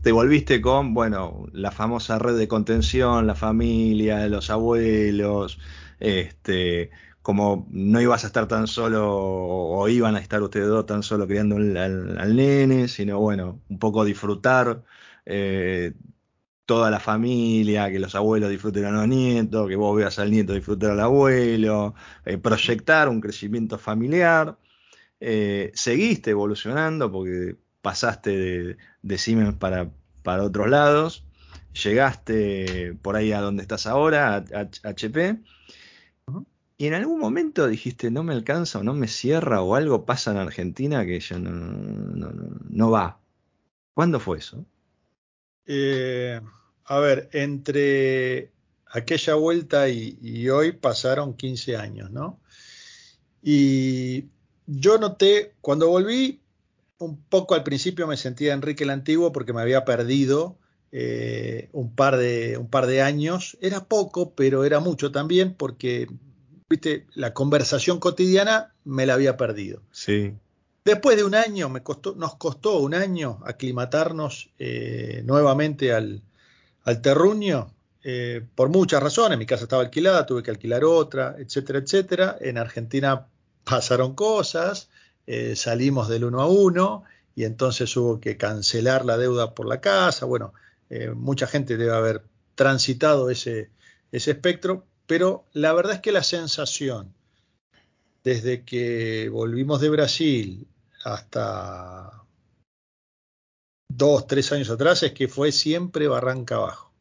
te 0.03 0.11
volviste 0.11 0.63
con, 0.63 0.95
bueno, 0.95 1.47
la 1.53 1.71
famosa 1.71 2.19
red 2.19 2.39
de 2.39 2.49
contención, 2.49 3.27
la 3.27 3.35
familia, 3.35 4.27
los 4.29 4.49
abuelos, 4.49 5.59
este, 6.01 6.91
como 7.21 7.67
no 7.71 8.01
ibas 8.01 8.25
a 8.25 8.29
estar 8.29 8.49
tan 8.49 8.67
solo, 8.69 9.07
o 9.07 9.87
iban 9.89 10.17
a 10.17 10.21
estar 10.21 10.43
ustedes 10.43 10.69
dos 10.69 10.87
tan 10.87 11.03
solo 11.03 11.27
criando 11.27 11.57
al, 11.57 12.37
nene, 12.37 12.89
sino 12.89 13.21
bueno, 13.21 13.61
un 13.69 13.79
poco 13.79 14.05
disfrutar 14.07 14.85
eh, 15.27 15.93
toda 16.65 16.91
la 16.91 17.01
familia, 17.01 17.91
que 17.91 17.99
los 17.99 18.15
abuelos 18.15 18.51
disfruten 18.51 18.87
a 18.87 18.93
los 18.93 19.09
nietos, 19.09 19.69
que 19.69 19.77
vos 19.77 19.95
veas 19.95 20.19
al 20.19 20.31
nieto 20.31 20.55
disfrutar 20.55 20.93
al 20.93 21.01
abuelo, 21.01 21.95
eh, 22.25 22.39
proyectar 22.39 23.11
un 23.11 23.21
crecimiento 23.21 23.79
familiar. 23.79 24.57
Eh, 25.21 25.73
seguiste 25.75 26.31
evolucionando 26.31 27.11
porque 27.11 27.57
pasaste 27.83 28.37
de, 28.37 28.77
de 29.03 29.19
Siemens 29.19 29.55
para, 29.57 29.91
para, 30.23 30.45
otros 30.45 30.69
lados, 30.69 31.25
llegaste 31.73 32.95
por 33.03 33.17
ahí 33.17 33.33
a 33.33 33.41
donde 33.41 33.63
estás 33.63 33.87
ahora, 33.87 34.37
a, 34.37 34.69
HP, 34.89 35.39
y 36.81 36.87
en 36.87 36.95
algún 36.95 37.19
momento 37.19 37.67
dijiste, 37.67 38.11
no 38.11 38.23
me 38.23 38.33
alcanza 38.33 38.79
o 38.79 38.85
no 38.85 38.95
me 38.95 39.09
cierra 39.09 39.63
o 39.63 39.75
algo 39.75 40.07
pasa 40.07 40.31
en 40.31 40.37
Argentina 40.37 41.05
que 41.05 41.19
ya 41.19 41.39
no, 41.39 41.51
no, 41.51 42.33
no 42.69 42.91
va. 42.91 43.19
¿Cuándo 43.95 44.21
fue 44.21 44.39
eso? 44.39 44.65
Eh, 45.67 46.41
a 46.85 46.99
ver, 47.01 47.29
entre 47.33 48.53
aquella 48.87 49.35
vuelta 49.35 49.89
y, 49.89 50.49
hoy 50.49 50.73
pasaron 50.73 51.35
15 51.35 51.77
años, 51.77 52.11
¿no? 52.11 52.41
Y 53.43 54.27
yo 54.69 54.99
noté, 54.99 55.55
cuando 55.63 55.89
volví, 55.89 56.41
un 56.99 57.17
poco 57.17 57.55
al 57.55 57.65
principio 57.65 58.07
me 58.07 58.17
sentía 58.17 58.53
Enrique 58.53 58.85
el 58.85 58.91
Antiguo 58.91 59.33
porque 59.33 59.55
me 59.55 59.63
había 59.63 59.85
perdido 59.85 60.59
eh, 60.93 61.71
un, 61.73 61.95
par 61.95 62.19
de, 62.19 62.59
un 62.59 62.69
par 62.69 62.87
de 62.87 63.01
años. 63.01 63.57
Era 63.63 63.87
poco, 63.87 64.35
pero 64.35 64.65
era 64.65 64.79
mucho 64.79 65.11
también 65.11 65.55
porque, 65.55 66.09
viste, 66.69 67.07
la 67.15 67.33
conversación 67.33 67.99
cotidiana 67.99 68.75
me 68.85 69.07
la 69.07 69.15
había 69.15 69.39
perdido. 69.39 69.81
Sí. 69.91 70.35
Después 70.85 71.17
de 71.17 71.25
un 71.25 71.35
año, 71.35 71.71
me 71.71 71.83
costó, 71.83 72.15
nos 72.15 72.37
costó 72.37 72.79
un 72.79 72.95
año 72.95 73.41
aclimatarnos 73.45 74.51
eh, 74.59 75.23
nuevamente 75.25 75.95
al, 75.95 76.23
al 76.85 77.01
terruño 77.01 77.73
eh, 78.03 78.45
por 78.55 78.69
muchas 78.69 79.03
razones. 79.03 79.39
Mi 79.39 79.47
casa 79.47 79.65
estaba 79.65 79.83
alquilada, 79.83 80.27
tuve 80.27 80.43
que 80.43 80.51
alquilar 80.51 80.85
otra, 80.85 81.37
etcétera, 81.39 81.79
etcétera. 81.79 82.37
En 82.41 82.59
Argentina 82.59 83.27
pasaron 83.69 84.15
cosas, 84.15 84.89
eh, 85.27 85.57
salimos 85.57 86.09
del 86.09 86.25
uno 86.25 86.41
a 86.41 86.47
uno 86.47 87.05
y 87.35 87.45
entonces 87.45 87.95
hubo 87.97 88.21
que 88.21 88.37
cancelar 88.37 89.05
la 89.05 89.17
deuda 89.17 89.55
por 89.55 89.67
la 89.67 89.81
casa. 89.81 90.27
Bueno, 90.27 90.55
eh, 90.91 91.11
mucha 91.11 91.47
gente 91.47 91.77
debe 91.77 91.95
haber 91.95 92.25
transitado 92.55 93.31
ese, 93.31 93.71
ese 94.11 94.33
espectro, 94.33 94.85
pero 95.07 95.45
la 95.53 95.73
verdad 95.73 95.95
es 95.95 96.01
que 96.01 96.13
la 96.13 96.23
sensación 96.23 97.15
desde 98.25 98.65
que 98.65 99.29
volvimos 99.31 99.81
de 99.81 99.91
Brasil 99.91 100.67
hasta 101.05 102.25
dos, 103.89 104.27
tres 104.27 104.51
años 104.53 104.71
atrás 104.71 105.03
es 105.03 105.13
que 105.13 105.29
fue 105.29 105.53
siempre 105.53 106.09
barranca 106.09 106.57
abajo. 106.57 106.93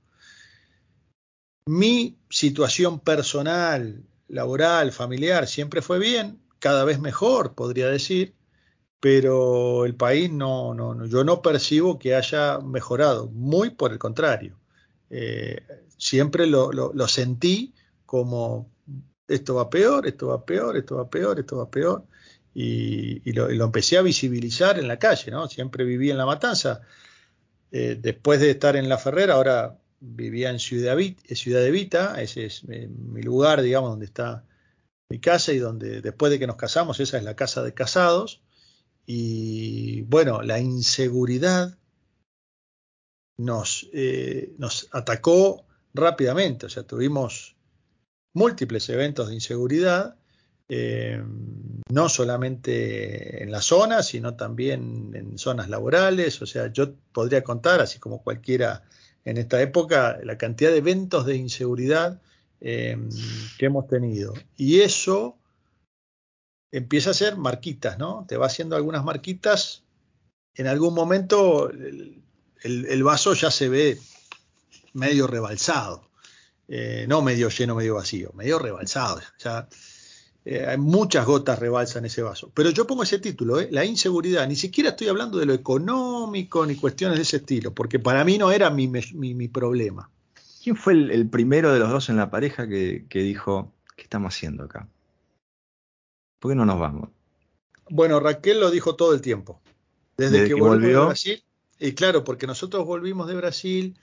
Mi 1.65 2.18
situación 2.30 2.99
personal, 2.99 4.03
laboral, 4.28 4.91
familiar, 4.91 5.47
siempre 5.47 5.82
fue 5.82 5.99
bien, 5.99 6.39
cada 6.60 6.84
vez 6.86 6.99
mejor, 6.99 7.55
podría 7.55 7.88
decir, 7.88 8.36
pero 8.99 9.86
el 9.86 9.95
país 9.95 10.32
no, 10.32 10.74
no, 10.74 11.05
yo 11.05 11.24
no 11.24 11.41
percibo 11.41 11.99
que 11.99 12.16
haya 12.16 12.60
mejorado, 12.60 13.30
muy 13.30 13.72
por 13.72 13.91
el 13.91 13.99
contrario. 13.99 14.60
Eh, 15.10 15.62
siempre 15.97 16.47
lo, 16.47 16.72
lo, 16.72 17.08
sentí 17.08 17.74
como 18.05 18.70
esto 19.28 19.55
va 19.55 19.70
peor, 19.70 20.08
esto 20.08 20.28
va 20.28 20.45
peor, 20.45 20.78
esto 20.78 20.97
va 20.97 21.10
peor, 21.10 21.39
esto 21.39 21.58
va 21.58 21.70
peor 21.70 22.05
y, 22.60 23.32
lo, 23.34 23.49
empecé 23.49 23.97
a 23.99 24.01
visibilizar 24.01 24.80
en 24.80 24.88
la 24.88 24.97
calle, 24.97 25.30
¿no? 25.30 25.47
Siempre 25.47 25.84
viví 25.84 26.10
en 26.10 26.18
La 26.18 26.26
Matanza. 26.26 26.82
Eh, 27.72 27.97
después 28.01 28.39
de 28.39 28.49
estar 28.49 28.76
en 28.76 28.89
La 28.89 28.97
Ferrera, 28.97 29.36
ahora 29.36 29.78
vivía 29.99 30.49
en 30.49 30.58
Ciudad, 30.58 30.97
Ciudad 31.36 31.62
de 31.62 31.70
Vita, 31.70 32.20
ese 32.20 32.45
es 32.45 32.64
eh, 32.68 32.88
mi 32.89 33.22
lugar, 33.22 33.62
digamos, 33.62 33.91
donde 33.91 34.05
está 34.05 34.43
mi 35.10 35.20
casa 35.20 35.53
y 35.53 35.60
donde 35.60 36.01
después 36.01 36.32
de 36.32 36.39
que 36.39 36.47
nos 36.47 36.58
casamos, 36.58 36.99
esa 36.99 37.18
es 37.18 37.24
la 37.24 37.36
casa 37.36 37.64
de 37.64 37.74
casados. 37.74 38.41
Y 39.05 40.01
bueno, 40.03 40.41
la 40.41 40.60
inseguridad 40.60 41.78
nos, 43.38 43.89
eh, 43.93 44.53
nos 44.58 44.89
atacó 44.91 45.66
rápidamente, 45.93 46.66
o 46.66 46.70
sea, 46.70 46.84
tuvimos 46.84 47.55
múltiples 48.34 48.89
eventos 48.89 49.30
de 49.30 49.36
inseguridad 49.36 50.18
eh, 50.70 51.24
no 51.89 52.10
solamente 52.10 53.41
en 53.41 53.51
la 53.51 53.62
zona, 53.62 54.03
sino 54.03 54.36
también 54.36 55.12
en 55.14 55.38
zonas 55.38 55.70
laborales. 55.70 56.41
O 56.41 56.45
sea, 56.45 56.72
yo 56.72 56.93
podría 57.14 57.43
contar, 57.43 57.80
así 57.80 57.99
como 57.99 58.22
cualquiera 58.22 58.84
en 59.24 59.38
esta 59.38 59.62
época, 59.62 60.20
la 60.24 60.38
cantidad 60.38 60.72
de 60.72 60.78
eventos 60.78 61.26
de 61.26 61.36
inseguridad 61.36 62.22
eh, 62.62 62.97
que 63.58 63.66
hemos 63.66 63.88
tenido. 63.88 64.34
Y 64.55 64.82
eso 64.82 65.38
empieza 66.72 67.12
a 67.12 67.14
ser 67.14 67.38
marquitas, 67.38 67.97
¿no? 67.97 68.26
Te 68.28 68.38
va 68.38 68.47
haciendo 68.47 68.76
algunas 68.76 69.03
marquitas. 69.03 69.84
En 70.55 70.68
algún 70.68 70.93
momento 70.93 71.70
el, 71.70 73.03
vaso 73.03 73.34
ya 73.34 73.51
se 73.51 73.70
ve 73.70 73.99
medio 74.93 75.28
rebalsado. 75.28 76.10
Eh, 76.68 77.05
no 77.08 77.22
medio 77.22 77.49
lleno, 77.49 77.76
medio 77.76 77.95
vacío, 77.95 78.32
medio 78.34 78.60
rebalsado. 78.60 79.22
Ya, 79.39 79.70
eh, 80.49 80.66
hay 80.66 80.78
muchas 80.78 81.26
gotas 81.26 81.60
rebalsan 81.60 82.05
ese 82.05 82.22
vaso. 82.22 82.49
Pero 82.53 82.70
yo 82.70 82.88
pongo 82.88 83.03
ese 83.03 83.20
título, 83.20 83.60
¿eh? 83.60 83.68
la 83.70 83.84
inseguridad. 83.84 84.47
Ni 84.47 84.55
siquiera 84.55 84.91
estoy 84.91 85.10
hablando 85.10 85.39
de 85.39 85.45
lo 85.45 85.53
económico 85.53 86.66
ni 86.66 86.78
cuestiones 86.78 87.18
de 87.18 87.24
ese 87.24 87.38
estilo, 87.38 87.74
porque 87.74 87.99
para 87.99 88.24
mí 88.24 88.38
no 88.38 88.49
era 88.49 88.70
mi, 88.70 88.88
problema. 89.49 90.10
¿Quién 90.68 90.76
fue 90.76 90.93
el, 90.95 91.30
primero 91.30 91.72
de 91.72 91.80
los 91.80 91.89
dos 91.89 92.09
en 92.09 92.18
la 92.18 92.30
pareja 92.30 92.68
que, 92.68 93.05
dijo, 93.09 93.72
¿qué 93.95 94.03
estamos 94.03 94.36
haciendo 94.36 94.65
acá? 94.65 94.89
¿Por 96.39 96.51
qué 96.51 96.57
no 96.57 96.65
nos 96.65 96.78
vamos? 96.78 97.07
Bueno, 97.89 98.20
Raquel 98.20 98.59
lo 98.59 98.70
dijo 98.70 98.97
todo 98.97 99.13
el 99.13 99.22
tiempo. 99.22 99.61
Desde, 100.18 100.45
que, 100.45 100.55
volvió 100.55 101.03
a 101.03 101.05
Brasil, 101.05 101.41
y 101.80 101.93
claro, 101.93 102.26
porque 102.26 102.47
nosotros 102.47 102.86
volvimos 102.86 103.30
de 103.30 103.36
Brasil 103.36 103.97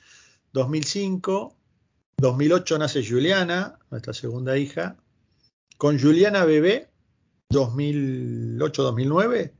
2005, 0.55 1.55
2008 2.17 2.79
nace 2.79 3.07
Juliana, 3.07 3.79
nuestra 3.91 4.15
segunda 4.15 4.57
hija. 4.57 4.97
Con 5.77 6.01
Juliana 6.01 6.47
Bebé, 6.47 6.89
2008-2009, 7.51 9.53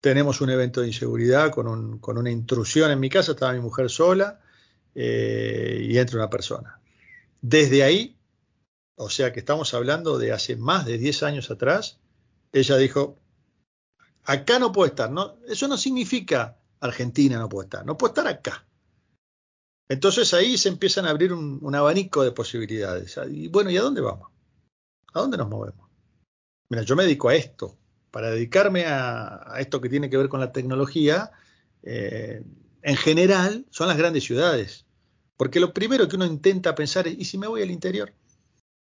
tenemos 0.00 0.40
un 0.40 0.48
evento 0.48 0.80
de 0.80 0.86
inseguridad 0.86 1.50
con, 1.50 1.68
un, 1.68 1.98
con, 1.98 2.16
una 2.16 2.30
intrusión 2.30 2.90
en 2.90 3.00
mi 3.00 3.10
casa, 3.10 3.32
estaba 3.32 3.52
mi 3.52 3.60
mujer 3.60 3.90
sola 3.90 4.40
eh, 5.00 5.78
y 5.80 5.96
entra 5.96 6.18
una 6.18 6.28
persona. 6.28 6.80
Desde 7.40 7.84
ahí, 7.84 8.18
o 8.96 9.08
sea 9.08 9.32
que 9.32 9.38
estamos 9.38 9.72
hablando 9.72 10.18
de 10.18 10.32
hace 10.32 10.56
más 10.56 10.86
de 10.86 10.98
10 10.98 11.22
años 11.22 11.52
atrás, 11.52 12.00
ella 12.52 12.76
dijo, 12.76 13.16
acá 14.24 14.58
no 14.58 14.72
puedo 14.72 14.88
estar, 14.88 15.08
¿no? 15.08 15.36
eso 15.46 15.68
no 15.68 15.76
significa 15.76 16.58
Argentina 16.80 17.38
no 17.38 17.48
puede 17.48 17.66
estar, 17.66 17.86
no 17.86 17.96
puede 17.96 18.10
estar 18.10 18.26
acá. 18.26 18.66
Entonces 19.88 20.34
ahí 20.34 20.58
se 20.58 20.68
empiezan 20.68 21.06
a 21.06 21.10
abrir 21.10 21.32
un, 21.32 21.74
abanico 21.76 22.24
de 22.24 22.32
posibilidades. 22.32 23.20
Y 23.30 23.46
bueno, 23.46 23.70
¿y 23.70 23.76
a 23.76 23.82
dónde 23.82 24.00
vamos? 24.00 24.30
¿A 25.14 25.20
dónde 25.20 25.38
nos 25.38 25.48
movemos? 25.48 25.88
Mira, 26.70 26.82
yo 26.82 26.96
me 26.96 27.04
dedico 27.04 27.28
a 27.28 27.36
esto. 27.36 27.78
Para 28.10 28.30
dedicarme 28.30 28.84
a, 28.86 29.54
a 29.54 29.60
esto 29.60 29.80
que 29.80 29.88
tiene 29.88 30.10
que 30.10 30.16
ver 30.16 30.28
con 30.28 30.40
la 30.40 30.52
tecnología, 30.52 31.30
eh, 31.84 32.42
en 32.82 32.96
general 32.96 33.64
son 33.70 33.88
las 33.88 33.96
grandes 33.96 34.24
ciudades. 34.24 34.87
Porque 35.38 35.60
lo 35.60 35.72
primero 35.72 36.08
que 36.08 36.16
uno 36.16 36.26
intenta 36.26 36.74
pensar 36.74 37.06
es, 37.06 37.16
¿y 37.16 37.24
si 37.24 37.38
me 37.38 37.46
voy 37.46 37.62
al 37.62 37.70
interior? 37.70 38.12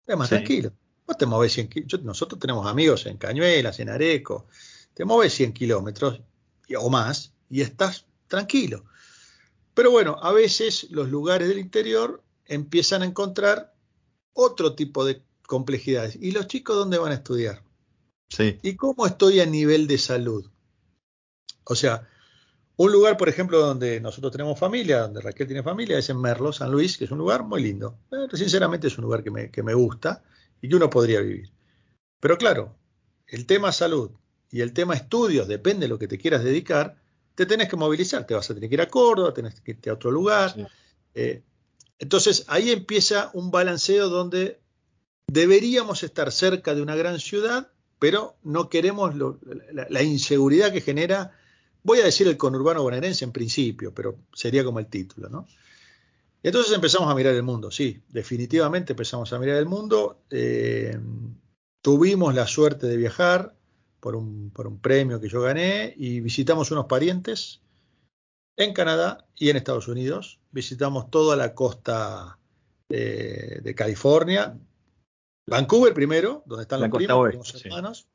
Es 0.08 0.18
más 0.18 0.28
sí. 0.28 0.36
tranquilo. 0.36 0.74
Vos 1.06 1.16
te 1.16 1.28
movés 1.28 1.54
100 1.54 1.70
kilómetros. 1.70 2.04
Nosotros 2.04 2.40
tenemos 2.40 2.66
amigos 2.66 3.06
en 3.06 3.18
Cañuelas, 3.18 3.80
en 3.80 3.90
Areco. 3.90 4.48
Te 4.96 5.06
mueves 5.06 5.34
100 5.36 5.54
kilómetros 5.54 6.20
o 6.76 6.90
más 6.90 7.34
y 7.48 7.62
estás 7.62 8.08
tranquilo. 8.28 8.86
Pero 9.76 9.92
bueno, 9.92 10.18
a 10.20 10.32
veces 10.32 10.88
los 10.90 11.10
lugares 11.10 11.48
del 11.48 11.60
interior 11.60 12.24
empiezan 12.46 13.04
a 13.04 13.06
encontrar 13.06 13.76
otro 14.34 14.74
tipo 14.74 15.06
de 15.06 15.22
complejidades. 15.46 16.18
¿Y 16.20 16.32
los 16.32 16.48
chicos 16.48 16.76
dónde 16.76 16.98
van 16.98 17.12
a 17.12 17.16
estudiar? 17.16 17.64
Sí. 18.30 18.58
¿Y 18.64 18.76
cómo 18.76 19.06
estoy 19.06 19.42
a 19.42 19.46
nivel 19.46 19.86
de 19.86 20.00
salud? 20.00 20.50
O 21.66 21.76
sea, 21.76 22.10
un 22.82 22.92
lugar, 22.92 23.18
por 23.18 23.30
ejemplo, 23.30 23.60
donde 23.60 24.00
nosotros 24.00 24.32
tenemos 24.32 24.58
familia, 24.58 25.02
donde 25.02 25.22
Raquel 25.22 25.48
tiene 25.48 25.64
familia, 25.64 25.98
es 25.98 26.10
en 26.10 26.20
Merlo, 26.20 26.54
San 26.54 26.72
Luis, 26.72 26.98
que 26.98 27.06
es 27.06 27.12
un 27.12 27.18
lugar 27.18 27.44
muy 27.44 27.62
lindo. 27.62 27.98
Pero, 28.10 28.36
sinceramente 28.36 28.88
es 28.88 28.98
un 28.98 29.04
lugar 29.04 29.24
que 29.24 29.32
me, 29.32 29.52
que 29.52 29.64
me 29.64 29.74
gusta 29.74 30.24
y 30.62 30.70
que 30.70 30.76
uno 30.76 30.90
podría 30.90 31.22
vivir. 31.22 31.52
Pero 32.20 32.38
claro, 32.38 32.76
el 33.28 33.46
tema 33.46 33.72
salud 33.72 34.12
y 34.52 34.62
el 34.62 34.74
tema 34.74 34.94
estudios, 34.94 35.48
depende 35.48 35.86
de 35.86 35.90
lo 35.90 36.00
que 36.00 36.08
te 36.08 36.18
quieras 36.18 36.44
dedicar, 36.44 36.98
te 37.36 37.46
tenés 37.46 37.70
que 37.70 37.78
movilizar, 37.78 38.26
te 38.26 38.34
vas 38.34 38.50
a 38.50 38.54
tener 38.54 38.70
que 38.70 38.76
ir 38.76 38.82
a 38.82 38.90
Córdoba, 38.90 39.34
tenés 39.34 39.60
que 39.62 39.72
irte 39.72 39.90
a 39.90 39.94
otro 39.94 40.12
lugar. 40.12 40.54
Sí. 40.54 40.66
Eh, 41.16 41.42
entonces 42.00 42.46
ahí 42.48 42.72
empieza 42.72 43.32
un 43.34 43.52
balanceo 43.52 44.10
donde 44.10 44.60
deberíamos 45.28 46.04
estar 46.04 46.32
cerca 46.32 46.76
de 46.76 46.82
una 46.82 46.96
gran 46.96 47.20
ciudad, 47.20 47.72
pero 48.00 48.36
no 48.44 48.70
queremos 48.70 49.16
lo, 49.16 49.40
la, 49.72 49.88
la, 49.90 50.04
inseguridad 50.04 50.74
que 50.74 50.82
genera, 50.82 51.38
voy 51.84 52.00
a 52.00 52.06
decir 52.06 52.28
el 52.28 52.38
conurbano 52.38 52.84
bonaerense 52.84 53.26
en 53.26 53.32
principio, 53.32 53.94
pero 53.94 54.18
sería 54.34 54.64
como 54.64 54.80
el 54.80 54.88
título, 54.88 55.30
¿no? 55.30 55.48
Y 56.44 56.48
entonces 56.48 56.74
empezamos 56.74 57.10
a 57.10 57.16
mirar 57.16 57.36
el 57.36 57.44
mundo, 57.44 57.70
sí, 57.70 58.02
definitivamente 58.10 58.94
empezamos 58.94 59.32
a 59.32 59.40
mirar 59.40 59.58
el 59.58 59.68
mundo. 59.68 60.22
Eh, 60.32 61.00
tuvimos 61.82 62.34
la 62.34 62.48
suerte 62.48 62.88
de 62.88 62.98
viajar, 62.98 63.54
por 64.00 64.16
un, 64.16 64.50
por 64.50 64.66
un, 64.66 64.80
premio 64.80 65.22
que 65.22 65.30
yo 65.30 65.42
gané 65.42 65.94
y 65.96 66.20
visitamos 66.22 66.72
unos 66.72 66.88
parientes 66.88 67.62
en 68.58 68.74
Canadá 68.74 69.28
y 69.36 69.50
en 69.50 69.58
Estados 69.58 69.88
Unidos. 69.88 70.40
Visitamos 70.52 71.12
toda 71.12 71.36
la 71.36 71.54
costa 71.54 72.40
de, 72.90 73.60
de 73.62 73.76
California, 73.76 74.58
Vancouver 75.48 75.94
primero, 75.94 76.44
donde 76.46 76.64
están 76.64 76.82
la 76.82 76.88
los 76.88 76.98
primos, 76.98 77.18
oeste, 77.18 77.38
los 77.38 77.66
hermanos. 77.66 77.98
Sí. 78.00 78.06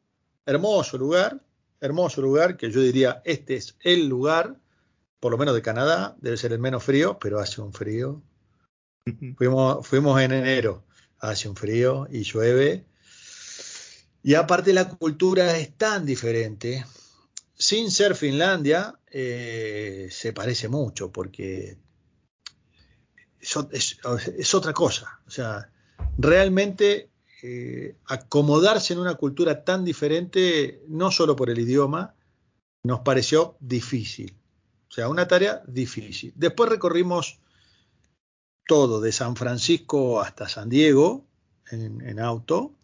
Hermoso 0.46 0.98
lugar, 0.98 1.40
hermoso 1.81 2.20
lugar, 2.22 2.57
que 2.57 2.70
yo 2.70 2.81
diría, 2.81 3.22
este 3.24 3.57
es 3.57 3.77
el 3.81 4.09
lugar, 4.09 4.57
por 5.20 5.33
lo 5.33 5.39
menos 5.39 5.55
de 5.55 5.62
Canadá, 5.62 6.16
debe 6.20 6.37
ser 6.37 6.53
el 6.53 6.59
menos 6.59 6.85
frío, 6.85 7.18
pero 7.18 7.39
hace 7.39 7.61
un 7.61 7.72
frío. 7.72 8.22
fuimos, 9.37 9.87
fuimos 9.87 10.20
en 10.20 10.33
enero, 10.33 10.85
hace 11.18 11.49
un 11.49 11.57
frío 11.57 12.07
y 12.11 12.22
llueve 12.22 12.85
y 14.27 14.35
aparte 14.35 14.72
la 14.72 14.89
cultura 14.89 15.57
es 15.57 15.77
tan 15.77 16.05
diferente. 16.05 16.85
Sin 17.55 17.93
ser 17.93 18.16
Finlandia, 18.16 18.99
eh, 19.09 20.09
se 20.11 20.33
parece 20.33 20.68
mucho 20.68 21.12
porque 21.12 21.79
es, 23.39 23.57
es, 23.70 23.99
es, 24.37 24.55
otra 24.57 24.72
cosa. 24.72 25.20
O 25.29 25.31
sea, 25.31 25.70
realmente 26.18 27.09
eh, 27.43 27.97
acomodarse 28.07 28.93
en 28.93 29.01
una 29.01 29.14
cultura 29.14 29.64
tan 29.64 29.84
diferente, 29.84 30.82
no 30.89 31.11
solo 31.11 31.37
por 31.37 31.51
el 31.51 31.59
idioma, 31.59 32.14
nos 32.82 33.01
pareció 33.01 33.57
difícil. 33.61 34.37
O 34.89 34.93
sea, 34.93 35.09
una 35.09 35.26
tarea 35.28 35.62
difícil. 35.66 36.32
Después 36.37 36.70
recorrimos 36.70 37.41
todo, 38.66 39.01
de 39.01 39.12
San 39.12 39.37
Francisco 39.37 40.20
hasta 40.20 40.49
San 40.49 40.68
Diego, 40.68 41.24
en, 41.70 42.01
en 42.01 42.20
auto 42.20 42.76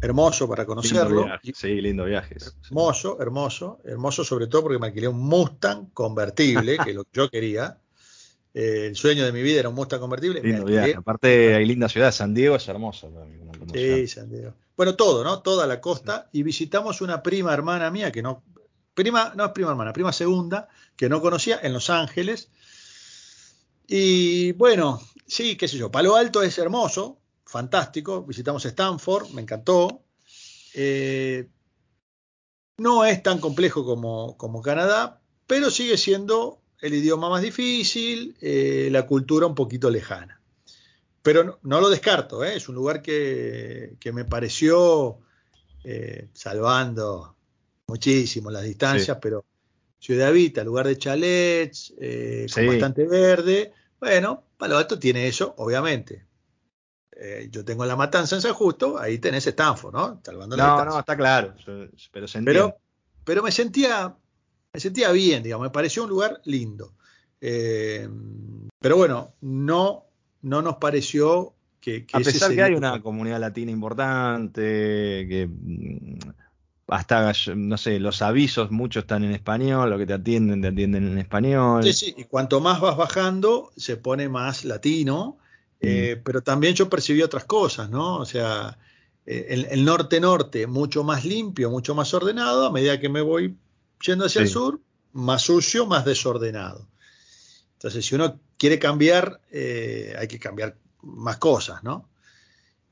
hermoso 0.00 0.48
para 0.48 0.66
conocerlo. 0.66 1.22
Lindo 1.22 1.38
sí, 1.54 1.80
lindo 1.80 2.04
viaje. 2.04 2.36
Hermoso, 2.64 3.20
hermoso, 3.20 3.80
hermoso 3.84 4.24
sobre 4.24 4.46
todo 4.46 4.62
porque 4.62 4.78
me 4.78 4.88
alquilé 4.88 5.08
un 5.08 5.20
Mustang 5.20 5.90
convertible, 5.92 6.78
que 6.84 6.94
lo 6.94 7.04
que 7.04 7.10
yo 7.12 7.30
quería. 7.30 7.78
Eh, 8.52 8.86
el 8.88 8.96
sueño 8.96 9.24
de 9.24 9.32
mi 9.32 9.42
vida 9.42 9.60
era 9.60 9.68
un 9.68 9.74
Mustang 9.74 10.00
convertible. 10.00 10.42
Lindo. 10.42 10.66
Aparte 10.98 11.54
hay 11.54 11.64
linda 11.64 11.88
ciudad, 11.88 12.12
San 12.12 12.34
Diego 12.34 12.56
es 12.56 12.66
hermoso. 12.68 13.12
Sí, 13.72 14.06
San 14.08 14.30
Diego. 14.30 14.54
Bueno, 14.76 14.96
todo, 14.96 15.22
¿no? 15.22 15.40
Toda 15.40 15.66
la 15.66 15.80
costa. 15.80 16.28
Y 16.32 16.42
visitamos 16.42 17.00
una 17.00 17.22
prima 17.22 17.52
hermana 17.52 17.90
mía 17.90 18.10
que 18.10 18.22
no, 18.22 18.42
prima, 18.94 19.32
no 19.36 19.44
es 19.44 19.52
prima 19.52 19.70
hermana, 19.70 19.92
prima 19.92 20.12
segunda, 20.12 20.68
que 20.96 21.08
no 21.08 21.20
conocía 21.20 21.60
en 21.62 21.72
Los 21.72 21.90
Ángeles. 21.90 22.50
Y 23.86 24.52
bueno, 24.52 25.00
sí, 25.26 25.56
qué 25.56 25.66
sé 25.66 25.76
yo, 25.76 25.90
Palo 25.90 26.16
Alto 26.16 26.42
es 26.42 26.58
hermoso, 26.58 27.18
fantástico. 27.44 28.22
Visitamos 28.22 28.64
Stanford, 28.64 29.30
me 29.30 29.42
encantó. 29.42 30.02
Eh, 30.74 31.48
no 32.78 33.04
es 33.04 33.22
tan 33.22 33.38
complejo 33.38 33.84
como, 33.84 34.36
como, 34.36 34.62
Canadá, 34.62 35.20
pero 35.46 35.70
sigue 35.70 35.96
siendo 35.96 36.59
el 36.80 36.94
idioma 36.94 37.28
más 37.28 37.42
difícil, 37.42 38.36
eh, 38.40 38.88
la 38.90 39.06
cultura 39.06 39.46
un 39.46 39.54
poquito 39.54 39.90
lejana. 39.90 40.40
Pero 41.22 41.44
no, 41.44 41.58
no 41.62 41.80
lo 41.80 41.90
descarto, 41.90 42.44
¿eh? 42.44 42.56
es 42.56 42.68
un 42.68 42.74
lugar 42.74 43.02
que, 43.02 43.96
que 44.00 44.12
me 44.12 44.24
pareció, 44.24 45.18
eh, 45.84 46.28
salvando 46.32 47.36
muchísimo 47.86 48.50
las 48.50 48.62
distancias, 48.62 49.16
sí. 49.16 49.20
pero 49.20 49.44
Ciudad 49.98 50.32
Vita, 50.32 50.64
lugar 50.64 50.86
de 50.86 50.96
chalets, 50.96 51.92
sí. 51.98 52.46
con 52.54 52.66
bastante 52.68 53.06
verde. 53.06 53.72
Bueno, 53.98 54.44
Palo 54.56 54.78
Alto 54.78 54.98
tiene 54.98 55.26
eso, 55.26 55.54
obviamente 55.58 56.24
yo 57.50 57.64
tengo 57.64 57.84
la 57.84 57.96
matanza 57.96 58.36
en 58.36 58.42
San 58.42 58.54
Justo, 58.54 58.98
ahí 58.98 59.18
tenés 59.18 59.46
Stanford, 59.46 59.94
¿no? 59.94 60.20
Salvando 60.24 60.56
la 60.56 60.84
no, 60.84 60.98
está 60.98 61.16
claro, 61.16 61.54
pero, 62.10 62.28
se 62.28 62.42
pero, 62.42 62.78
pero, 63.24 63.42
me 63.42 63.52
sentía, 63.52 64.16
me 64.72 64.80
sentía 64.80 65.10
bien, 65.12 65.42
digamos, 65.42 65.64
me 65.64 65.70
pareció 65.70 66.04
un 66.04 66.10
lugar 66.10 66.40
lindo. 66.44 66.94
Eh, 67.40 68.08
pero 68.78 68.96
bueno, 68.96 69.34
no, 69.40 70.04
no 70.42 70.62
nos 70.62 70.76
pareció 70.76 71.54
que, 71.80 72.06
que 72.06 72.16
a 72.16 72.20
pesar 72.20 72.54
que 72.54 72.62
hay 72.62 72.74
una 72.74 73.00
comunidad 73.00 73.40
latina 73.40 73.70
importante, 73.70 74.62
que 75.28 75.48
mm, 75.50 76.18
hasta, 76.88 77.32
no 77.56 77.78
sé, 77.78 77.98
los 77.98 78.20
avisos, 78.22 78.70
muchos 78.70 79.04
están 79.04 79.24
en 79.24 79.32
español, 79.32 79.90
lo 79.90 79.98
que 79.98 80.06
te 80.06 80.12
atienden, 80.12 80.60
te 80.60 80.68
atienden 80.68 81.06
en 81.06 81.18
español. 81.18 81.82
Sí, 81.84 81.92
sí, 81.92 82.14
y 82.16 82.24
cuanto 82.24 82.60
más 82.60 82.80
vas 82.80 82.96
bajando, 82.96 83.72
se 83.76 83.96
pone 83.96 84.28
más 84.28 84.64
latino. 84.64 85.38
Eh, 85.82 86.16
mm. 86.18 86.22
pero 86.24 86.42
también 86.42 86.74
yo 86.74 86.90
percibí 86.90 87.22
otras 87.22 87.44
cosas, 87.44 87.88
¿no? 87.88 88.18
O 88.18 88.26
sea, 88.26 88.76
eh, 89.24 89.66
el 89.70 89.84
norte-norte 89.84 90.66
mucho 90.66 91.04
más 91.04 91.24
limpio, 91.24 91.70
mucho 91.70 91.94
más 91.94 92.12
ordenado, 92.12 92.66
a 92.66 92.72
medida 92.72 93.00
que 93.00 93.08
me 93.08 93.22
voy 93.22 93.56
yendo 94.00 94.26
hacia 94.26 94.40
sí. 94.40 94.46
el 94.46 94.48
sur, 94.48 94.80
más 95.12 95.42
sucio, 95.42 95.86
más 95.86 96.04
desordenado. 96.04 96.88
Entonces, 97.74 98.04
si 98.04 98.14
uno 98.14 98.40
quiere 98.56 98.78
cambiar, 98.78 99.40
eh, 99.50 100.14
hay 100.18 100.28
que 100.28 100.38
cambiar 100.38 100.76
más 101.02 101.38
cosas, 101.38 101.82
¿no? 101.82 102.10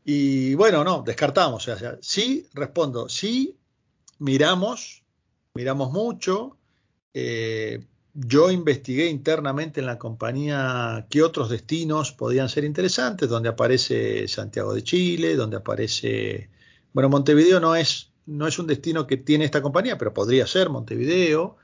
Y 0.04 0.54
bueno, 0.54 0.82
no, 0.84 1.02
descartamos. 1.04 1.68
O 1.68 1.76
sea, 1.76 1.98
sí, 2.00 2.48
respondo, 2.54 3.08
sí, 3.08 3.58
miramos, 4.18 5.02
miramos 5.52 5.92
mucho, 5.92 6.56
eh, 7.12 7.84
yo 8.14 8.50
investigué 8.50 9.08
internamente 9.08 9.80
en 9.80 9.86
la 9.86 9.98
compañía 9.98 11.06
qué 11.10 11.22
otros 11.22 11.50
destinos 11.50 12.12
podían 12.12 12.48
ser 12.48 12.64
interesantes, 12.64 13.28
donde 13.28 13.48
aparece 13.48 14.26
Santiago 14.26 14.74
de 14.74 14.82
Chile, 14.82 15.36
donde 15.36 15.58
aparece, 15.58 16.50
bueno, 16.92 17.08
Montevideo 17.08 17.60
no 17.60 17.76
es, 17.76 18.10
no 18.28 18.46
es 18.46 18.58
un 18.58 18.66
destino 18.66 19.06
que 19.06 19.16
tiene 19.16 19.44
esta 19.44 19.62
compañía, 19.62 19.98
pero 19.98 20.14
podría 20.14 20.46
ser 20.46 20.70
Montevideo. 20.70 21.56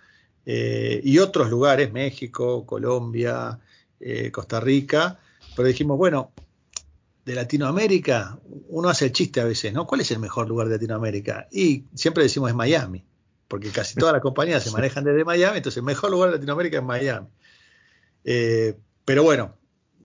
eh, 0.47 1.01
y 1.03 1.19
otros 1.19 1.49
lugares, 1.49 1.91
México, 1.91 2.67
Colombia, 2.67 3.59
eh, 3.99 4.31
Costa 4.31 4.61
Rica, 4.61 5.19
pero 5.57 5.69
dijimos, 5.69 5.97
bueno, 5.97 6.33
de 7.25 7.35
Latinoamérica, 7.35 8.39
uno 8.69 8.91
hace 8.91 9.07
el 9.07 9.13
chiste 9.13 9.41
a 9.41 9.45
veces, 9.45 9.73
¿no? 9.73 9.87
¿Cuál 9.87 10.03
es 10.03 10.11
el 10.11 10.19
mejor 10.19 10.47
lugar 10.47 10.69
de 10.69 10.75
Latinoamérica? 10.75 11.49
Y 11.51 11.85
siempre 11.95 12.23
decimos 12.23 12.51
es 12.51 12.57
Miami, 12.57 13.03
porque 13.49 13.71
casi 13.71 13.95
todas 13.95 14.13
las 14.13 14.21
compañías 14.21 14.63
se 14.63 14.71
manejan 14.71 15.05
desde 15.05 15.25
Miami, 15.25 15.59
entonces 15.59 15.79
el 15.79 15.85
mejor 15.85 16.11
lugar 16.11 16.31
de 16.31 16.37
Latinoamérica 16.37 16.79
es 16.79 16.85
Miami. 16.85 17.29
Eh, 18.25 18.77
pero 19.05 19.23
bueno, 19.23 19.57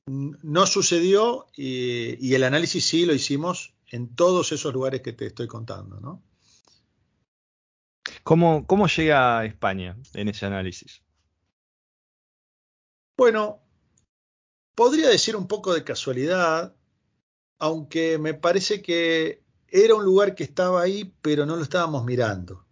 no 0.06 0.66
sucedió 0.66 1.48
y, 1.56 2.34
el 2.34 2.44
análisis 2.44 2.86
sí 2.86 3.06
lo 3.06 3.14
hicimos 3.14 3.74
en 3.92 4.08
todos 4.16 4.52
esos 4.52 4.74
lugares 4.74 5.02
que 5.02 5.14
te 5.14 5.28
estoy 5.28 5.48
contando, 5.48 6.00
¿no? 6.00 6.22
¿Cómo, 8.30 8.68
cómo 8.68 8.86
llega 8.86 9.40
a 9.40 9.46
España 9.46 9.98
en 10.14 10.28
ese 10.28 10.46
análisis? 10.46 11.02
Bueno, 13.18 13.60
podría 14.76 15.10
decir 15.10 15.36
un 15.36 15.48
poco 15.48 15.74
de 15.74 15.84
casualidad, 15.84 16.76
aunque 17.58 18.20
me 18.20 18.36
parece 18.36 18.84
que 18.84 19.42
era 19.68 19.96
un 19.96 20.06
lugar 20.06 20.36
que 20.36 20.44
estaba 20.44 20.80
ahí, 20.80 21.12
pero 21.24 21.48
no 21.48 21.56
lo 21.56 21.64
estábamos 21.64 22.06
mirando. 22.06 22.68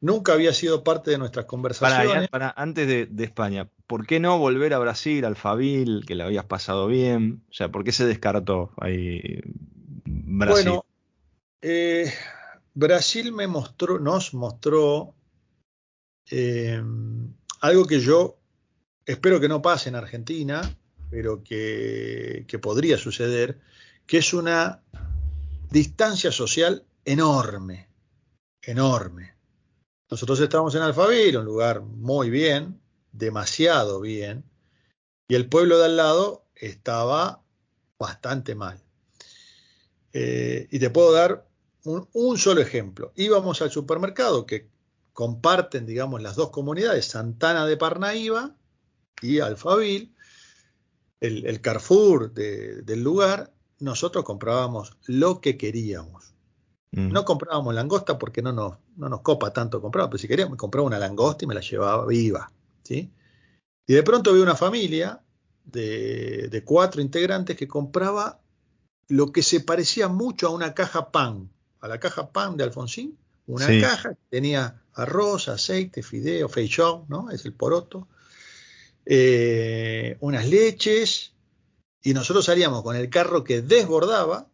Nunca 0.00 0.32
había 0.32 0.52
sido 0.52 0.82
parte 0.82 1.12
de 1.12 1.18
nuestras 1.18 1.46
conversaciones. 1.46 2.28
Para, 2.28 2.52
antes 2.56 2.88
de, 2.88 3.24
España, 3.24 3.68
¿por 3.86 4.08
qué 4.08 4.18
no 4.18 4.40
volver 4.40 4.74
a 4.74 4.80
Brasil, 4.80 5.24
al 5.24 5.36
Fabil, 5.36 6.04
que 6.04 6.16
le 6.16 6.24
habías 6.24 6.46
pasado 6.46 6.88
bien? 6.88 7.44
O 7.48 7.52
sea, 7.52 7.68
¿por 7.68 7.84
qué 7.84 7.92
se 7.92 8.06
descartó 8.06 8.72
ahí 8.76 9.38
Brasil? 10.04 10.64
Bueno, 10.64 10.84
eh, 11.62 12.12
Brasil 12.74 13.32
me 13.32 13.46
mostró, 13.46 13.98
nos 13.98 14.34
mostró 14.34 15.14
eh, 16.30 16.82
algo 17.60 17.86
que 17.86 18.00
yo 18.00 18.38
espero 19.04 19.40
que 19.40 19.48
no 19.48 19.60
pase 19.60 19.88
en 19.88 19.96
Argentina, 19.96 20.62
pero 21.10 21.42
que, 21.42 22.46
podría 22.62 22.96
suceder, 22.96 23.60
que 24.06 24.18
es 24.18 24.32
una 24.32 24.82
distancia 25.70 26.30
social 26.30 26.84
enorme, 27.04 27.88
enorme. 28.62 29.34
Nosotros 30.08 30.40
estábamos 30.40 30.74
en 30.74 30.82
Alfaville, 30.82 31.38
un 31.38 31.44
lugar 31.44 31.82
muy 31.82 32.30
bien, 32.30 32.80
demasiado 33.12 34.00
bien, 34.00 34.44
y 35.28 35.34
el 35.34 35.48
pueblo 35.48 35.78
de 35.78 35.86
al 35.86 35.96
lado 35.96 36.44
estaba 36.54 37.42
bastante 37.98 38.54
mal. 38.54 38.80
Eh, 40.12 40.68
y 40.70 40.78
te 40.78 40.90
puedo 40.90 41.12
dar 41.12 41.49
un, 41.84 42.38
solo 42.38 42.60
ejemplo. 42.60 43.12
Íbamos 43.16 43.62
al 43.62 43.70
supermercado 43.70 44.46
que 44.46 44.68
comparten, 45.12 45.86
digamos, 45.86 46.22
las 46.22 46.36
dos 46.36 46.50
comunidades, 46.50 47.06
Santana 47.06 47.66
de 47.66 47.76
Parnaíba 47.76 48.54
y 49.22 49.40
Alfaville, 49.40 50.12
el, 51.20 51.60
Carrefour 51.60 52.32
del 52.32 53.02
lugar, 53.02 53.52
nosotros 53.78 54.24
comprábamos 54.24 54.96
lo 55.06 55.40
que 55.40 55.56
queríamos. 55.58 56.34
Mm. 56.92 57.12
No 57.12 57.24
comprábamos 57.24 57.74
langosta 57.74 58.18
porque 58.18 58.42
no 58.42 58.52
nos, 58.52 58.78
no 58.96 59.08
nos 59.08 59.20
copa 59.20 59.52
tanto 59.52 59.80
comprar, 59.80 60.08
pero 60.08 60.18
si 60.18 60.28
queríamos, 60.28 60.56
compraba 60.56 60.86
una 60.86 60.98
langosta 60.98 61.44
y 61.44 61.48
me 61.48 61.54
la 61.54 61.60
llevaba 61.60 62.06
viva. 62.06 62.50
¿sí? 62.82 63.12
Y 63.86 63.94
de 63.94 64.02
pronto 64.02 64.32
vi 64.32 64.40
una 64.40 64.56
familia 64.56 65.22
de, 65.64 66.62
cuatro 66.64 67.00
integrantes 67.00 67.56
que 67.56 67.68
compraba 67.68 68.40
lo 69.08 69.32
que 69.32 69.42
se 69.42 69.60
parecía 69.60 70.08
mucho 70.08 70.46
a 70.46 70.50
una 70.50 70.74
caja 70.74 71.10
pan, 71.10 71.50
a 71.80 71.88
la 71.88 71.98
caja 71.98 72.30
pan 72.30 72.56
de 72.56 72.64
Alfonsín, 72.64 73.18
una 73.46 73.66
caja 73.80 74.14
que 74.14 74.20
tenía 74.28 74.82
arroz, 74.94 75.48
aceite, 75.48 76.02
fideo, 76.02 76.48
feijóo, 76.48 77.06
¿no? 77.08 77.30
Es 77.30 77.44
el 77.44 77.52
poroto, 77.52 78.08
eh, 79.04 80.16
unas 80.20 80.46
leches, 80.48 81.34
y 82.02 82.14
nosotros 82.14 82.44
salíamos 82.44 82.82
con 82.82 82.96
el 82.96 83.10
carro 83.10 83.44
que 83.44 83.62
desbordaba 83.62 84.48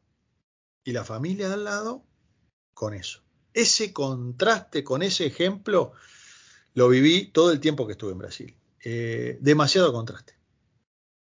y 0.85 0.93
la 0.93 1.05
familia 1.05 1.49
de 1.49 1.55
al 1.55 1.65
lado 1.65 2.05
con 2.75 2.95
eso. 2.95 3.23
Ese 3.53 3.93
contraste 3.93 4.85
con 4.85 5.03
ese 5.03 5.27
ejemplo 5.27 5.93
lo 6.75 6.89
viví 6.89 7.27
todo 7.29 7.53
el 7.53 7.61
tiempo 7.61 7.87
que 7.87 7.93
estuve 7.93 8.13
en 8.13 8.19
Brasil. 8.19 8.57
Eh, 8.85 9.39
demasiado 9.41 9.93
contraste. 9.93 10.37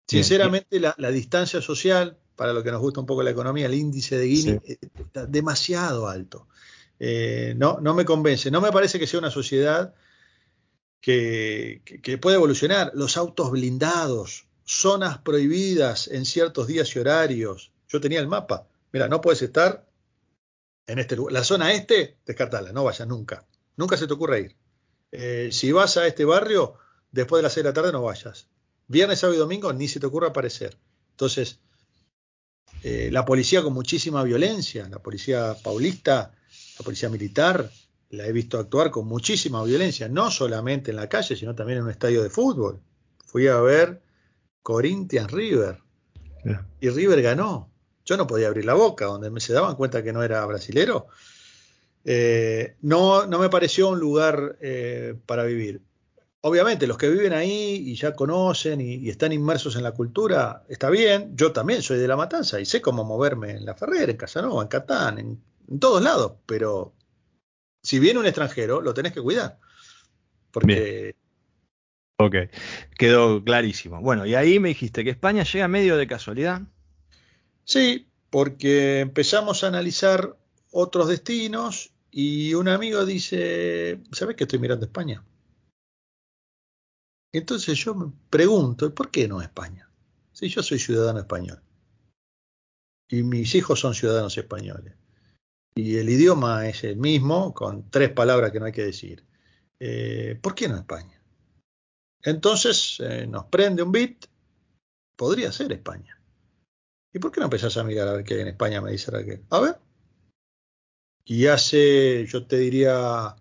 Sinceramente, 0.08 0.80
la, 0.80 1.12
distancia 1.12 1.62
social, 1.62 2.18
para 2.44 2.52
lo 2.52 2.62
que 2.62 2.72
nos 2.72 2.82
gusta 2.82 3.00
un 3.00 3.06
poco 3.06 3.24
la 3.24 3.30
economía, 3.30 3.68
el 3.68 3.74
índice 3.74 4.18
de 4.18 4.28
Gini, 4.28 4.60
eh, 4.68 4.78
está 5.00 5.26
demasiado 5.26 6.10
alto. 6.10 6.50
Eh, 7.00 7.54
no, 7.56 7.80
no 7.80 7.94
me 7.94 8.04
convence. 8.04 8.52
No 8.52 8.60
me 8.60 8.70
parece 8.70 9.00
que 9.00 9.08
sea 9.08 9.20
una 9.20 9.32
sociedad 9.32 9.96
que, 11.00 11.82
que, 11.86 12.18
pueda 12.18 12.36
evolucionar. 12.36 12.92
Los 12.96 13.16
autos 13.16 13.50
blindados, 13.50 14.46
zonas 14.66 15.20
prohibidas 15.20 16.10
en 16.10 16.26
ciertos 16.26 16.68
días 16.68 16.94
y 16.94 17.00
horarios. 17.00 17.72
Yo 17.88 18.02
tenía 18.02 18.20
el 18.20 18.28
mapa. 18.28 18.68
Mira, 18.92 19.08
no 19.08 19.22
puedes 19.22 19.42
estar 19.42 19.88
en 20.86 21.00
este 21.00 21.16
lugar. 21.16 21.32
La 21.32 21.46
zona 21.46 21.72
este, 21.72 22.18
descartala, 22.26 22.74
no 22.74 22.84
vayas 22.84 23.08
nunca. 23.08 23.46
Nunca 23.78 23.96
se 23.96 24.06
te 24.06 24.16
ocurra 24.16 24.38
ir. 24.38 24.54
Eh, 25.14 25.48
si 25.54 25.72
vas 25.72 25.96
a 25.96 26.06
este 26.08 26.26
barrio, 26.26 26.74
después 27.10 27.40
de 27.40 27.44
las 27.44 27.54
6 27.54 27.64
de 27.64 27.70
la 27.70 27.74
tarde 27.74 27.94
no 27.94 28.02
vayas. 28.02 28.50
Viernes, 28.90 29.20
sábado 29.20 29.38
y 29.38 29.40
domingo 29.40 29.72
ni 29.72 29.88
se 29.88 30.02
te 30.02 30.08
ocurra 30.08 30.28
aparecer. 30.28 30.78
Entonces, 31.12 31.62
eh, 32.84 33.10
la 33.12 33.24
policía 33.26 33.64
con 33.64 33.74
muchísima 33.74 34.24
violencia, 34.24 34.88
la 34.90 35.00
policía 35.00 35.56
paulista, 35.64 36.34
la 36.78 36.84
policía 36.84 37.10
militar, 37.10 37.72
la 38.10 38.28
he 38.28 38.32
visto 38.32 38.60
actuar 38.60 38.92
con 38.92 39.08
muchísima 39.08 39.64
violencia, 39.64 40.10
no 40.10 40.30
solamente 40.30 40.92
en 40.92 40.98
la 40.98 41.10
calle, 41.10 41.36
sino 41.36 41.56
también 41.56 41.80
en 41.80 41.86
un 41.86 41.92
estadio 41.92 42.22
de 42.22 42.30
fútbol. 42.30 42.82
Fui 43.26 43.48
a 43.48 43.60
ver 43.62 44.02
Corinthians 44.62 45.32
River. 45.32 45.80
Y 46.82 46.90
River 46.90 47.22
ganó. 47.22 47.72
Yo 48.06 48.18
no 48.18 48.28
podía 48.28 48.48
abrir 48.48 48.66
la 48.66 48.74
boca, 48.74 49.06
donde 49.06 49.32
me 49.32 49.40
se 49.40 49.54
daban 49.54 49.76
cuenta 49.76 50.04
que 50.04 50.12
no 50.12 50.22
era 50.22 50.46
brasilero. 50.46 51.08
Eh, 52.04 52.76
no, 52.82 53.26
no 53.26 53.40
me 53.40 53.50
pareció 53.50 53.90
un 53.90 54.00
lugar 54.00 54.58
eh, 54.62 55.16
para 55.26 55.46
vivir. 55.46 55.82
Obviamente, 56.46 56.88
los 56.88 56.98
que 56.98 57.10
viven 57.10 57.32
ahí 57.32 57.84
y 57.86 57.96
ya 57.96 58.14
conocen 58.14 58.82
y, 58.82 59.10
están 59.10 59.32
inmersos 59.32 59.78
en 59.78 59.84
la 59.84 59.94
cultura, 59.94 60.66
está 60.68 60.90
bien. 60.90 61.38
Yo 61.38 61.54
también 61.54 61.82
soy 61.82 62.00
de 62.00 62.08
La 62.08 62.18
Matanza 62.18 62.60
y 62.60 62.66
sé 62.66 62.82
cómo 62.82 63.06
moverme 63.06 63.52
en 63.52 63.66
La 63.66 63.76
Ferrer, 63.76 64.10
en 64.10 64.18
Casanova, 64.18 64.62
en 64.62 64.68
Catán, 64.68 65.20
en, 65.20 65.80
todos 65.80 66.04
lados. 66.04 66.34
Pero 66.46 66.94
si 67.82 67.98
viene 68.00 68.20
un 68.20 68.26
extranjero, 68.26 68.82
lo 68.82 68.94
tenés 68.94 69.14
que 69.14 69.22
cuidar. 69.22 69.58
Porque 70.52 71.16
Ok, 72.18 72.36
quedó 72.98 73.42
clarísimo. 73.42 74.02
Bueno, 74.02 74.26
y 74.26 74.36
ahí 74.36 74.60
me 74.60 74.70
dijiste 74.70 75.06
que 75.06 75.12
España 75.12 75.44
llega 75.44 75.70
medio 75.70 75.96
de 75.96 76.08
casualidad. 76.08 76.62
Sí, 77.64 78.10
porque 78.30 79.00
empezamos 79.00 79.64
a 79.64 79.68
analizar 79.68 80.36
otros 80.72 81.08
destinos 81.08 81.94
y 82.12 82.54
un 82.54 82.68
amigo 82.68 83.06
dice, 83.06 84.02
¿sabes 84.12 84.36
que 84.36 84.44
estoy 84.44 84.60
mirando 84.60 84.86
España? 84.86 85.24
Entonces 87.34 87.78
yo 87.80 87.96
me 87.96 88.14
pregunto, 88.30 88.94
¿por 88.94 89.10
qué 89.10 89.28
no 89.28 89.42
España? 89.42 89.90
Si 90.32 90.48
yo 90.50 90.62
soy 90.62 90.78
ciudadano 90.78 91.20
español 91.20 91.62
y 93.10 93.24
mis 93.24 93.56
hijos 93.56 93.80
son 93.80 93.96
ciudadanos 93.96 94.38
españoles 94.38 94.94
y 95.76 95.98
el 95.98 96.10
idioma 96.10 96.68
es 96.68 96.84
el 96.84 96.98
mismo, 96.98 97.54
con 97.54 97.90
tres 97.90 98.12
palabras 98.12 98.52
que 98.52 98.60
no 98.60 98.68
hay 98.68 98.72
que 98.72 98.86
decir, 98.86 99.26
eh, 99.80 100.38
¿por 100.42 100.54
qué 100.54 100.68
no 100.68 100.78
España? 100.78 101.20
Entonces 102.22 103.00
eh, 103.00 103.26
nos 103.26 103.46
prende 103.46 103.82
un 103.82 103.92
bit, 103.92 104.28
podría 105.16 105.52
ser 105.52 105.72
España. 105.72 106.20
¿Y 107.12 107.20
por 107.20 107.32
qué 107.32 107.40
no 107.40 107.46
empezás 107.46 107.76
a 107.78 107.84
mirar 107.84 108.08
a 108.08 108.14
ver 108.14 108.24
qué 108.24 108.36
hay 108.36 108.42
en 108.42 108.48
España? 108.50 108.82
Me 108.82 108.92
dice 108.92 109.12
Raquel. 109.12 109.44
A 109.50 109.60
ver. 109.60 109.80
Y 111.26 111.48
hace, 111.48 112.26
yo 112.28 112.46
te 112.46 112.58
diría, 112.58 113.36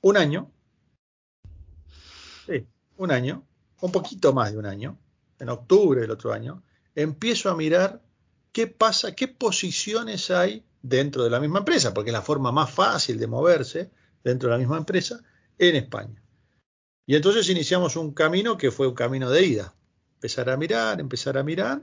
un 0.00 0.16
año. 0.16 0.50
Sí, 2.46 2.66
un 2.96 3.10
año. 3.10 3.44
Un 3.80 3.92
poquito 3.92 4.32
más 4.32 4.52
de 4.52 4.58
un 4.58 4.66
año. 4.66 4.98
En 5.38 5.48
octubre 5.48 6.00
del 6.00 6.10
otro 6.10 6.32
año. 6.32 6.62
Empiezo 6.94 7.50
a 7.50 7.56
mirar 7.56 8.02
qué 8.52 8.66
pasa, 8.66 9.14
qué 9.14 9.28
posiciones 9.28 10.30
hay 10.30 10.64
dentro 10.82 11.24
de 11.24 11.30
la 11.30 11.40
misma 11.40 11.60
empresa, 11.60 11.94
porque 11.94 12.10
es 12.10 12.14
la 12.14 12.22
forma 12.22 12.52
más 12.52 12.70
fácil 12.70 13.18
de 13.18 13.26
moverse 13.26 13.90
dentro 14.22 14.48
de 14.48 14.54
la 14.54 14.58
misma 14.58 14.78
empresa 14.78 15.22
en 15.58 15.76
España. 15.76 16.22
Y 17.06 17.16
entonces 17.16 17.48
iniciamos 17.48 17.96
un 17.96 18.12
camino 18.12 18.56
que 18.56 18.70
fue 18.70 18.88
un 18.88 18.94
camino 18.94 19.30
de 19.30 19.44
ida. 19.44 19.74
Empezar 20.14 20.50
a 20.50 20.56
mirar, 20.56 21.00
empezar 21.00 21.36
a 21.36 21.42
mirar 21.42 21.82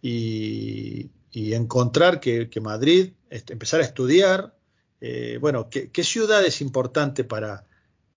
y, 0.00 1.10
encontrar 1.32 2.20
que, 2.20 2.48
Madrid, 2.62 3.12
este, 3.28 3.52
empezar 3.52 3.80
a 3.80 3.84
estudiar, 3.84 4.56
eh, 5.00 5.38
bueno, 5.40 5.68
¿qué, 5.68 6.04
ciudad 6.04 6.44
es 6.44 6.62
importante 6.62 7.24
para 7.24 7.66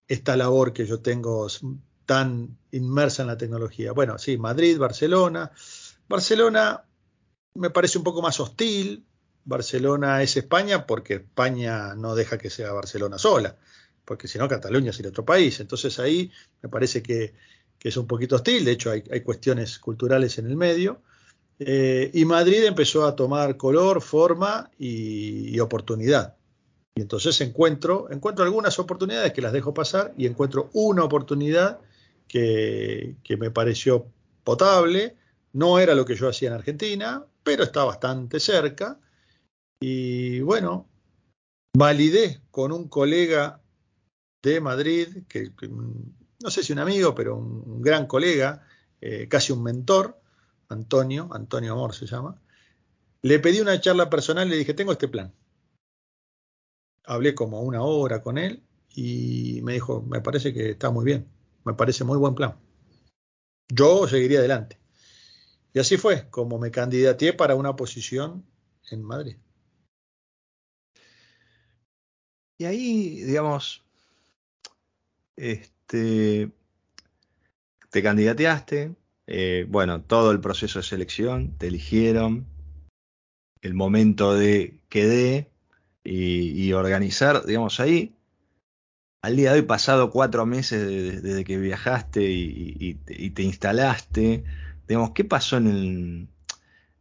esta 0.08 0.38
labor 0.38 0.72
que 0.72 0.86
yo 0.86 1.02
tengo 1.02 1.48
tan 2.10 2.58
inmersa 2.72 3.22
en 3.22 3.28
la 3.28 3.38
tecnología? 3.38 3.92
Bueno, 3.92 4.18
sí, 4.18 4.36
Madrid, 4.36 4.80
Barcelona. 4.80 5.52
Barcelona 6.08 6.84
me 7.54 7.70
parece 7.70 8.00
un 8.00 8.04
poco 8.04 8.24
más 8.24 8.40
hostil. 8.40 9.06
Barcelona 9.46 10.24
es 10.24 10.36
España 10.36 10.88
porque 10.88 11.14
España 11.14 11.94
no 11.94 12.16
deja 12.16 12.40
que 12.40 12.50
sea 12.50 12.72
Barcelona 12.72 13.20
sola. 13.20 13.56
porque 14.06 14.28
si 14.28 14.40
no 14.40 14.48
Cataluña 14.48 14.92
sería 14.92 15.12
otro 15.12 15.24
país. 15.24 15.60
Entonces 15.60 16.00
ahí 16.00 16.32
me 16.64 16.70
parece 16.70 17.04
que, 17.04 17.36
es 17.80 17.96
un 17.96 18.08
poquito 18.08 18.38
hostil, 18.38 18.66
de 18.66 18.72
hecho 18.72 18.90
hay, 18.90 19.22
cuestiones 19.22 19.78
culturales 19.78 20.40
en 20.40 20.48
el 20.48 20.56
medio. 20.56 21.04
Eh, 21.60 22.10
y 22.12 22.26
Madrid 22.26 22.64
empezó 22.64 23.06
a 23.06 23.16
tomar 23.16 23.56
color, 23.56 24.02
forma 24.02 24.72
y, 24.80 25.60
oportunidad. 25.60 26.38
Y 26.96 27.02
entonces 27.02 27.40
encuentro, 27.42 28.10
encuentro 28.10 28.44
algunas 28.44 28.80
oportunidades 28.80 29.32
que 29.32 29.44
las 29.44 29.54
dejo 29.54 29.76
pasar 29.76 30.12
y 30.18 30.26
encuentro 30.26 30.72
una 30.74 31.04
oportunidad 31.04 31.80
que, 32.30 33.18
me 33.38 33.52
pareció 33.52 34.08
potable. 34.46 35.18
No 35.52 35.80
era 35.80 35.96
lo 35.96 36.06
que 36.06 36.16
yo 36.16 36.30
hacía 36.30 36.50
en 36.50 36.56
Argentina, 36.56 37.26
pero 37.44 37.64
está 37.64 37.84
bastante 37.84 38.40
cerca. 38.40 39.00
Y 39.82 40.40
bueno, 40.42 40.88
validé 41.76 42.42
con 42.52 42.72
un 42.72 42.88
colega 42.88 43.62
de 44.42 44.62
Madrid, 44.62 45.24
que, 45.28 45.52
no 46.42 46.50
sé 46.50 46.64
si 46.64 46.72
un 46.72 46.80
amigo, 46.80 47.14
pero 47.16 47.36
un, 47.36 47.82
gran 47.82 48.06
colega, 48.06 48.66
eh, 49.02 49.28
casi 49.28 49.52
un 49.52 49.64
mentor, 49.64 50.22
Antonio, 50.70 51.30
Antonio 51.34 51.74
Amor 51.74 51.96
se 51.96 52.06
llama. 52.06 52.40
Le 53.22 53.40
pedí 53.40 53.60
una 53.60 53.82
charla 53.82 54.10
personal 54.10 54.48
y 54.48 54.52
le 54.52 54.58
dije, 54.58 54.74
tengo 54.74 54.92
este 54.92 55.08
plan. 55.08 55.34
Hablé 57.06 57.34
como 57.34 57.62
una 57.62 57.82
hora 57.82 58.22
con 58.22 58.38
él 58.38 58.64
y 58.94 59.62
me 59.64 59.74
dijo, 59.74 60.04
me 60.04 60.22
parece 60.22 60.54
que 60.54 60.72
está 60.72 60.92
muy 60.92 61.06
bien, 61.06 61.28
me 61.70 61.76
parece 61.76 62.04
muy 62.04 62.18
buen 62.18 62.34
plan. 62.34 62.56
Yo 63.72 64.08
seguiría 64.08 64.40
adelante. 64.40 64.80
Y 65.72 65.80
así 65.80 65.98
fue 65.98 66.28
como 66.32 66.58
me 66.58 66.72
candidaté 66.72 67.32
para 67.32 67.54
una 67.54 67.76
posición 67.76 68.44
en 68.90 69.04
Madrid. 69.04 69.38
Y 72.58 72.66
ahí, 72.66 73.22
digamos, 73.22 73.86
este, 75.38 76.52
te 77.92 78.04
candidateaste, 78.04 78.96
eh, 79.28 79.66
bueno, 79.70 80.02
todo 80.02 80.32
el 80.32 80.42
proceso 80.42 80.80
de 80.80 80.84
selección, 80.84 81.56
te 81.58 81.68
eligieron, 81.68 82.48
el 83.62 83.76
momento 83.76 84.34
de 84.34 84.82
quedé 84.90 85.52
y, 86.04 86.74
organizar, 86.74 87.46
digamos, 87.46 87.80
ahí, 87.80 88.16
al 89.22 89.36
día 89.36 89.52
de 89.54 89.60
hoy, 89.60 89.66
pasado 89.66 90.12
cuatro 90.12 90.46
meses 90.46 91.22
desde, 91.22 91.44
que 91.44 91.58
viajaste 91.58 92.24
y, 92.24 92.96
te 92.96 93.44
instalaste, 93.44 94.44
digamos, 94.88 95.12
¿qué 95.12 95.24
pasó 95.26 95.58
en 95.58 96.30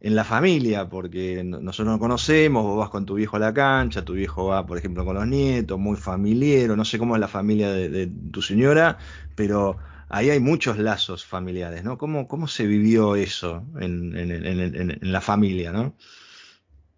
en 0.01 0.15
la 0.15 0.23
familia, 0.23 0.87
porque 0.87 1.43
nosotros 1.43 1.93
no 1.93 1.99
conocemos, 1.99 2.63
vos 2.63 2.77
vas 2.77 2.89
con 2.89 3.05
tu 3.05 3.15
viejo 3.15 3.35
a 3.35 3.39
la 3.39 3.53
cancha, 3.53 4.05
tu 4.05 4.13
viejo 4.13 4.45
va, 4.45 4.65
por 4.65 4.77
ejemplo, 4.77 5.03
con 5.03 5.15
los 5.15 5.27
nietos, 5.27 5.77
muy 5.77 5.97
familiar, 5.97 6.69
no 6.77 6.85
sé 6.85 6.97
cómo 6.97 7.15
es 7.15 7.19
la 7.19 7.27
familia 7.27 7.69
de, 7.71 8.07
tu 8.31 8.41
señora, 8.41 8.97
pero 9.35 9.77
ahí 10.07 10.29
hay 10.29 10.39
muchos 10.39 10.77
lazos 10.77 11.25
familiares, 11.25 11.83
¿no? 11.83 11.97
¿Cómo, 11.97 12.27
cómo 12.27 12.47
se 12.47 12.65
vivió 12.65 13.15
eso 13.15 13.63
en, 13.79 14.99
la 15.01 15.21
familia, 15.21 15.73
¿no? 15.73 15.95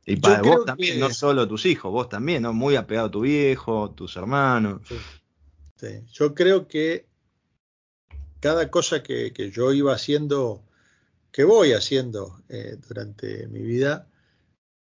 Y 0.06 0.16
para 0.16 0.42
vos 0.42 0.66
también, 0.66 1.00
no 1.00 1.12
solo 1.12 1.48
tus 1.48 1.66
hijos, 1.66 1.92
vos 1.92 2.10
también, 2.10 2.44
¿no? 2.44 2.54
Muy 2.54 2.76
apegado 2.76 3.08
a 3.08 3.12
tu 3.12 3.22
viejo, 3.22 3.92
tus 3.92 4.16
hermanos. 4.18 4.82
Sí. 5.76 5.88
Yo 6.12 6.34
creo 6.34 6.68
que 6.68 7.08
cada 8.40 8.70
cosa 8.70 9.04
que, 9.04 9.32
que 9.34 9.52
yo 9.52 9.72
iba 9.74 9.94
haciendo 9.94 10.64
que 11.32 11.44
voy 11.44 11.74
haciendo 11.74 12.44
eh, 12.50 12.78
durante 12.88 13.48
mi 13.48 13.62
vida, 13.62 14.08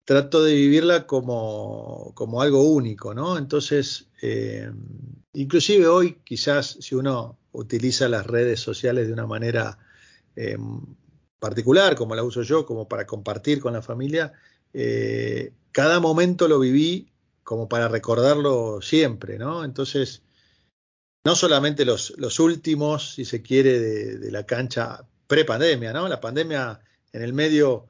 trato 0.05 0.43
de 0.43 0.55
vivirla 0.55 1.07
como, 1.07 2.13
como 2.15 2.41
algo 2.41 2.63
único, 2.63 3.13
¿no? 3.13 3.37
Entonces, 3.37 4.09
eh, 4.23 4.71
inclusive 5.33 5.87
hoy 5.89 6.21
quizás 6.25 6.79
si 6.81 6.95
uno 6.95 7.39
utiliza 7.53 8.09
las 8.09 8.27
redes 8.27 8.61
sociales 8.61 9.09
de 9.09 9.13
una 9.13 9.27
manera 9.27 9.79
eh, 10.37 10.57
particular, 11.39 11.97
como 11.97 12.15
la 12.15 12.23
uso 12.23 12.43
yo, 12.43 12.65
como 12.65 12.89
para 12.89 13.07
compartir 13.07 13.61
con 13.61 13.73
la 13.73 13.83
familia, 13.83 14.33
cada 15.73 16.01
momento 16.01 16.49
lo 16.49 16.59
viví 16.59 17.11
como 17.43 17.69
para 17.69 17.89
recordarlo 17.89 18.81
siempre, 18.83 19.39
¿no? 19.39 19.65
Entonces, 19.65 20.23
no 21.25 21.35
solamente 21.35 21.85
los, 21.85 22.11
últimos, 22.39 23.15
si 23.15 23.25
se 23.25 23.43
quiere, 23.43 23.79
de 23.81 24.31
la 24.31 24.45
cancha 24.45 25.05
pre-pandemia, 25.27 25.93
¿no? 25.93 26.09
La 26.09 26.21
pandemia 26.21 26.81
en 27.13 27.23
el 27.23 27.33
medio 27.33 27.89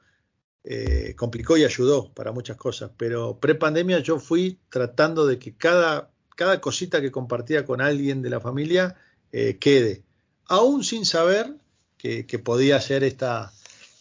eh, 0.65 1.15
complicó 1.17 1.57
y 1.57 1.65
ayudó 1.65 2.13
para 2.13 2.33
muchas 2.33 2.57
cosas, 2.57 2.91
pero 2.97 3.39
pre-pandemia 3.39 4.01
yo 4.01 4.19
fui 4.19 4.59
tratando 4.69 5.27
de 5.27 5.39
que 5.39 5.55
cada, 5.55 6.11
cada 6.37 6.61
cosita 6.61 7.01
que 7.01 7.11
compartía 7.11 7.65
con 7.65 7.81
alguien 7.81 8.21
de 8.21 8.31
la 8.31 8.41
familia 8.41 8.97
eh, 9.33 9.57
quede, 9.59 10.03
aún 10.47 10.85
sin 10.85 11.07
saber 11.07 11.55
que, 11.97 12.25
podía 12.39 12.81
ser 12.81 13.03
esta, 13.03 13.53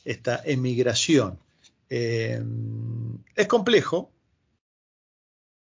esta 0.04 0.42
emigración. 0.46 1.40
Eh, 1.90 2.44
es 3.36 3.48
complejo, 3.48 4.12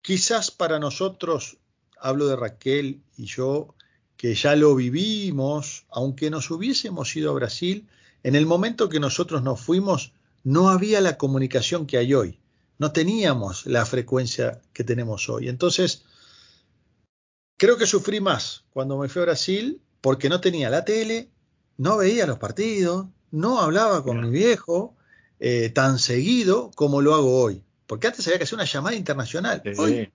quizás 0.02 0.50
para 0.50 0.78
nosotros, 0.78 1.58
hablo 1.98 2.26
de 2.26 2.36
Raquel 2.36 3.02
y 3.16 3.26
yo, 3.26 3.74
que 4.16 4.34
ya 4.34 4.54
lo 4.54 4.74
vivimos, 4.74 5.86
aunque 5.88 6.30
nos 6.30 6.50
hubiésemos 6.50 7.14
ido 7.16 7.30
a 7.30 7.34
Brasil, 7.34 7.88
en 8.22 8.34
el 8.34 8.44
momento 8.44 8.88
que 8.88 9.00
nosotros 9.00 9.42
nos 9.42 9.60
fuimos 9.60 10.12
no 10.42 10.68
había 10.68 11.00
la 11.00 11.16
comunicación 11.16 11.86
que 11.86 11.98
hay 11.98 12.14
hoy, 12.14 12.38
no 12.78 12.92
teníamos 12.92 13.66
la 13.66 13.84
frecuencia 13.86 14.60
que 14.72 14.84
tenemos 14.84 15.28
hoy. 15.28 15.48
Entonces, 15.48 16.04
creo 17.56 17.76
que 17.76 17.86
sufrí 17.86 18.20
más 18.20 18.64
cuando 18.70 18.98
me 18.98 19.08
fui 19.08 19.22
a 19.22 19.26
Brasil 19.26 19.80
porque 20.00 20.28
no 20.28 20.40
tenía 20.40 20.70
la 20.70 20.84
tele, 20.84 21.30
no 21.76 21.98
veía 21.98 22.26
los 22.26 22.38
partidos, 22.38 23.06
no 23.30 23.60
hablaba 23.60 24.02
con 24.02 24.20
mi 24.20 24.30
viejo 24.30 24.96
eh, 25.40 25.70
tan 25.70 25.98
seguido 25.98 26.70
como 26.74 27.02
lo 27.02 27.14
hago 27.14 27.42
hoy. 27.42 27.62
Porque 27.86 28.06
antes 28.06 28.26
había 28.26 28.38
que 28.38 28.44
hacer 28.44 28.56
una 28.56 28.66
llamada 28.66 28.94
internacional. 28.94 29.62
Hoy 29.78 30.12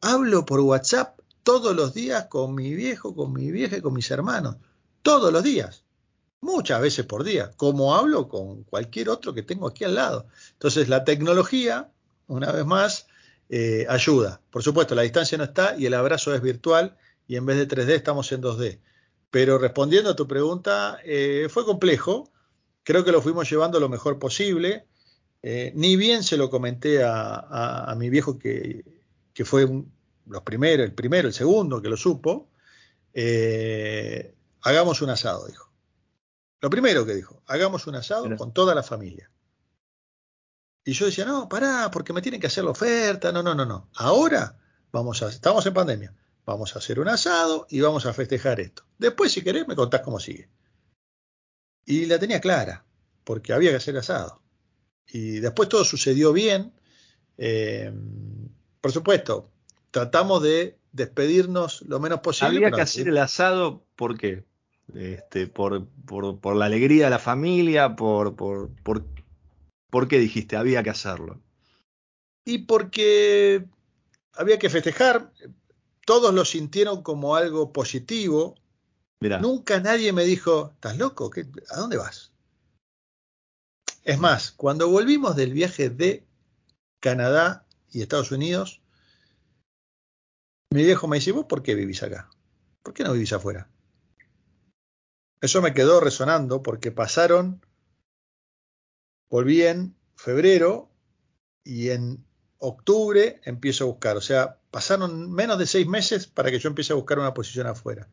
hablo 0.00 0.46
por 0.46 0.60
WhatsApp 0.60 1.18
todos 1.42 1.74
los 1.74 1.94
días 1.94 2.26
con 2.26 2.54
mi 2.54 2.74
viejo, 2.74 3.14
con 3.16 3.32
mi 3.32 3.50
vieja 3.50 3.78
y 3.78 3.80
con 3.80 3.94
mis 3.94 4.10
hermanos. 4.10 4.56
Todos 5.02 5.32
los 5.32 5.42
días. 5.42 5.84
Muchas 6.40 6.80
veces 6.80 7.04
por 7.04 7.24
día, 7.24 7.50
como 7.56 7.96
hablo 7.96 8.28
con 8.28 8.62
cualquier 8.62 9.08
otro 9.08 9.34
que 9.34 9.42
tengo 9.42 9.66
aquí 9.66 9.82
al 9.84 9.96
lado. 9.96 10.26
Entonces 10.52 10.88
la 10.88 11.02
tecnología, 11.02 11.90
una 12.28 12.52
vez 12.52 12.64
más, 12.64 13.06
eh, 13.48 13.86
ayuda. 13.88 14.40
Por 14.50 14.62
supuesto, 14.62 14.94
la 14.94 15.02
distancia 15.02 15.38
no 15.38 15.44
está 15.44 15.74
y 15.76 15.86
el 15.86 15.94
abrazo 15.94 16.34
es 16.34 16.42
virtual 16.42 16.96
y 17.26 17.36
en 17.36 17.46
vez 17.46 17.56
de 17.56 17.66
3D 17.66 17.94
estamos 17.94 18.30
en 18.30 18.42
2D. 18.42 18.78
Pero 19.30 19.58
respondiendo 19.58 20.10
a 20.10 20.16
tu 20.16 20.28
pregunta, 20.28 20.98
eh, 21.04 21.48
fue 21.50 21.64
complejo. 21.64 22.30
Creo 22.88 23.04
que 23.04 23.12
lo 23.12 23.20
fuimos 23.20 23.50
llevando 23.50 23.78
lo 23.80 23.90
mejor 23.90 24.18
posible. 24.18 24.86
Eh, 25.42 25.72
ni 25.74 25.94
bien 25.96 26.22
se 26.22 26.38
lo 26.38 26.48
comenté 26.48 27.04
a, 27.04 27.94
mi 27.98 28.08
viejo 28.08 28.38
que, 28.38 28.82
que 29.34 29.44
fue 29.44 29.66
un, 29.66 29.92
los 30.24 30.40
primeros, 30.40 30.86
el 30.86 30.94
primero, 30.94 31.28
el 31.28 31.34
segundo 31.34 31.82
que 31.82 31.90
lo 31.90 31.98
supo, 31.98 32.48
eh, 33.12 34.34
hagamos 34.62 35.02
un 35.02 35.10
asado, 35.10 35.46
dijo. 35.48 35.70
Lo 36.62 36.70
primero 36.70 37.04
que 37.04 37.14
dijo, 37.14 37.42
hagamos 37.46 37.86
un 37.86 37.96
asado 37.96 38.34
con 38.38 38.54
toda 38.54 38.74
la 38.74 38.82
familia. 38.82 39.30
Y 40.82 40.94
yo 40.94 41.04
decía, 41.04 41.26
no, 41.26 41.46
pará, 41.46 41.90
porque 41.90 42.14
me 42.14 42.22
tienen 42.22 42.40
que 42.40 42.46
hacer 42.46 42.64
la 42.64 42.70
oferta, 42.70 43.32
no, 43.32 43.42
no, 43.42 43.54
no, 43.54 43.66
no. 43.66 43.90
Ahora 43.96 44.56
vamos 44.92 45.22
a, 45.22 45.28
estamos 45.28 45.66
en 45.66 45.74
pandemia, 45.74 46.14
vamos 46.46 46.74
a 46.74 46.78
hacer 46.78 47.00
un 47.00 47.08
asado 47.08 47.66
y 47.68 47.82
vamos 47.82 48.06
a 48.06 48.14
festejar 48.14 48.60
esto. 48.60 48.84
Después, 48.96 49.30
si 49.30 49.42
querés, 49.44 49.68
me 49.68 49.76
contás 49.76 50.00
cómo 50.00 50.18
sigue. 50.18 50.48
Y 51.88 52.04
la 52.04 52.18
tenía 52.18 52.38
clara, 52.38 52.84
porque 53.24 53.54
había 53.54 53.70
que 53.70 53.76
hacer 53.76 53.96
asado. 53.96 54.42
Y 55.06 55.40
después 55.40 55.70
todo 55.70 55.86
sucedió 55.86 56.34
bien. 56.34 56.70
Eh, 57.38 57.90
por 58.82 58.92
supuesto, 58.92 59.50
tratamos 59.90 60.42
de 60.42 60.76
despedirnos 60.92 61.80
lo 61.88 61.98
menos 61.98 62.20
posible. 62.20 62.58
Había 62.58 62.72
que 62.72 62.82
hacer 62.82 63.08
el 63.08 63.16
asado, 63.16 63.86
¿por 63.96 64.18
qué? 64.18 64.44
Este, 64.94 65.46
por, 65.46 65.88
por, 66.04 66.56
la 66.56 66.66
alegría 66.66 67.06
de 67.06 67.10
la 67.10 67.18
familia, 67.18 67.96
por, 67.96 68.36
por, 68.36 68.68
por, 68.82 69.06
¿por 69.88 70.08
qué 70.08 70.18
dijiste 70.18 70.58
había 70.58 70.82
que 70.82 70.90
hacerlo? 70.90 71.40
Y 72.44 72.58
porque 72.58 73.64
había 74.34 74.58
que 74.58 74.68
festejar, 74.68 75.32
todos 76.04 76.34
lo 76.34 76.44
sintieron 76.44 77.02
como 77.02 77.34
algo 77.34 77.72
positivo. 77.72 78.56
Nunca 79.20 79.80
nadie 79.80 80.12
me 80.12 80.24
dijo, 80.24 80.70
¿estás 80.74 80.96
loco? 80.96 81.30
¿A 81.70 81.76
dónde 81.76 81.96
vas? 81.96 82.32
Es 84.04 84.18
más, 84.18 84.52
cuando 84.52 84.88
volvimos 84.88 85.36
del 85.36 85.52
viaje 85.52 85.90
de 85.90 86.24
Canadá 87.00 87.66
y 87.90 88.02
Estados 88.02 88.30
Unidos, 88.30 88.80
mi 90.70 90.84
viejo 90.84 91.08
me 91.08 91.16
dice, 91.16 91.32
¿vos 91.32 91.46
por 91.46 91.62
qué 91.62 91.74
vivís 91.74 92.02
acá? 92.02 92.30
¿Por 92.82 92.94
qué 92.94 93.02
no 93.04 93.12
vivís 93.12 93.32
afuera? 93.32 93.68
Eso 95.40 95.62
me 95.62 95.74
quedó 95.74 96.00
resonando 96.00 96.62
porque 96.62 96.90
pasaron, 96.90 97.64
volví 99.28 99.62
en 99.62 99.96
febrero 100.16 100.90
y 101.64 101.90
en 101.90 102.24
octubre 102.58 103.40
empiezo 103.44 103.84
a 103.84 103.88
buscar. 103.88 104.16
O 104.16 104.20
sea, 104.20 104.58
pasaron 104.70 105.30
menos 105.30 105.58
de 105.58 105.66
seis 105.66 105.86
meses 105.86 106.26
para 106.26 106.50
que 106.50 106.58
yo 106.58 106.68
empiece 106.68 106.92
a 106.92 106.96
buscar 106.96 107.18
una 107.18 107.34
posición 107.34 107.66
afuera. 107.66 108.08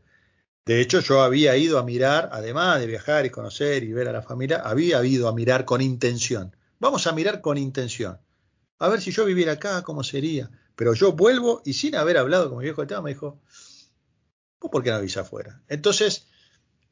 De 0.66 0.82
hecho, 0.82 1.00
yo 1.00 1.22
había 1.22 1.56
ido 1.58 1.78
a 1.78 1.84
mirar, 1.84 2.30
además 2.32 2.80
de 2.80 2.88
viajar 2.88 3.26
y 3.26 3.30
conocer 3.30 3.84
y 3.84 3.94
ver 3.94 4.08
a 4.08 4.12
la 4.12 4.24
familia, 4.24 4.62
había 4.66 5.04
ido 5.06 5.28
a 5.28 5.34
mirar 5.34 5.64
con 5.64 5.80
intención. 5.82 6.56
Vamos 6.80 7.06
a 7.06 7.12
mirar 7.12 7.42
con 7.42 7.60
intención. 7.60 8.20
A 8.80 8.90
ver 8.90 9.00
si 9.00 9.12
yo 9.12 9.26
viviera 9.26 9.54
acá, 9.54 9.84
cómo 9.84 10.04
sería. 10.04 10.50
Pero 10.76 10.94
yo 10.96 11.14
vuelvo 11.14 11.62
y 11.66 11.74
sin 11.74 11.96
haber 11.96 12.18
hablado 12.18 12.50
con 12.50 12.58
mi 12.58 12.64
viejo 12.64 12.82
de 12.82 12.88
tema, 12.88 13.04
me 13.04 13.12
dijo, 13.12 13.40
¿por 14.60 14.84
qué 14.84 14.90
no 14.90 14.98
avisa 14.98 15.22
afuera? 15.22 15.62
Entonces, 15.68 16.28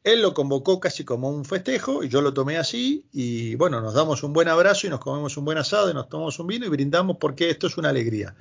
él 0.03 0.21
lo 0.21 0.33
convocó 0.33 0.79
casi 0.79 1.03
como 1.03 1.29
un 1.29 1.43
festejo 1.43 2.03
y 2.03 2.09
yo 2.09 2.21
lo 2.21 2.33
tomé 2.33 2.57
así 2.57 3.07
y 3.11 3.55
bueno, 3.55 3.81
nos 3.81 3.93
damos 3.93 4.21
un 4.21 4.33
buen 4.33 4.49
abrazo 4.49 4.85
y 4.85 4.89
nos 4.89 4.99
comemos 4.99 5.35
un 5.37 5.45
buen 5.45 5.57
asado 5.57 5.89
y 5.89 5.93
nos 5.93 6.09
tomamos 6.09 6.37
un 6.39 6.47
vino 6.47 6.65
y 6.65 6.69
brindamos 6.69 7.17
porque 7.17 7.49
esto 7.49 7.67
es 7.67 7.77
una 7.77 7.89
alegría. 7.89 8.35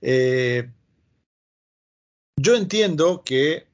Eh, 0.00 0.68
yo 2.36 2.56
entiendo 2.56 3.22
que 3.24 3.68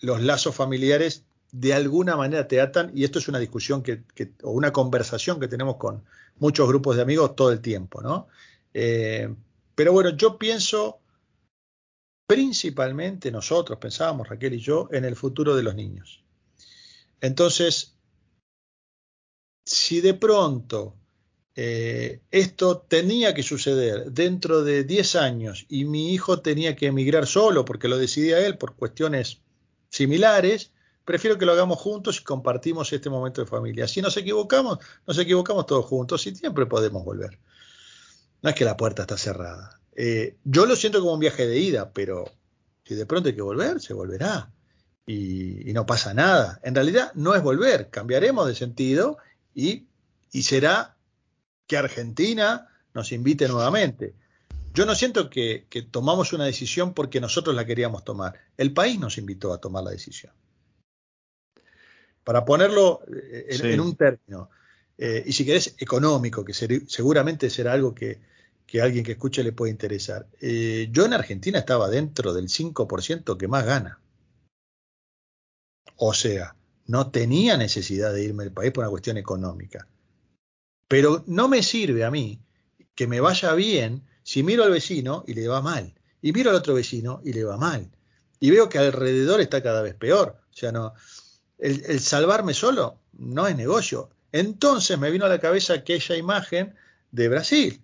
los 0.00 0.22
lazos 0.22 0.54
familiares 0.54 1.24
de 1.52 1.74
alguna 1.74 2.16
manera 2.16 2.46
te 2.46 2.60
atan 2.60 2.92
y 2.94 3.04
esto 3.04 3.18
es 3.18 3.28
una 3.28 3.38
discusión 3.38 3.82
que, 3.82 4.02
o 4.42 4.50
una 4.50 4.72
conversación 4.72 5.40
que 5.40 5.48
tenemos 5.48 5.76
con 5.76 6.04
muchos 6.38 6.68
grupos 6.68 6.96
de 6.96 7.02
amigos 7.02 7.34
todo 7.34 7.52
el 7.52 7.60
tiempo, 7.60 8.00
¿no? 8.00 8.28
Eh, 8.72 9.34
pero 9.74 9.92
bueno, 9.92 10.10
yo 10.10 10.38
pienso 10.38 11.00
principalmente 12.26 13.32
nosotros 13.32 13.78
pensábamos, 13.78 14.28
Raquel 14.28 14.54
y 14.54 14.60
yo, 14.60 14.88
en 14.92 15.04
el 15.04 15.16
futuro 15.16 15.56
de 15.56 15.64
los 15.64 15.74
niños. 15.74 16.22
Entonces, 17.20 17.96
si 19.66 20.00
de 20.00 20.14
pronto 20.14 20.94
eh, 21.56 22.20
esto 22.30 22.78
tenía 22.78 23.34
que 23.34 23.42
suceder 23.42 24.12
dentro 24.12 24.62
de 24.62 24.84
10 24.84 25.16
años 25.16 25.66
y 25.68 25.84
mi 25.84 26.14
hijo 26.14 26.40
tenía 26.40 26.76
que 26.76 26.86
emigrar 26.86 27.26
solo 27.26 27.64
porque 27.64 27.88
lo 27.88 27.98
decidía 27.98 28.46
él 28.46 28.56
por 28.56 28.76
cuestiones 28.76 29.40
similares, 29.90 30.72
prefiero 31.04 31.36
que 31.36 31.44
lo 31.44 31.52
hagamos 31.52 31.78
juntos 31.78 32.20
y 32.20 32.24
compartimos 32.24 32.92
este 32.92 33.10
momento 33.10 33.42
de 33.42 33.46
familia. 33.46 33.86
Si 33.86 34.00
nos 34.00 34.16
equivocamos, 34.16 34.78
nos 35.06 35.18
equivocamos 35.18 35.66
todos 35.66 35.84
juntos 35.84 36.26
y 36.26 36.34
siempre 36.34 36.66
podemos 36.66 37.04
volver. 37.04 37.38
No 38.42 38.50
es 38.50 38.56
que 38.56 38.64
la 38.64 38.76
puerta 38.76 39.02
está 39.02 39.18
cerrada. 39.18 39.80
Eh, 39.94 40.36
yo 40.44 40.66
lo 40.66 40.76
siento 40.76 41.00
como 41.00 41.14
un 41.14 41.20
viaje 41.20 41.46
de 41.46 41.58
ida, 41.58 41.92
pero 41.92 42.30
si 42.84 42.94
de 42.94 43.06
pronto 43.06 43.28
hay 43.28 43.34
que 43.34 43.42
volver, 43.42 43.80
se 43.80 43.92
volverá. 43.92 44.50
Y, 45.06 45.72
no 45.72 45.86
pasa 45.86 46.14
nada. 46.14 46.60
En 46.62 46.74
realidad 46.74 47.12
no 47.14 47.34
es 47.34 47.42
volver, 47.42 47.90
cambiaremos 47.90 48.46
de 48.46 48.54
sentido 48.54 49.18
y, 49.54 49.86
será 50.30 50.96
que 51.66 51.76
Argentina 51.76 52.68
nos 52.94 53.12
invite 53.12 53.48
nuevamente. 53.48 54.14
Yo 54.72 54.86
no 54.86 54.94
siento 54.94 55.28
que, 55.28 55.66
tomamos 55.90 56.32
una 56.32 56.44
decisión 56.44 56.94
porque 56.94 57.20
nosotros 57.20 57.54
la 57.54 57.66
queríamos 57.66 58.04
tomar. 58.04 58.34
El 58.56 58.72
país 58.72 58.98
nos 58.98 59.18
invitó 59.18 59.52
a 59.52 59.60
tomar 59.60 59.84
la 59.84 59.90
decisión. 59.90 60.32
Para 62.22 62.44
ponerlo 62.44 63.00
eh, 63.12 63.46
en, 63.48 63.80
un 63.80 63.96
término, 63.96 64.50
eh, 64.96 65.24
y 65.26 65.32
si 65.32 65.44
querés 65.44 65.74
económico, 65.78 66.44
que 66.44 66.52
seguramente 66.52 67.50
será 67.50 67.72
algo 67.72 67.94
que, 67.94 68.20
que 68.70 68.80
alguien 68.80 69.04
que 69.04 69.12
escuche 69.12 69.42
le 69.42 69.52
puede 69.52 69.72
interesar. 69.72 70.28
Eh, 70.40 70.88
yo 70.92 71.04
en 71.04 71.14
Argentina 71.14 71.58
estaba 71.58 71.88
dentro 71.88 72.32
del 72.32 72.46
5% 72.46 73.36
que 73.36 73.48
más 73.48 73.66
gana. 73.66 73.98
O 75.96 76.14
sea, 76.14 76.54
no 76.86 77.10
tenía 77.10 77.56
necesidad 77.56 78.12
de 78.12 78.22
irme 78.22 78.44
del 78.44 78.52
país 78.52 78.70
por 78.70 78.84
una 78.84 78.90
cuestión 78.90 79.16
económica. 79.16 79.88
Pero 80.86 81.24
no 81.26 81.48
me 81.48 81.64
sirve 81.64 82.04
a 82.04 82.12
mí 82.12 82.40
que 82.94 83.08
me 83.08 83.20
vaya 83.20 83.54
bien 83.54 84.04
si 84.30 84.44
miro 84.44 84.62
al 84.62 84.70
vecino 84.70 85.24
y 85.26 85.34
le 85.34 85.48
va 85.48 85.60
mal. 85.60 85.92
Y 86.22 86.32
miro 86.32 86.50
al 86.50 86.56
otro 86.56 86.74
vecino 86.74 87.20
y 87.24 87.32
le 87.32 87.42
va 87.42 87.56
mal. 87.56 87.90
Y 88.38 88.52
veo 88.52 88.68
que 88.68 88.78
alrededor 88.78 89.40
está 89.40 89.60
cada 89.60 89.82
vez 89.82 89.96
peor. 89.96 90.40
O 90.52 90.56
sea, 90.56 90.70
no, 90.70 90.94
el, 91.58 91.98
salvarme 91.98 92.54
solo 92.54 93.00
no 93.14 93.48
es 93.48 93.56
negocio. 93.56 94.08
Entonces 94.30 94.96
me 95.00 95.10
vino 95.10 95.24
a 95.24 95.28
la 95.28 95.40
cabeza 95.40 95.74
aquella 95.74 96.14
imagen 96.14 96.76
de 97.10 97.28
Brasil 97.28 97.82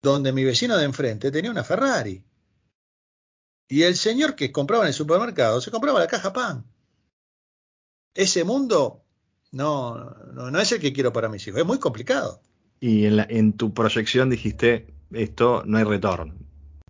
donde 0.00 0.32
mi 0.32 0.44
vecino 0.44 0.78
de 0.78 0.86
enfrente 0.86 1.30
tenía 1.30 1.50
una 1.50 1.62
Ferrari. 1.62 2.24
Y 3.68 3.82
el 3.82 3.96
señor 3.96 4.36
que 4.36 4.52
compraba 4.52 4.84
en 4.84 4.88
el 4.88 4.94
supermercado 4.94 5.60
se 5.60 5.70
compraba 5.70 6.00
la 6.00 6.06
caja 6.06 6.32
pan. 6.32 6.64
Ese 8.14 8.44
mundo 8.44 9.04
no, 9.52 10.06
no, 10.32 10.58
es 10.58 10.72
el 10.72 10.80
que 10.80 10.94
quiero 10.94 11.12
para 11.12 11.28
mis 11.28 11.46
hijos, 11.46 11.60
es 11.60 11.66
muy 11.66 11.78
complicado. 11.78 12.40
Y 12.80 13.04
en 13.04 13.52
tu 13.52 13.74
proyección 13.74 14.30
dijiste, 14.30 14.94
esto 15.12 15.62
no 15.66 15.78
hay 15.78 15.84
retorno. 15.84 16.34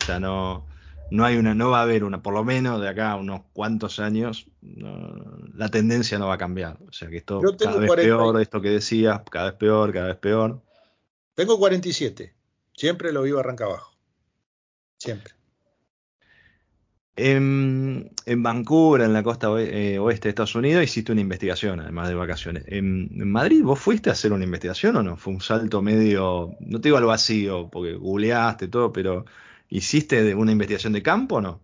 O 0.00 0.04
sea, 0.04 0.20
no, 0.20 0.66
no 1.10 1.24
hay 1.24 1.36
una, 1.36 1.54
no 1.54 1.70
va 1.70 1.80
a 1.80 1.82
haber 1.82 2.04
una, 2.04 2.22
por 2.22 2.34
lo 2.34 2.44
menos 2.44 2.80
de 2.80 2.88
acá 2.88 3.12
a 3.12 3.16
unos 3.16 3.42
cuantos 3.52 3.98
años, 3.98 4.46
la 4.62 5.68
tendencia 5.68 6.18
no 6.18 6.28
va 6.28 6.34
a 6.34 6.38
cambiar. 6.38 6.78
O 6.88 6.92
sea 6.92 7.08
que 7.08 7.18
esto 7.18 7.40
cada 7.58 7.78
vez 7.78 7.90
peor, 7.92 8.40
esto 8.40 8.60
que 8.60 8.70
decías, 8.70 9.20
cada 9.30 9.50
vez 9.50 9.54
peor, 9.54 9.92
cada 9.92 10.06
vez 10.08 10.16
peor. 10.16 10.62
Tengo 11.34 11.58
47. 11.58 12.34
Siempre 12.74 13.12
lo 13.12 13.22
vivo 13.22 13.38
arranca 13.38 13.64
abajo. 13.64 13.92
Siempre. 14.98 15.34
En, 17.22 18.42
Vancouver, 18.42 19.02
en 19.02 19.12
la 19.12 19.22
costa 19.22 19.48
eh, 19.60 19.98
oeste 19.98 20.28
de 20.28 20.30
Estados 20.30 20.54
Unidos, 20.54 20.82
hiciste 20.82 21.12
una 21.12 21.20
investigación, 21.20 21.80
además 21.80 22.08
de 22.08 22.14
vacaciones. 22.14 22.64
En, 22.66 23.30
Madrid, 23.30 23.62
¿vos 23.62 23.78
fuiste 23.78 24.08
a 24.08 24.14
hacer 24.14 24.32
una 24.32 24.44
investigación 24.44 24.96
o 24.96 25.02
no? 25.02 25.16
Fue 25.16 25.34
un 25.34 25.40
salto 25.40 25.82
medio, 25.82 26.56
no 26.60 26.80
te 26.80 26.88
digo 26.88 26.96
al 26.96 27.04
vacío, 27.04 27.68
porque 27.70 27.94
googleaste 27.94 28.68
todo, 28.68 28.92
pero 28.92 29.26
¿hiciste 29.68 30.34
una 30.34 30.52
investigación 30.52 30.94
de 30.94 31.02
campo 31.02 31.36
o 31.36 31.40
no? 31.40 31.60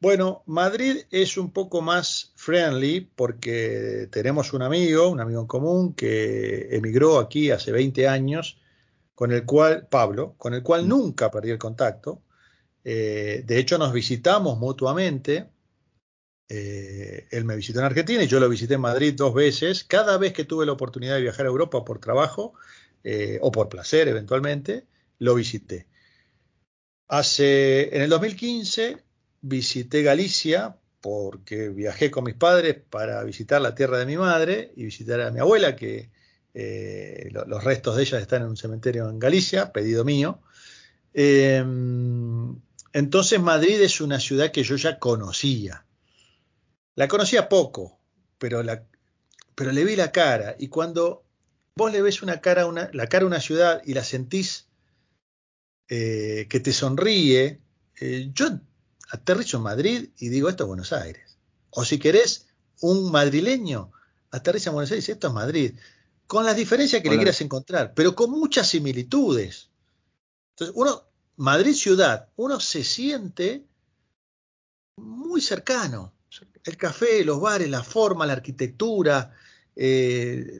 Bueno, 0.00 0.42
Madrid 0.46 0.96
es 1.10 1.38
un 1.38 1.52
poco 1.52 1.80
más 1.80 2.32
friendly 2.34 3.08
porque 3.14 4.08
tenemos 4.10 4.52
un 4.52 4.62
amigo, 4.62 5.08
un 5.08 5.20
amigo 5.20 5.40
en 5.40 5.46
común, 5.46 5.94
que 5.94 6.74
emigró 6.76 7.18
aquí 7.18 7.50
hace 7.50 7.72
20 7.72 8.08
años 8.08 8.58
con 9.14 9.32
el 9.32 9.46
cual, 9.46 9.86
Pablo, 9.88 10.34
con 10.36 10.54
el 10.54 10.62
cual 10.62 10.84
mm. 10.84 10.88
nunca 10.88 11.30
perdí 11.30 11.50
el 11.50 11.58
contacto. 11.58 12.20
Eh, 12.88 13.42
de 13.44 13.58
hecho, 13.58 13.78
nos 13.78 13.92
visitamos 13.92 14.60
mutuamente. 14.60 15.50
Eh, 16.48 17.26
él 17.32 17.44
me 17.44 17.56
visitó 17.56 17.80
en 17.80 17.86
Argentina 17.86 18.22
y 18.22 18.28
yo 18.28 18.38
lo 18.38 18.48
visité 18.48 18.74
en 18.74 18.80
Madrid 18.80 19.12
dos 19.16 19.34
veces. 19.34 19.82
Cada 19.82 20.16
vez 20.18 20.32
que 20.32 20.44
tuve 20.44 20.66
la 20.66 20.72
oportunidad 20.72 21.16
de 21.16 21.22
viajar 21.22 21.46
a 21.46 21.48
Europa 21.48 21.84
por 21.84 21.98
trabajo 21.98 22.54
eh, 23.02 23.40
o 23.42 23.50
por 23.50 23.68
placer 23.68 24.06
eventualmente, 24.06 24.86
lo 25.18 25.34
visité. 25.34 25.88
Hace, 27.08 27.96
en 27.96 28.02
el 28.02 28.08
2015 28.08 28.98
visité 29.40 30.02
Galicia 30.04 30.76
porque 31.00 31.70
viajé 31.70 32.12
con 32.12 32.22
mis 32.22 32.36
padres 32.36 32.76
para 32.88 33.24
visitar 33.24 33.60
la 33.60 33.74
tierra 33.74 33.98
de 33.98 34.06
mi 34.06 34.16
madre 34.16 34.72
y 34.76 34.84
visitar 34.84 35.20
a 35.22 35.32
mi 35.32 35.40
abuela 35.40 35.74
que 35.74 36.10
los 36.54 37.64
restos 37.64 37.96
de 37.96 38.02
ella 38.02 38.18
están 38.20 38.42
en 38.42 38.48
un 38.48 38.56
cementerio 38.56 39.10
en 39.10 39.18
Galicia, 39.18 39.72
pedido 39.72 40.04
mío. 40.04 40.40
Entonces 42.96 43.38
Madrid 43.40 43.80
es 43.82 44.00
una 44.00 44.18
ciudad 44.18 44.50
que 44.50 44.64
yo 44.64 44.76
ya 44.76 44.98
conocía. 44.98 45.84
La 46.94 47.08
conocía 47.08 47.48
poco, 47.48 47.98
pero, 48.38 48.62
la, 48.62 48.86
pero 49.54 49.70
le 49.72 49.84
vi 49.84 49.96
la 49.96 50.12
cara. 50.12 50.56
Y 50.58 50.68
cuando 50.68 51.22
vos 51.74 51.92
le 51.92 52.00
ves 52.00 52.22
una 52.22 52.40
cara, 52.40 52.64
una, 52.66 52.88
la 52.94 53.06
cara 53.06 53.24
a 53.24 53.26
una 53.26 53.40
ciudad 53.40 53.82
y 53.84 53.92
la 53.92 54.02
sentís 54.02 54.66
eh, 55.88 56.46
que 56.48 56.60
te 56.60 56.72
sonríe, 56.72 57.60
eh, 58.00 58.30
yo 58.32 58.48
aterrizo 59.10 59.58
en 59.58 59.64
Madrid 59.64 60.08
y 60.18 60.30
digo, 60.30 60.48
esto 60.48 60.64
es 60.64 60.68
Buenos 60.68 60.92
Aires. 60.94 61.36
O 61.70 61.84
si 61.84 61.98
querés, 61.98 62.46
un 62.80 63.12
madrileño 63.12 63.92
aterriza 64.30 64.70
en 64.70 64.74
Buenos 64.74 64.90
Aires 64.90 65.04
y 65.04 65.06
dice, 65.06 65.12
esto 65.12 65.28
es 65.28 65.34
Madrid 65.34 65.74
con 66.26 66.44
las 66.44 66.56
diferencias 66.56 67.02
que 67.02 67.10
le 67.10 67.16
quieras 67.16 67.40
encontrar, 67.40 67.92
pero 67.94 68.14
con 68.14 68.30
muchas 68.30 68.68
similitudes. 68.68 69.70
Entonces, 70.50 70.74
uno, 70.76 71.04
Madrid 71.36 71.74
ciudad, 71.74 72.28
uno 72.36 72.60
se 72.60 72.82
siente 72.84 73.64
muy 74.96 75.40
cercano. 75.40 76.12
El 76.64 76.76
café, 76.76 77.24
los 77.24 77.40
bares, 77.40 77.70
la 77.70 77.82
forma, 77.82 78.26
la 78.26 78.32
arquitectura, 78.32 79.34
eh, 79.76 80.58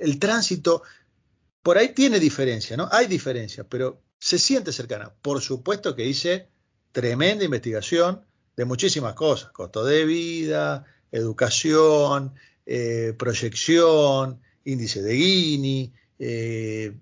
el 0.00 0.18
tránsito, 0.18 0.82
por 1.62 1.78
ahí 1.78 1.90
tiene 1.90 2.18
diferencia, 2.18 2.76
¿no? 2.76 2.88
Hay 2.90 3.06
diferencia, 3.06 3.64
pero 3.64 4.00
se 4.18 4.38
siente 4.38 4.72
cercana. 4.72 5.12
Por 5.22 5.40
supuesto 5.40 5.94
que 5.94 6.06
hice 6.06 6.48
tremenda 6.92 7.44
investigación 7.44 8.24
de 8.56 8.64
muchísimas 8.64 9.14
cosas, 9.14 9.52
costo 9.52 9.84
de 9.84 10.04
vida, 10.04 10.84
educación, 11.12 12.34
eh, 12.66 13.14
proyección, 13.16 14.40
índice 14.64 15.02
de 15.02 15.16
Gini, 15.16 15.92
eh, 16.18 16.92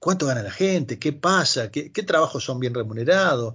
cuánto 0.00 0.26
gana 0.26 0.42
la 0.42 0.50
gente, 0.50 0.98
qué 0.98 1.12
pasa, 1.12 1.70
qué, 1.70 1.90
trabajos 1.90 2.42
son 2.42 2.58
bien 2.58 2.74
remunerados. 2.74 3.54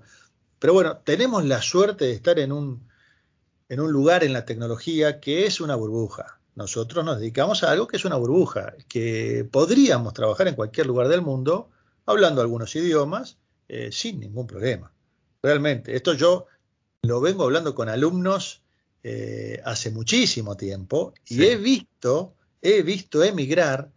Pero 0.60 0.74
bueno, 0.74 0.98
tenemos 1.04 1.44
la 1.44 1.62
suerte 1.62 2.06
de 2.06 2.14
estar 2.14 2.40
en 2.40 2.54
un, 2.54 2.88
en 3.68 3.82
un 3.82 3.92
lugar 3.92 4.24
en 4.24 4.32
la 4.32 4.46
tecnología 4.46 5.20
que 5.20 5.46
es 5.46 5.60
una 5.60 5.76
burbuja. 5.76 6.40
Nosotros 6.56 7.04
nos 7.04 7.20
dedicamos 7.20 7.64
a 7.64 7.72
algo 7.72 7.88
que 7.88 7.98
es 7.98 8.06
una 8.06 8.16
burbuja, 8.16 8.74
que 8.88 9.46
podríamos 9.52 10.14
trabajar 10.14 10.48
en 10.48 10.56
cualquier 10.56 10.88
lugar 10.88 11.10
del 11.10 11.22
mundo, 11.22 11.70
hablando 12.06 12.42
algunos 12.42 12.74
idiomas, 12.76 13.38
eh, 13.68 13.90
sin 13.92 14.22
ningún 14.22 14.48
problema. 14.48 14.94
Realmente, 15.44 15.96
esto 15.96 16.14
yo 16.14 16.46
lo 17.02 17.20
vengo 17.20 17.44
hablando 17.44 17.76
con 17.76 17.90
alumnos 17.90 18.62
eh, 19.04 19.62
hace 19.66 19.92
muchísimo 19.92 20.56
tiempo 20.56 21.14
y 21.28 21.44
he 21.44 21.58
visto, 21.58 22.36
he 22.62 22.82
visto 22.84 23.24
emigrar 23.24 23.92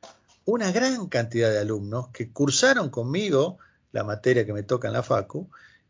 una 0.48 0.72
gran 0.72 1.08
cantidad 1.08 1.50
de 1.50 1.58
alumnos 1.58 2.08
que 2.08 2.32
cursaron 2.32 2.88
conmigo 2.88 3.58
la 3.92 4.02
materia 4.02 4.46
que 4.46 4.54
me 4.54 4.62
toca 4.62 4.88
en 4.88 4.94
la 4.94 5.02
FACU 5.02 5.46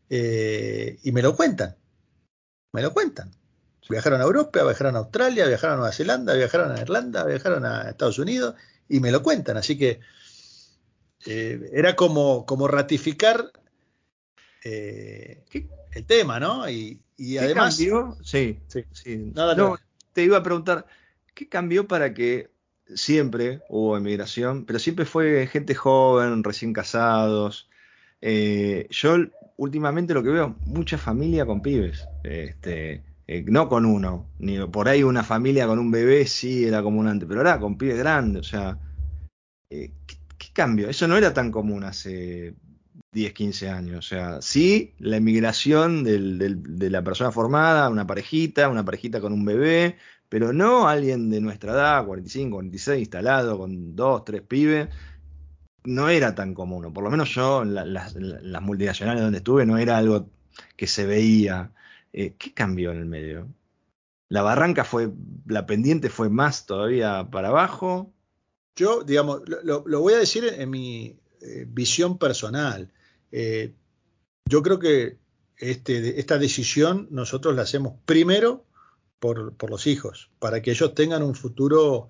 eh, 0.09 0.99
y 1.01 1.13
me 1.13 1.21
lo 1.21 1.33
cuentan, 1.33 1.77
me 2.73 2.81
lo 2.81 2.93
cuentan. 2.93 3.31
Viajaron 3.89 4.19
a 4.19 4.25
Europa, 4.25 4.61
viajaron 4.63 4.97
a 4.97 4.99
Australia, 4.99 5.47
viajaron 5.47 5.75
a 5.75 5.77
Nueva 5.77 5.93
Zelanda, 5.93 6.33
viajaron 6.33 6.73
a 6.73 6.81
Irlanda, 6.81 7.23
viajaron 7.23 7.65
a 7.65 7.89
Estados 7.89 8.19
Unidos 8.19 8.55
y 8.89 8.99
me 8.99 9.11
lo 9.11 9.23
cuentan. 9.23 9.55
Así 9.55 9.77
que 9.77 10.01
eh, 11.25 11.69
era 11.71 11.95
como, 11.95 12.45
como 12.45 12.67
ratificar 12.67 13.53
eh, 14.65 15.45
el 15.93 16.05
tema, 16.05 16.37
¿no? 16.41 16.69
Y, 16.69 17.01
además. 17.37 17.77
Cambió? 17.77 18.17
Sí, 18.21 18.59
sí. 18.67 19.31
no, 19.33 19.79
te 20.11 20.23
iba 20.23 20.37
a 20.37 20.43
preguntar, 20.43 20.85
¿qué 21.33 21.47
cambió 21.47 21.87
para 21.87 22.13
que 22.13 22.51
siempre 22.95 23.61
hubo 23.69 23.97
emigración, 23.97 24.65
pero 24.65 24.79
siempre 24.79 25.05
fue 25.05 25.47
gente 25.47 25.75
joven, 25.75 26.43
recién 26.43 26.73
casados? 26.73 27.69
Eh, 28.21 28.87
yo 28.89 29.17
últimamente 29.57 30.13
lo 30.13 30.23
que 30.23 30.29
veo, 30.29 30.55
mucha 30.65 30.97
familia 30.97 31.45
con 31.45 31.61
pibes. 31.61 32.07
Este, 32.23 33.03
no 33.45 33.69
con 33.69 33.85
uno, 33.85 34.27
ni 34.39 34.57
por 34.67 34.87
ahí 34.87 35.03
una 35.03 35.23
familia 35.23 35.67
con 35.67 35.79
un 35.79 35.91
bebé 35.91 36.25
sí 36.25 36.65
era 36.65 36.81
común 36.81 37.07
antes, 37.07 37.27
pero 37.27 37.41
ahora 37.41 37.59
con 37.59 37.77
pibes 37.77 37.97
grandes, 37.97 38.47
o 38.47 38.49
sea, 38.49 38.79
¿qué, 39.69 39.91
cambio? 40.53 40.89
Eso 40.89 41.07
no 41.07 41.15
era 41.15 41.33
tan 41.33 41.51
común 41.51 41.83
hace 41.83 42.55
10, 43.11 43.33
15 43.33 43.69
años. 43.69 43.97
O 43.99 44.01
sea, 44.01 44.41
sí, 44.41 44.93
la 44.99 45.17
emigración 45.17 46.03
de 46.03 46.89
la 46.89 47.03
persona 47.03 47.31
formada, 47.31 47.89
una 47.89 48.07
parejita, 48.07 48.67
una 48.67 48.83
parejita 48.83 49.21
con 49.21 49.31
un 49.31 49.45
bebé, 49.45 49.97
pero 50.29 50.53
no 50.53 50.87
alguien 50.87 51.29
de 51.31 51.41
nuestra 51.41 51.73
edad, 51.73 52.05
45, 52.05 52.55
46, 52.55 52.99
instalado 52.99 53.57
con 53.57 53.95
dos, 53.95 54.23
tres 54.23 54.43
pibes. 54.43 54.87
No 55.83 56.09
era 56.09 56.35
tan 56.35 56.53
común, 56.53 56.93
por 56.93 57.03
lo 57.03 57.09
menos 57.09 57.33
yo, 57.33 57.63
en 57.63 57.73
las, 57.73 58.15
multinacionales 58.61 59.23
donde 59.23 59.39
estuve, 59.39 59.65
no 59.65 59.77
era 59.77 59.97
algo 59.97 60.29
que 60.75 60.85
se 60.85 61.05
veía. 61.05 61.71
Eh, 62.13 62.35
¿Qué 62.37 62.53
cambió 62.53 62.91
en 62.91 62.97
el 62.99 63.05
medio? 63.05 63.47
La 64.27 64.43
barranca 64.43 64.83
fue, 64.83 65.11
la 65.47 65.65
pendiente 65.65 66.09
fue 66.09 66.29
más 66.29 66.67
todavía 66.67 67.27
para 67.31 67.47
abajo. 67.47 68.13
Yo, 68.75 69.03
digamos, 69.03 69.41
lo, 69.63 69.81
voy 69.81 70.13
a 70.13 70.19
decir 70.19 70.45
en, 70.45 70.69
mi 70.69 71.17
eh, 71.41 71.65
visión 71.67 72.19
personal. 72.19 72.91
Eh, 73.31 73.73
yo 74.45 74.61
creo 74.61 74.77
que 74.77 75.17
este, 75.57 76.19
esta 76.19 76.37
decisión 76.37 77.07
nosotros 77.09 77.55
la 77.55 77.63
hacemos 77.63 77.93
primero 78.05 78.65
por, 79.19 79.69
los 79.69 79.87
hijos, 79.87 80.29
para 80.39 80.61
que 80.61 80.71
ellos 80.71 80.93
tengan 80.95 81.23
un 81.23 81.35
futuro, 81.35 82.09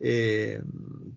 eh, 0.00 0.60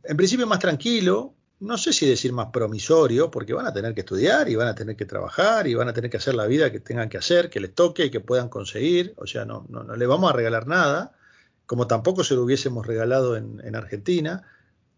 en 0.04 0.18
principio 0.18 0.48
más 0.48 0.60
tranquilo, 0.60 1.34
no 1.60 1.78
sé 1.78 1.94
si 1.94 2.08
decir 2.08 2.32
más 2.34 2.48
promisorio, 2.48 3.30
porque 3.30 3.54
van 3.54 3.68
a 3.68 3.74
tener 3.74 3.94
que 3.94 4.02
estudiar 4.02 4.50
y 4.50 4.56
van 4.56 4.70
a 4.70 4.76
tener 4.76 4.96
que 4.96 5.06
trabajar 5.06 5.68
y 5.68 5.76
van 5.76 5.90
a 5.90 5.94
tener 5.94 6.10
que 6.10 6.18
hacer 6.18 6.36
la 6.36 6.48
vida 6.48 6.72
que 6.72 6.80
tengan 6.80 7.10
que 7.10 7.18
hacer, 7.18 7.50
que 7.50 7.60
les 7.60 7.76
toque 7.76 8.06
y 8.06 8.12
que 8.12 8.22
puedan 8.22 8.50
conseguir. 8.50 9.14
O 9.18 9.28
sea, 9.28 9.46
no, 9.46 9.66
no, 9.70 9.84
le 9.96 10.06
vamos 10.08 10.30
a 10.32 10.36
regalar 10.36 10.68
nada, 10.68 11.18
como 11.66 11.86
tampoco 11.86 12.24
se 12.24 12.36
lo 12.36 12.44
hubiésemos 12.44 12.88
regalado 12.88 13.36
en 13.36 13.76
Argentina, 13.76 14.44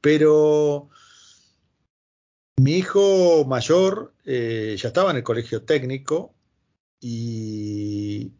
pero 0.01 0.89
mi 2.61 2.73
hijo 2.73 3.43
mayor 3.45 4.13
eh, 4.23 4.75
ya 4.77 4.89
estaba 4.89 5.09
en 5.09 5.17
el 5.17 5.23
colegio 5.23 5.63
técnico 5.63 6.35
y 6.99 8.33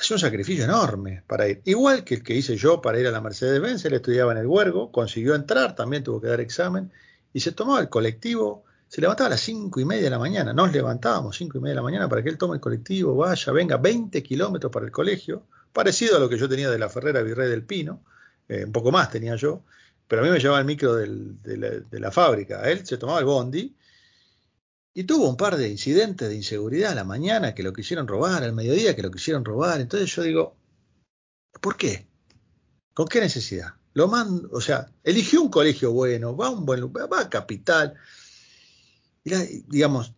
hacía 0.00 0.16
un 0.16 0.20
sacrificio 0.20 0.64
enorme 0.64 1.22
para 1.26 1.48
ir. 1.48 1.60
Igual 1.64 2.04
que 2.04 2.14
el 2.14 2.22
que 2.22 2.34
hice 2.34 2.56
yo 2.56 2.80
para 2.80 2.98
ir 2.98 3.06
a 3.06 3.10
la 3.10 3.20
Mercedes-Benz, 3.20 3.84
él 3.84 3.94
estudiaba 3.94 4.32
en 4.32 4.38
el 4.38 4.46
Huergo, 4.46 4.90
consiguió 4.90 5.34
entrar, 5.34 5.74
también 5.74 6.02
tuvo 6.02 6.20
que 6.20 6.28
dar 6.28 6.40
examen 6.40 6.90
y 7.32 7.40
se 7.40 7.52
tomaba 7.52 7.80
el 7.80 7.88
colectivo. 7.88 8.64
Se 8.88 9.00
levantaba 9.00 9.28
a 9.28 9.30
las 9.30 9.40
cinco 9.40 9.78
y 9.78 9.84
media 9.84 10.04
de 10.04 10.10
la 10.10 10.18
mañana, 10.18 10.52
nos 10.52 10.72
levantábamos 10.72 11.36
cinco 11.36 11.58
y 11.58 11.60
media 11.60 11.72
de 11.72 11.76
la 11.76 11.82
mañana 11.82 12.08
para 12.08 12.22
que 12.22 12.28
él 12.28 12.38
tome 12.38 12.56
el 12.56 12.60
colectivo, 12.60 13.14
vaya, 13.14 13.52
venga, 13.52 13.76
20 13.76 14.20
kilómetros 14.22 14.72
para 14.72 14.84
el 14.84 14.90
colegio, 14.90 15.44
parecido 15.72 16.16
a 16.16 16.20
lo 16.20 16.28
que 16.28 16.36
yo 16.36 16.48
tenía 16.48 16.68
de 16.70 16.78
la 16.78 16.88
Ferrera 16.88 17.22
Virrey 17.22 17.48
del 17.48 17.62
Pino, 17.62 18.02
eh, 18.48 18.64
un 18.64 18.72
poco 18.72 18.90
más 18.90 19.10
tenía 19.10 19.36
yo, 19.36 19.62
pero 20.08 20.22
a 20.22 20.24
mí 20.24 20.30
me 20.32 20.40
llevaba 20.40 20.58
el 20.58 20.66
micro 20.66 20.96
de, 20.96 21.84
la, 21.92 22.10
fábrica. 22.10 22.68
Él 22.68 22.84
se 22.84 22.98
tomaba 22.98 23.20
el 23.20 23.26
bondi 23.26 23.76
y 24.92 25.04
tuvo 25.04 25.28
un 25.28 25.36
par 25.36 25.56
de 25.56 25.68
incidentes 25.68 26.28
de 26.28 26.34
inseguridad 26.34 26.92
a 26.92 26.96
la 26.96 27.04
mañana 27.04 27.54
que 27.54 27.62
lo 27.62 27.72
quisieron 27.72 28.08
robar, 28.08 28.42
al 28.42 28.52
mediodía 28.52 28.96
que 28.96 29.02
lo 29.02 29.10
quisieron 29.10 29.44
robar. 29.44 29.80
Entonces 29.80 30.14
yo 30.14 30.22
digo, 30.22 30.56
¿por 31.60 31.76
qué? 31.76 32.06
¿Con 32.92 33.06
qué 33.06 33.20
necesidad? 33.20 33.74
Lo 33.92 34.08
mando, 34.08 34.48
o 34.52 34.60
sea, 34.60 34.92
eligió 35.04 35.42
un 35.42 35.50
colegio 35.50 35.92
bueno, 35.92 36.36
va 36.36 36.48
a 36.48 36.50
un 36.50 36.64
buen 36.64 36.80
lugar, 36.80 37.12
va 37.12 37.20
a 37.20 37.30
capital. 37.30 37.94
digamos, 39.24 40.14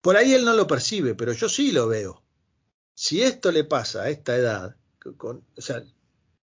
por 0.00 0.16
ahí 0.16 0.32
él 0.32 0.44
no 0.44 0.54
lo 0.54 0.66
percibe, 0.66 1.14
pero 1.14 1.32
yo 1.32 1.48
sí 1.48 1.72
lo 1.72 1.88
veo. 1.88 2.22
Si 2.94 3.22
esto 3.22 3.52
le 3.52 3.64
pasa 3.64 4.02
a 4.02 4.10
esta 4.10 4.36
edad, 4.36 4.76
con, 5.16 5.44
o 5.56 5.60
sea, 5.60 5.84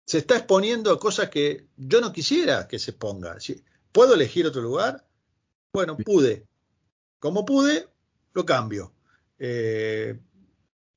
se 0.05 0.17
está 0.17 0.37
exponiendo 0.37 0.91
a 0.91 0.99
cosas 0.99 1.29
que 1.29 1.67
yo 1.77 2.01
no 2.01 2.11
quisiera 2.11 2.67
que 2.67 2.79
se 2.79 2.93
ponga. 2.93 3.37
¿Puedo 3.91 4.15
elegir 4.15 4.47
otro 4.47 4.61
lugar? 4.61 5.07
Bueno, 5.71 5.97
pude. 5.97 6.48
Como 7.19 7.45
pude, 7.45 7.87
lo 8.33 8.45
cambio. 8.45 8.93
Eh, 9.37 10.17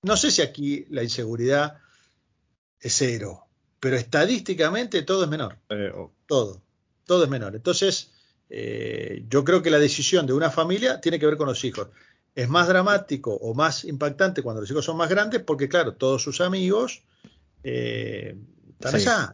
no 0.02 0.16
sé 0.16 0.30
si 0.30 0.42
aquí 0.42 0.86
la 0.90 1.02
inseguridad 1.02 1.78
es 2.80 2.94
cero, 2.96 3.46
pero 3.78 3.96
estadísticamente 3.96 5.02
todo 5.02 5.24
es 5.24 5.30
menor. 5.30 5.58
Eh, 5.68 5.92
todo, 6.26 6.62
todo 7.04 7.24
es 7.24 7.30
menor. 7.30 7.54
Entonces, 7.54 8.12
eh, 8.48 9.24
yo 9.28 9.44
creo 9.44 9.62
que 9.62 9.70
la 9.70 9.78
decisión 9.78 10.26
de 10.26 10.32
una 10.32 10.50
familia 10.50 11.00
tiene 11.00 11.18
que 11.18 11.26
ver 11.26 11.36
con 11.36 11.48
los 11.48 11.64
hijos. 11.64 11.88
Es 12.34 12.48
más 12.48 12.66
dramático 12.66 13.34
o 13.34 13.54
más 13.54 13.84
impactante 13.84 14.42
cuando 14.42 14.62
los 14.62 14.70
hijos 14.70 14.84
son 14.84 14.96
más 14.96 15.10
grandes 15.10 15.42
porque, 15.42 15.68
claro, 15.68 15.94
todos 15.94 16.22
sus 16.22 16.40
amigos 16.40 17.02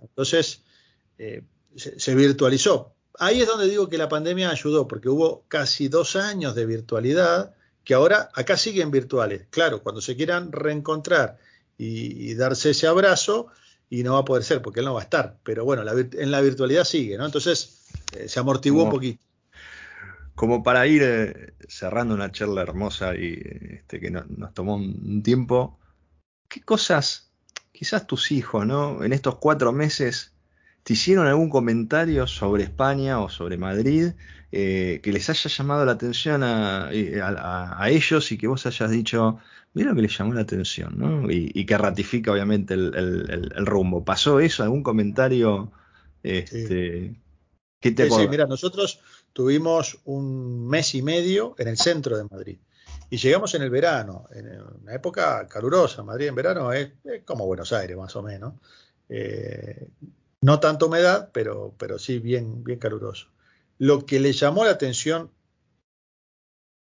entonces, 0.02 0.62
eh, 1.18 1.42
se, 1.74 2.14
virtualizó. 2.14 2.94
Ahí 3.18 3.40
es 3.40 3.48
donde 3.48 3.68
digo 3.68 3.88
que 3.88 3.98
la 3.98 4.08
pandemia 4.08 4.50
ayudó, 4.50 4.86
porque 4.86 5.08
hubo 5.08 5.44
casi 5.48 5.88
dos 5.88 6.14
años 6.16 6.54
de 6.54 6.66
virtualidad 6.66 7.54
que 7.84 7.94
ahora 7.94 8.30
acá 8.34 8.56
siguen 8.56 8.90
virtuales. 8.90 9.46
Claro, 9.50 9.82
cuando 9.82 10.00
se 10.00 10.14
quieran 10.14 10.52
reencontrar 10.52 11.38
y, 11.76 12.34
darse 12.34 12.70
ese 12.70 12.86
abrazo, 12.86 13.48
y 13.90 14.02
no 14.02 14.14
va 14.14 14.20
a 14.20 14.24
poder 14.24 14.44
ser 14.44 14.62
porque 14.62 14.80
él 14.80 14.86
no 14.86 14.94
va 14.94 15.00
a 15.00 15.04
estar, 15.04 15.38
pero 15.42 15.64
bueno, 15.64 15.82
en 15.82 16.30
la 16.30 16.40
virtualidad 16.40 16.84
sigue, 16.84 17.16
¿no? 17.16 17.24
Entonces 17.24 17.86
eh, 18.14 18.28
se 18.28 18.40
amortiguó 18.40 18.84
un 18.84 18.90
poquito. 18.90 19.24
Como 20.34 20.62
para 20.62 20.86
ir 20.86 21.02
eh, 21.02 21.54
cerrando 21.66 22.14
una 22.14 22.30
charla 22.30 22.62
hermosa 22.62 23.16
y 23.16 23.40
este, 23.70 23.98
que 23.98 24.10
nos 24.10 24.54
tomó 24.54 24.76
un 24.76 25.22
tiempo, 25.22 25.78
¿qué 26.48 26.60
cosas 26.60 27.32
quizás 27.72 28.06
tus 28.06 28.32
hijos, 28.32 28.66
¿no? 28.66 29.02
En 29.02 29.12
estos 29.12 29.36
cuatro 29.36 29.72
meses, 29.72 30.34
¿te 30.88 30.94
hicieron 30.94 31.26
algún 31.26 31.50
comentario 31.50 32.26
sobre 32.26 32.62
España 32.62 33.20
o 33.20 33.28
sobre 33.28 33.58
Madrid 33.58 34.12
eh, 34.50 35.00
que 35.02 35.12
les 35.12 35.28
haya 35.28 35.50
llamado 35.50 35.84
la 35.84 35.92
atención 35.92 36.42
eh, 36.42 37.20
a, 37.20 37.90
ellos 37.90 38.32
y 38.32 38.38
que 38.38 38.46
vos 38.46 38.64
hayas 38.64 38.90
dicho, 38.90 39.38
mira 39.74 39.90
lo 39.90 39.96
que 39.96 40.00
les 40.00 40.16
llamó 40.16 40.32
la 40.32 40.40
atención, 40.40 40.94
¿no? 40.96 41.30
Y, 41.30 41.66
que 41.66 41.76
ratifica 41.76 42.32
obviamente 42.32 42.72
el, 42.72 43.66
rumbo. 43.66 44.02
¿Pasó 44.02 44.40
eso? 44.40 44.62
¿Algún 44.62 44.82
comentario? 44.82 45.70
Este, 46.22 47.20
¿qué 47.80 47.90
te 47.90 48.08
sí, 48.08 48.26
mira, 48.26 48.46
nosotros 48.46 49.02
tuvimos 49.34 49.98
un 50.06 50.66
mes 50.68 50.94
y 50.94 51.02
medio 51.02 51.54
en 51.58 51.68
el 51.68 51.76
centro 51.76 52.16
de 52.16 52.24
Madrid. 52.30 52.56
Y 53.10 53.18
llegamos 53.18 53.54
en 53.54 53.60
el 53.60 53.68
verano, 53.68 54.26
en 54.32 54.58
una 54.82 54.94
época 54.94 55.46
calurosa. 55.48 56.02
Madrid 56.02 56.28
en 56.28 56.34
verano 56.34 56.72
es, 56.72 56.92
como 57.26 57.44
Buenos 57.44 57.74
Aires, 57.74 57.94
más 57.94 58.16
o 58.16 58.22
menos. 58.22 58.54
Eh, 59.10 59.88
no 60.40 60.60
tanto 60.60 60.86
humedad, 60.86 61.30
pero, 61.32 61.74
pero 61.78 61.98
sí 61.98 62.18
bien, 62.18 62.64
bien 62.64 62.78
caluroso. 62.78 63.28
Lo 63.78 64.06
que 64.06 64.20
le 64.20 64.32
llamó 64.32 64.64
la 64.64 64.72
atención 64.72 65.32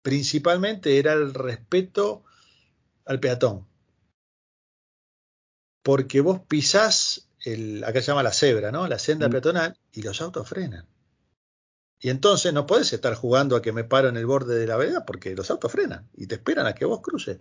principalmente 0.02 0.98
era 0.98 1.12
el 1.14 1.35
respeto 1.35 2.24
al 3.05 3.20
peatón. 3.20 3.66
Porque 5.82 6.20
vos 6.20 6.40
pisás, 6.47 7.28
el, 7.44 7.82
acá 7.85 8.01
se 8.01 8.09
llama 8.09 8.23
la 8.23 8.32
cebra, 8.32 8.73
¿no? 8.73 8.86
La 8.89 8.98
senda 8.98 9.28
mm. 9.28 9.31
peatonal, 9.31 9.78
y 9.93 10.02
los 10.02 10.20
autos 10.20 10.48
frenan. 10.48 10.86
Y 12.01 12.10
entonces 12.10 12.52
no 12.52 12.66
puedes 12.66 12.93
estar 12.93 13.14
jugando 13.14 13.56
a 13.56 13.62
que 13.62 13.73
me 13.73 13.85
paro 13.85 14.09
en 14.09 14.16
el 14.16 14.27
borde 14.27 14.59
de 14.59 14.66
la 14.66 14.77
vereda 14.77 15.06
porque 15.06 15.35
los 15.35 15.51
autos 15.51 15.73
frenan 15.73 16.09
y 16.14 16.27
te 16.27 16.35
esperan 16.35 16.66
a 16.66 16.74
que 16.74 16.85
vos 16.85 17.01
cruces. 17.01 17.40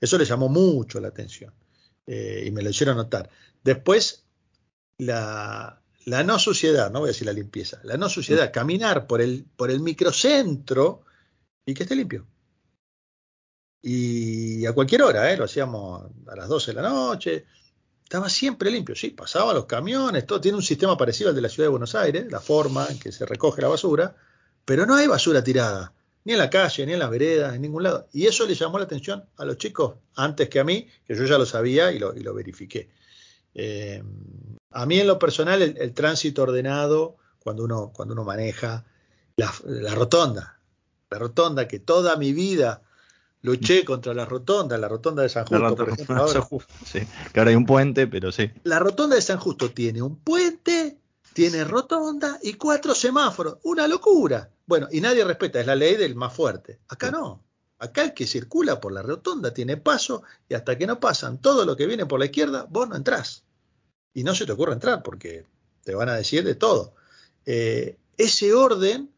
Eso 0.00 0.16
le 0.16 0.24
llamó 0.24 0.48
mucho 0.48 1.00
la 1.00 1.08
atención 1.08 1.52
eh, 2.06 2.44
y 2.46 2.50
me 2.50 2.62
lo 2.62 2.70
hicieron 2.70 2.96
notar. 2.96 3.28
Después, 3.64 4.25
la, 4.98 5.82
no 6.06 6.38
suciedad, 6.38 6.90
no 6.90 7.00
voy 7.00 7.08
a 7.08 7.12
decir 7.12 7.26
la 7.26 7.32
limpieza, 7.32 7.80
la 7.84 7.96
no 7.96 8.08
suciedad, 8.08 8.52
caminar 8.52 9.06
por 9.06 9.20
el, 9.20 9.44
por 9.56 9.70
el 9.70 9.80
microcentro 9.80 11.02
y 11.64 11.74
que 11.74 11.82
esté 11.82 11.96
limpio. 11.96 12.26
Y 13.82 14.66
a 14.66 14.72
cualquier 14.72 15.02
hora, 15.02 15.32
¿eh? 15.32 15.36
lo 15.36 15.44
hacíamos 15.44 16.10
a 16.26 16.36
las 16.36 16.48
12 16.48 16.72
de 16.72 16.82
la 16.82 16.88
noche, 16.88 17.46
estaba 18.02 18.28
siempre 18.28 18.70
limpio, 18.70 18.94
sí, 18.94 19.10
pasaban 19.10 19.54
los 19.54 19.66
camiones, 19.66 20.26
todo 20.26 20.40
tiene 20.40 20.56
un 20.56 20.62
sistema 20.62 20.96
parecido 20.96 21.30
al 21.30 21.36
de 21.36 21.42
la 21.42 21.48
ciudad 21.48 21.66
de 21.66 21.70
Buenos 21.70 21.94
Aires, 21.94 22.26
la 22.30 22.40
forma 22.40 22.86
en 22.88 22.98
que 22.98 23.12
se 23.12 23.26
recoge 23.26 23.62
la 23.62 23.68
basura, 23.68 24.16
pero 24.64 24.86
no 24.86 24.94
hay 24.94 25.06
basura 25.06 25.42
tirada, 25.42 25.92
ni 26.24 26.32
en 26.32 26.38
la 26.38 26.50
calle, 26.50 26.86
ni 26.86 26.94
en 26.94 26.98
las 26.98 27.10
veredas, 27.10 27.54
en 27.54 27.62
ningún 27.62 27.84
lado. 27.84 28.08
Y 28.12 28.26
eso 28.26 28.46
le 28.46 28.54
llamó 28.54 28.78
la 28.78 28.84
atención 28.84 29.24
a 29.36 29.44
los 29.44 29.58
chicos 29.58 29.96
antes 30.16 30.48
que 30.48 30.58
a 30.58 30.64
mí, 30.64 30.88
que 31.04 31.14
yo 31.14 31.24
ya 31.24 31.38
lo 31.38 31.46
sabía 31.46 31.92
y 31.92 31.98
lo, 31.98 32.16
y 32.16 32.20
lo 32.20 32.34
verifiqué. 32.34 32.90
Eh, 33.54 34.02
a 34.76 34.84
mí 34.84 35.00
en 35.00 35.06
lo 35.06 35.18
personal 35.18 35.62
el, 35.62 35.94
tránsito 35.94 36.42
ordenado, 36.42 37.16
cuando 37.38 37.64
uno, 37.64 37.92
cuando 37.94 38.12
uno 38.12 38.24
maneja 38.24 38.84
la, 39.36 39.52
la 39.64 39.94
rotonda, 39.94 40.58
la 41.10 41.18
rotonda 41.18 41.66
que 41.66 41.78
toda 41.78 42.16
mi 42.16 42.34
vida 42.34 42.82
luché 43.40 43.84
contra 43.86 44.12
la 44.12 44.26
rotonda, 44.26 44.76
la 44.76 44.88
rotonda 44.88 45.22
de 45.22 45.30
San 45.30 45.46
Justo, 45.46 45.76
por 45.76 45.88
ejemplo. 45.88 46.16
Ahora. 46.16 46.46
Sí, 46.84 47.00
que 47.32 47.40
ahora 47.40 47.50
hay 47.50 47.56
un 47.56 47.64
puente, 47.64 48.06
pero 48.06 48.30
sí. 48.30 48.50
La 48.64 48.78
rotonda 48.78 49.16
de 49.16 49.22
San 49.22 49.38
Justo 49.38 49.70
tiene 49.70 50.02
un 50.02 50.16
puente, 50.16 50.98
tiene 51.32 51.64
rotonda 51.64 52.38
y 52.42 52.54
cuatro 52.54 52.94
semáforos. 52.94 53.56
Una 53.62 53.88
locura. 53.88 54.50
Bueno, 54.66 54.88
y 54.92 55.00
nadie 55.00 55.24
respeta, 55.24 55.58
es 55.58 55.66
la 55.66 55.74
ley 55.74 55.96
del 55.96 56.16
más 56.16 56.34
fuerte. 56.34 56.80
Acá 56.88 57.10
no. 57.10 57.42
Acá 57.78 58.02
el 58.04 58.14
que 58.14 58.26
circula 58.26 58.80
por 58.80 58.92
la 58.92 59.02
rotonda 59.02 59.54
tiene 59.54 59.76
paso 59.76 60.22
y 60.48 60.54
hasta 60.54 60.76
que 60.76 60.86
no 60.86 60.98
pasan 61.00 61.38
todo 61.38 61.64
lo 61.64 61.76
que 61.76 61.86
viene 61.86 62.04
por 62.04 62.18
la 62.18 62.26
izquierda, 62.26 62.66
vos 62.68 62.88
no 62.88 62.96
entrás. 62.96 63.45
Y 64.16 64.24
no 64.24 64.34
se 64.34 64.46
te 64.46 64.52
ocurre 64.52 64.72
entrar 64.72 65.02
porque 65.02 65.44
te 65.84 65.94
van 65.94 66.08
a 66.08 66.14
decir 66.14 66.42
de 66.42 66.54
todo. 66.54 66.94
Eh, 67.44 67.98
ese 68.16 68.54
orden, 68.54 69.10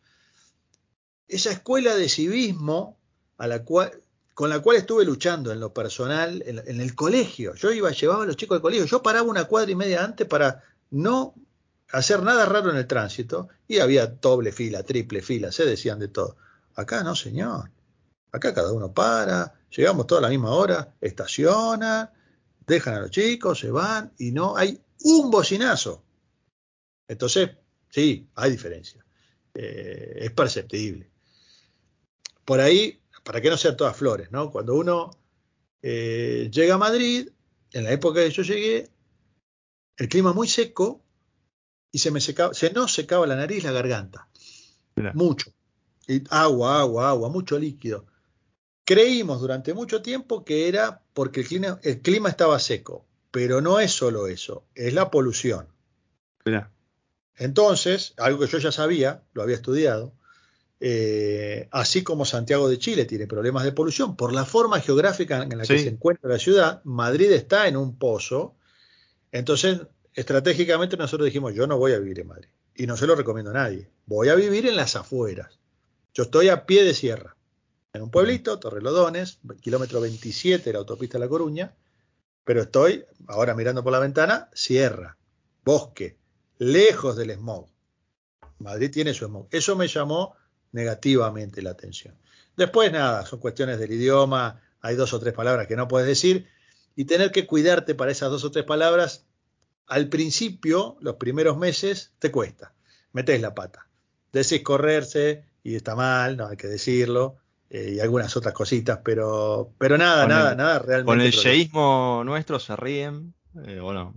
esa 1.29 1.53
escuela 1.53 1.95
de 1.95 2.09
civismo 2.09 2.99
a 3.37 3.47
la 3.47 3.63
cual, 3.63 3.93
con 4.35 4.51
la 4.51 4.59
cual 4.59 4.77
estuve 4.77 5.05
luchando 5.05 5.53
en 5.53 5.61
lo 5.61 5.73
personal, 5.73 6.43
en, 6.45 6.81
el 6.81 6.97
colegio. 6.97 7.55
Yo 7.55 7.71
iba, 7.71 7.93
llevaba 7.93 8.25
a 8.25 8.27
los 8.27 8.37
chicos 8.37 8.57
al 8.57 8.61
colegio, 8.61 8.87
yo 8.87 9.01
paraba 9.01 9.29
una 9.29 9.45
cuadra 9.45 9.71
y 9.71 9.77
media 9.77 10.03
antes 10.03 10.27
para 10.27 10.65
no 10.91 11.33
hacer 11.93 12.25
nada 12.25 12.45
raro 12.45 12.71
en 12.71 12.77
el 12.77 12.89
tránsito 12.89 13.51
y 13.69 13.79
había 13.79 14.09
doble 14.09 14.51
fila, 14.51 14.83
triple 14.83 15.23
fila, 15.23 15.53
se 15.53 15.65
decían 15.65 16.01
de 16.01 16.09
todo. 16.09 16.37
Acá 16.75 17.05
no, 17.05 17.15
señor. 17.15 17.71
Acá 18.33 18.53
cada 18.53 18.73
uno 18.73 18.93
para, 18.93 19.55
llegamos 19.71 20.09
toda 20.09 20.19
a 20.19 20.23
la 20.23 20.29
misma 20.29 20.51
hora, 20.51 20.93
estaciona, 21.01 22.13
dejan 22.67 22.95
a 22.95 23.01
los 23.03 23.13
chicos, 23.13 23.61
se 23.61 23.71
van 23.71 24.13
y 24.19 24.33
no 24.33 24.57
hay 24.57 24.83
un 25.05 25.31
bocinazo. 25.31 26.03
Entonces, 27.07 27.51
sí, 27.91 28.29
hay 28.35 28.51
diferencia. 28.51 29.05
Eh, 29.55 30.19
es 30.21 30.33
perceptible. 30.33 31.11
Por 32.45 32.61
ahí 32.61 33.01
para 33.25 33.41
que 33.41 33.51
no 33.51 33.57
sean 33.57 33.77
todas 33.77 33.97
flores, 33.97 34.31
¿no? 34.31 34.51
Cuando 34.51 34.75
uno 34.75 35.11
eh, 35.83 36.49
llega 36.53 36.77
a 36.77 36.79
Madrid, 36.79 37.29
en 37.73 37.85
la 37.85 37.93
época 37.93 38.21
que 38.21 38.31
yo 38.31 38.43
llegué, 38.43 38.89
el 39.97 40.09
clima 40.09 40.33
muy 40.33 40.49
seco 40.49 41.03
y 41.93 41.99
se 41.99 42.11
me 42.11 42.21
secaba, 42.21 42.55
se 42.55 42.73
nos 42.73 42.95
secaba 42.95 43.27
la 43.27 43.37
nariz, 43.37 43.65
la 43.65 43.73
garganta. 43.73 44.29
Mucho. 45.15 45.53
Y 46.07 46.23
agua, 46.31 46.81
agua, 46.81 47.11
agua, 47.11 47.29
mucho 47.29 47.59
líquido. 47.59 48.07
Creímos 48.85 49.41
durante 49.41 49.75
mucho 49.75 50.01
tiempo 50.01 50.45
que 50.45 50.69
era 50.69 51.05
porque 51.13 51.41
el 51.41 51.47
clima, 51.49 51.81
el 51.83 52.01
clima 52.01 52.31
estaba 52.31 52.59
seco, 52.59 53.07
pero 53.31 53.61
no 53.61 53.81
es 53.81 53.93
solo 53.93 54.27
eso, 54.27 54.65
es 54.75 54.95
la 54.95 55.11
polución. 55.11 55.69
Entonces, 57.37 58.15
algo 58.17 58.41
que 58.41 58.47
yo 58.47 58.59
ya 58.59 58.73
sabía, 58.73 59.23
lo 59.33 59.43
había 59.43 59.57
estudiado, 59.57 60.13
eh, 60.81 61.69
así 61.71 62.03
como 62.03 62.25
Santiago 62.25 62.69
de 62.69 62.79
Chile 62.79 63.05
tiene 63.05 63.27
problemas 63.27 63.65
de 63.65 63.73
polución, 63.73 64.17
por 64.17 64.33
la 64.33 64.45
forma 64.45 64.81
geográfica 64.81 65.43
en 65.43 65.59
la 65.59 65.65
que 65.65 65.79
se 65.79 65.89
encuentra 65.89 66.31
la 66.31 66.39
ciudad, 66.39 66.83
Madrid 66.85 67.31
está 67.33 67.69
en 67.69 67.77
un 67.77 67.99
pozo, 67.99 68.55
entonces 69.33 69.81
estratégicamente 70.15 70.97
nosotros 70.97 71.27
dijimos, 71.27 71.55
yo 71.55 71.67
no 71.67 71.79
voy 71.79 71.93
a 71.93 71.99
vivir 71.99 72.21
en 72.21 72.29
Madrid, 72.29 72.49
y 72.75 72.87
no 72.87 72.97
se 72.97 73.07
lo 73.07 73.15
recomiendo 73.15 73.51
a 73.51 73.55
nadie, 73.55 73.91
voy 74.07 74.29
a 74.29 74.35
vivir 74.35 74.67
en 74.67 74.77
las 74.77 74.97
afueras, 74.97 75.59
yo 76.15 76.25
estoy 76.25 76.49
a 76.49 76.65
pie 76.65 76.85
de 76.85 76.95
sierra, 76.95 77.37
en 77.93 78.03
un 78.03 78.11
pueblito, 78.11 78.59
Torrelodones, 78.59 79.39
kilómetro 79.61 80.01
27 80.01 80.65
de 80.65 80.73
la 80.73 80.79
autopista 80.81 81.19
de 81.19 81.25
La 81.25 81.29
Coruña, 81.29 81.75
pero 82.49 82.63
estoy, 82.63 83.05
ahora 83.27 83.55
mirando 83.55 83.85
por 83.85 83.93
la 83.93 83.99
ventana, 83.99 84.49
sierra, 84.55 85.19
bosque, 85.67 86.17
lejos 86.57 87.15
del 87.15 87.33
smog. 87.33 87.69
Madrid 88.61 88.91
tiene 88.91 89.13
su 89.13 89.27
smog. 89.27 89.49
Eso 89.51 89.77
me 89.77 89.87
llamó 89.87 90.35
negativamente 90.73 91.61
la 91.61 91.73
atención. 91.73 92.15
Después, 92.57 92.91
nada, 92.91 93.27
son 93.27 93.39
cuestiones 93.39 93.79
del 93.79 93.93
idioma, 93.93 94.63
hay 94.81 94.97
dos 94.97 95.13
o 95.13 95.21
tres 95.21 95.35
palabras 95.35 95.67
que 95.67 95.77
no 95.77 95.89
puedes 95.89 96.09
decir, 96.09 96.49
y 96.97 97.05
tener 97.05 97.33
que 97.33 97.47
cuidarte 97.47 97.95
para 97.95 98.13
esas 98.13 98.31
dos 98.31 98.45
o 98.45 98.51
tres 98.51 98.65
palabras, 98.65 99.27
al 99.87 100.09
principio, 100.09 100.97
los 101.01 101.17
primeros 101.17 101.59
meses, 101.59 102.13
te 102.19 102.31
cuesta, 102.31 102.73
metes 103.13 103.43
la 103.43 103.55
pata. 103.55 103.91
Decís 104.33 104.63
correrse 104.63 105.45
y 105.63 105.75
está 105.75 105.95
mal, 105.95 106.39
no 106.39 106.47
hay 106.47 106.57
que 106.57 106.69
decirlo, 106.69 107.37
eh, 107.71 107.95
y 107.97 108.01
algunas 108.01 108.37
otras 108.37 108.55
cositas, 108.55 109.01
pero, 109.05 109.73
pero 109.79 109.99
nada, 109.99 110.27
nada, 110.27 110.55
nada 110.55 110.79
realmente. 110.79 111.07
¿Con 111.07 111.21
el 111.21 111.33
yeísmo 111.33 112.23
nuestro 112.25 112.59
se 112.59 112.77
ríen 112.77 113.35
eh, 113.67 113.81
o 113.81 113.93
no? 113.93 114.15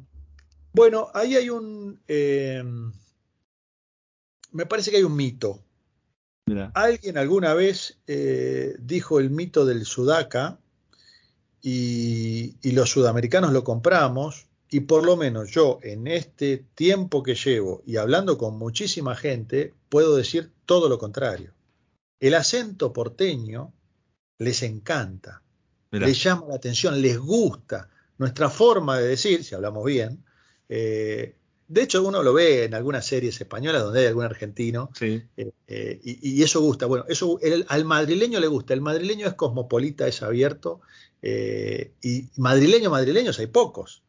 Bueno, 0.74 1.10
ahí 1.14 1.36
hay 1.36 1.50
un. 1.50 2.02
Eh, 2.08 2.64
me 4.52 4.66
parece 4.66 4.92
que 4.92 4.98
hay 4.98 5.04
un 5.04 5.16
mito 5.16 5.64
Alguien 6.74 7.18
alguna 7.18 7.54
vez 7.54 8.00
dijo 8.80 9.20
el 9.20 9.30
mito 9.30 9.66
del 9.66 9.86
sudaca 9.86 10.60
y, 11.62 12.56
los 12.72 12.90
sudamericanos 12.90 13.54
lo 13.54 13.64
compramos 13.64 14.48
y 14.70 14.82
por 14.82 15.06
lo 15.06 15.18
menos 15.18 15.52
yo 15.52 15.80
en 15.84 16.08
este 16.08 16.66
tiempo 16.76 17.24
que 17.24 17.36
llevo 17.36 17.84
y 17.86 17.98
hablando 17.98 18.38
con 18.38 18.58
muchísima 18.58 19.16
gente 19.16 19.74
puedo 19.90 20.16
decir 20.16 20.52
todo 20.66 20.90
lo 20.90 20.98
contrario. 20.98 21.54
El 22.22 22.36
acento 22.36 22.94
porteño 22.94 23.74
les 24.38 24.62
encanta, 24.62 25.42
les 25.90 26.24
llama 26.24 26.46
la 26.50 26.56
atención, 26.56 27.02
les 27.02 27.18
gusta. 27.18 27.90
Nuestra 28.20 28.52
forma 28.52 29.00
de 29.00 29.08
decir, 29.08 29.44
si 29.44 29.56
hablamos 29.56 29.84
bien, 29.84 30.24
eh, 30.70 31.36
de 31.68 31.82
hecho, 31.82 32.04
uno 32.04 32.22
lo 32.22 32.34
ve 32.34 32.66
en 32.66 32.76
algunas 32.76 33.06
series 33.08 33.42
españolas 33.42 33.82
donde 33.82 34.02
hay 34.02 34.06
algún 34.06 34.26
argentino. 34.26 34.92
Sí. 34.94 35.24
Eh, 35.36 35.52
eh, 35.68 36.00
y, 36.04 36.44
eso 36.44 36.62
gusta. 36.62 36.86
Bueno, 36.86 37.06
eso 37.08 37.40
al 37.68 37.86
madrileño 37.86 38.40
le 38.40 38.48
gusta. 38.48 38.74
El 38.76 38.82
madrileño 38.82 39.28
es 39.28 39.34
cosmopolita, 39.34 40.08
es 40.08 40.22
abierto. 40.22 40.82
Y 41.24 42.30
madrileños, 42.38 42.92
madrileños 42.92 43.40
hay 43.40 43.48
pocos. 43.48 44.04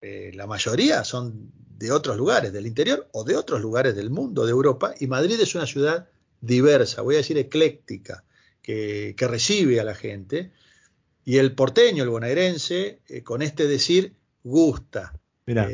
la 0.00 0.46
mayoría 0.46 1.04
son 1.04 1.52
de 1.78 1.90
otros 1.90 2.16
lugares, 2.16 2.52
del 2.52 2.66
interior 2.66 3.08
o 3.12 3.24
de 3.24 3.36
otros 3.36 3.62
lugares 3.62 3.96
del 3.96 4.10
mundo, 4.10 4.44
de 4.44 4.50
Europa. 4.50 4.94
Y 5.00 5.06
Madrid 5.06 5.40
es 5.40 5.54
una 5.54 5.66
ciudad 5.66 6.08
diversa, 6.40 7.02
voy 7.02 7.14
a 7.14 7.18
decir 7.18 7.38
ecléctica, 7.38 8.24
que, 8.62 9.14
recibe 9.18 9.80
a 9.80 9.84
la 9.84 9.94
gente. 9.94 10.52
Y 11.24 11.38
el 11.38 11.54
porteño, 11.54 12.02
el 12.04 12.10
bonaerense, 12.10 13.00
con 13.24 13.42
este 13.42 13.66
decir, 13.66 14.14
gusta. 14.44 15.18
Mira 15.46 15.68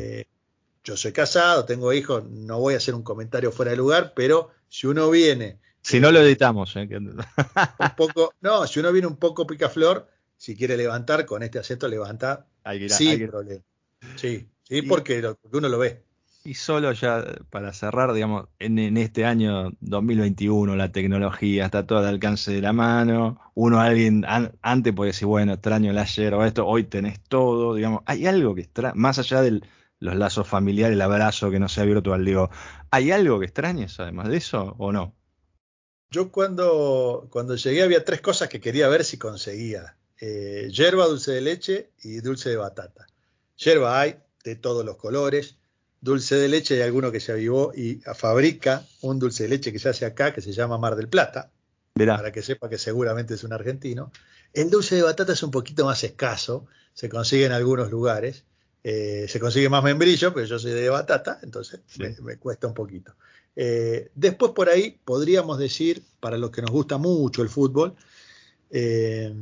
yo 0.85 0.97
soy 0.97 1.13
casado, 1.13 1.65
tengo 1.65 1.93
hijos, 1.93 2.29
no 2.29 2.59
voy 2.59 2.75
a 2.75 2.79
hacer 2.79 2.95
un 2.95 3.03
comentario 3.03 3.53
fuera 3.53 3.71
de 3.71 3.77
lugar, 3.77 4.13
pero 4.15 4.51
si 4.69 4.87
uno 4.87 5.11
viene... 5.11 5.59
Si 5.81 6.01
no 6.01 6.11
lo 6.13 6.21
editamos. 6.21 6.77
¿eh? 6.77 6.89
un 6.93 7.17
poco, 7.97 8.35
no, 8.41 8.67
si 8.67 8.81
uno 8.81 8.93
viene 8.93 9.09
un 9.09 9.17
poco 9.17 9.47
picaflor, 9.47 10.09
si 10.37 10.57
quiere 10.57 10.77
levantar 10.77 11.27
con 11.27 11.43
este 11.43 11.59
acento, 11.59 11.89
levanta 11.89 12.47
hay 12.65 12.89
sin 12.89 13.29
problema. 13.29 13.63
Sí, 14.17 14.49
sí, 14.63 14.83
porque, 14.83 15.23
uno 15.53 15.69
lo 15.69 15.79
ve. 15.79 16.03
Y 16.45 16.55
solo 16.55 16.91
ya 16.93 17.25
para 17.51 17.73
cerrar, 17.73 18.13
digamos, 18.13 18.49
en, 18.59 18.97
este 18.97 19.25
año 19.25 19.71
2021 19.81 20.75
la 20.75 20.91
tecnología 20.91 21.67
está 21.67 21.87
todo 21.87 21.99
al 22.01 22.07
alcance 22.07 22.53
de 22.53 22.61
la 22.61 22.73
mano. 22.73 23.41
Uno, 23.55 23.81
alguien, 23.81 24.25
antes 24.61 24.93
puede 24.93 25.11
decir, 25.11 25.29
bueno, 25.29 25.53
extraño 25.53 25.93
el 25.93 25.99
ayer 25.99 26.35
o 26.35 26.45
esto, 26.45 26.67
hoy 26.67 26.85
tenés 26.85 27.21
todo, 27.21 27.77
digamos, 27.77 28.03
hay 28.07 28.27
algo 28.27 28.57
que 28.57 28.63
extra, 28.63 28.93
más 28.95 29.21
allá 29.21 29.41
del, 29.41 29.65
los 30.03 30.17
lazos 30.17 30.49
familiares, 30.49 30.97
el 30.97 31.01
abrazo 31.01 31.51
que 31.51 31.61
no 31.61 31.69
sea 31.69 31.85
virtual. 31.85 32.25
Digo, 32.25 32.51
¿hay 32.91 33.13
algo 33.13 33.39
que 33.39 33.47
extrañes 33.47 34.01
además 34.01 34.29
de 34.29 34.37
eso 34.39 34.75
o 34.79 34.91
no? 34.91 35.15
Yo 36.11 36.33
cuando, 36.33 37.29
cuando 37.31 37.55
llegué 37.55 37.83
había 37.83 38.05
tres 38.05 38.21
cosas 38.21 38.49
que 38.49 38.61
quería 38.61 38.89
ver 38.89 39.05
si 39.05 39.17
conseguía. 39.17 39.97
Eh, 40.21 40.69
yerba, 40.71 41.07
dulce 41.07 41.33
de 41.33 41.41
leche 41.41 41.91
y 42.03 42.21
dulce 42.21 42.51
de 42.51 42.57
batata. 42.57 43.07
Yerba 43.57 44.01
hay 44.01 44.17
de 44.45 44.57
todos 44.57 44.85
los 44.85 44.97
colores. 44.97 45.57
Dulce 46.03 46.35
de 46.35 46.49
leche 46.49 46.75
hay 46.75 46.83
alguno 46.83 47.11
que 47.11 47.21
se 47.21 47.33
avivó 47.33 47.73
y 47.75 48.01
fabrica 48.15 48.85
un 49.01 49.19
dulce 49.19 49.45
de 49.45 49.49
leche 49.49 49.73
que 49.73 49.79
se 49.79 49.89
hace 49.89 50.05
acá 50.05 50.35
que 50.35 50.43
se 50.43 50.53
llama 50.53 50.77
Mar 50.77 50.97
del 50.97 51.09
Plata. 51.09 51.51
Para 52.17 52.33
que 52.33 52.43
sepa 52.43 52.69
que 52.69 52.77
seguramente 52.77 53.35
es 53.35 53.45
un 53.45 53.53
argentino. 53.53 54.11
El 54.53 54.69
dulce 54.69 54.97
de 54.97 55.03
batata 55.03 55.33
es 55.33 55.43
un 55.43 55.51
poquito 55.51 55.85
más 55.85 56.03
escaso, 56.05 56.67
se 56.93 57.09
consigue 57.09 57.47
en 57.47 57.53
algunos 57.53 57.91
lugares 57.91 58.45
Eh, 58.85 59.27
se 59.29 59.39
consigue 59.39 59.69
más 59.69 59.85
membrillo, 59.85 60.35
pero 60.35 60.45
yo 60.45 60.59
soy 60.59 60.73
de 60.73 60.89
batata, 60.89 61.39
entonces 61.43 61.81
me, 61.99 62.37
cuesta 62.37 62.67
un 62.67 62.75
poquito. 62.75 63.15
Eh, 63.55 64.11
después 64.15 64.53
por 64.53 64.69
ahí 64.69 64.99
podríamos 65.05 65.59
decir, 65.59 66.03
para 66.19 66.37
los 66.37 66.51
que 66.51 66.63
nos 66.63 66.73
gusta 66.73 66.99
mucho 66.99 67.43
el 67.43 67.49
fútbol, 67.49 67.95
eh, 68.71 69.33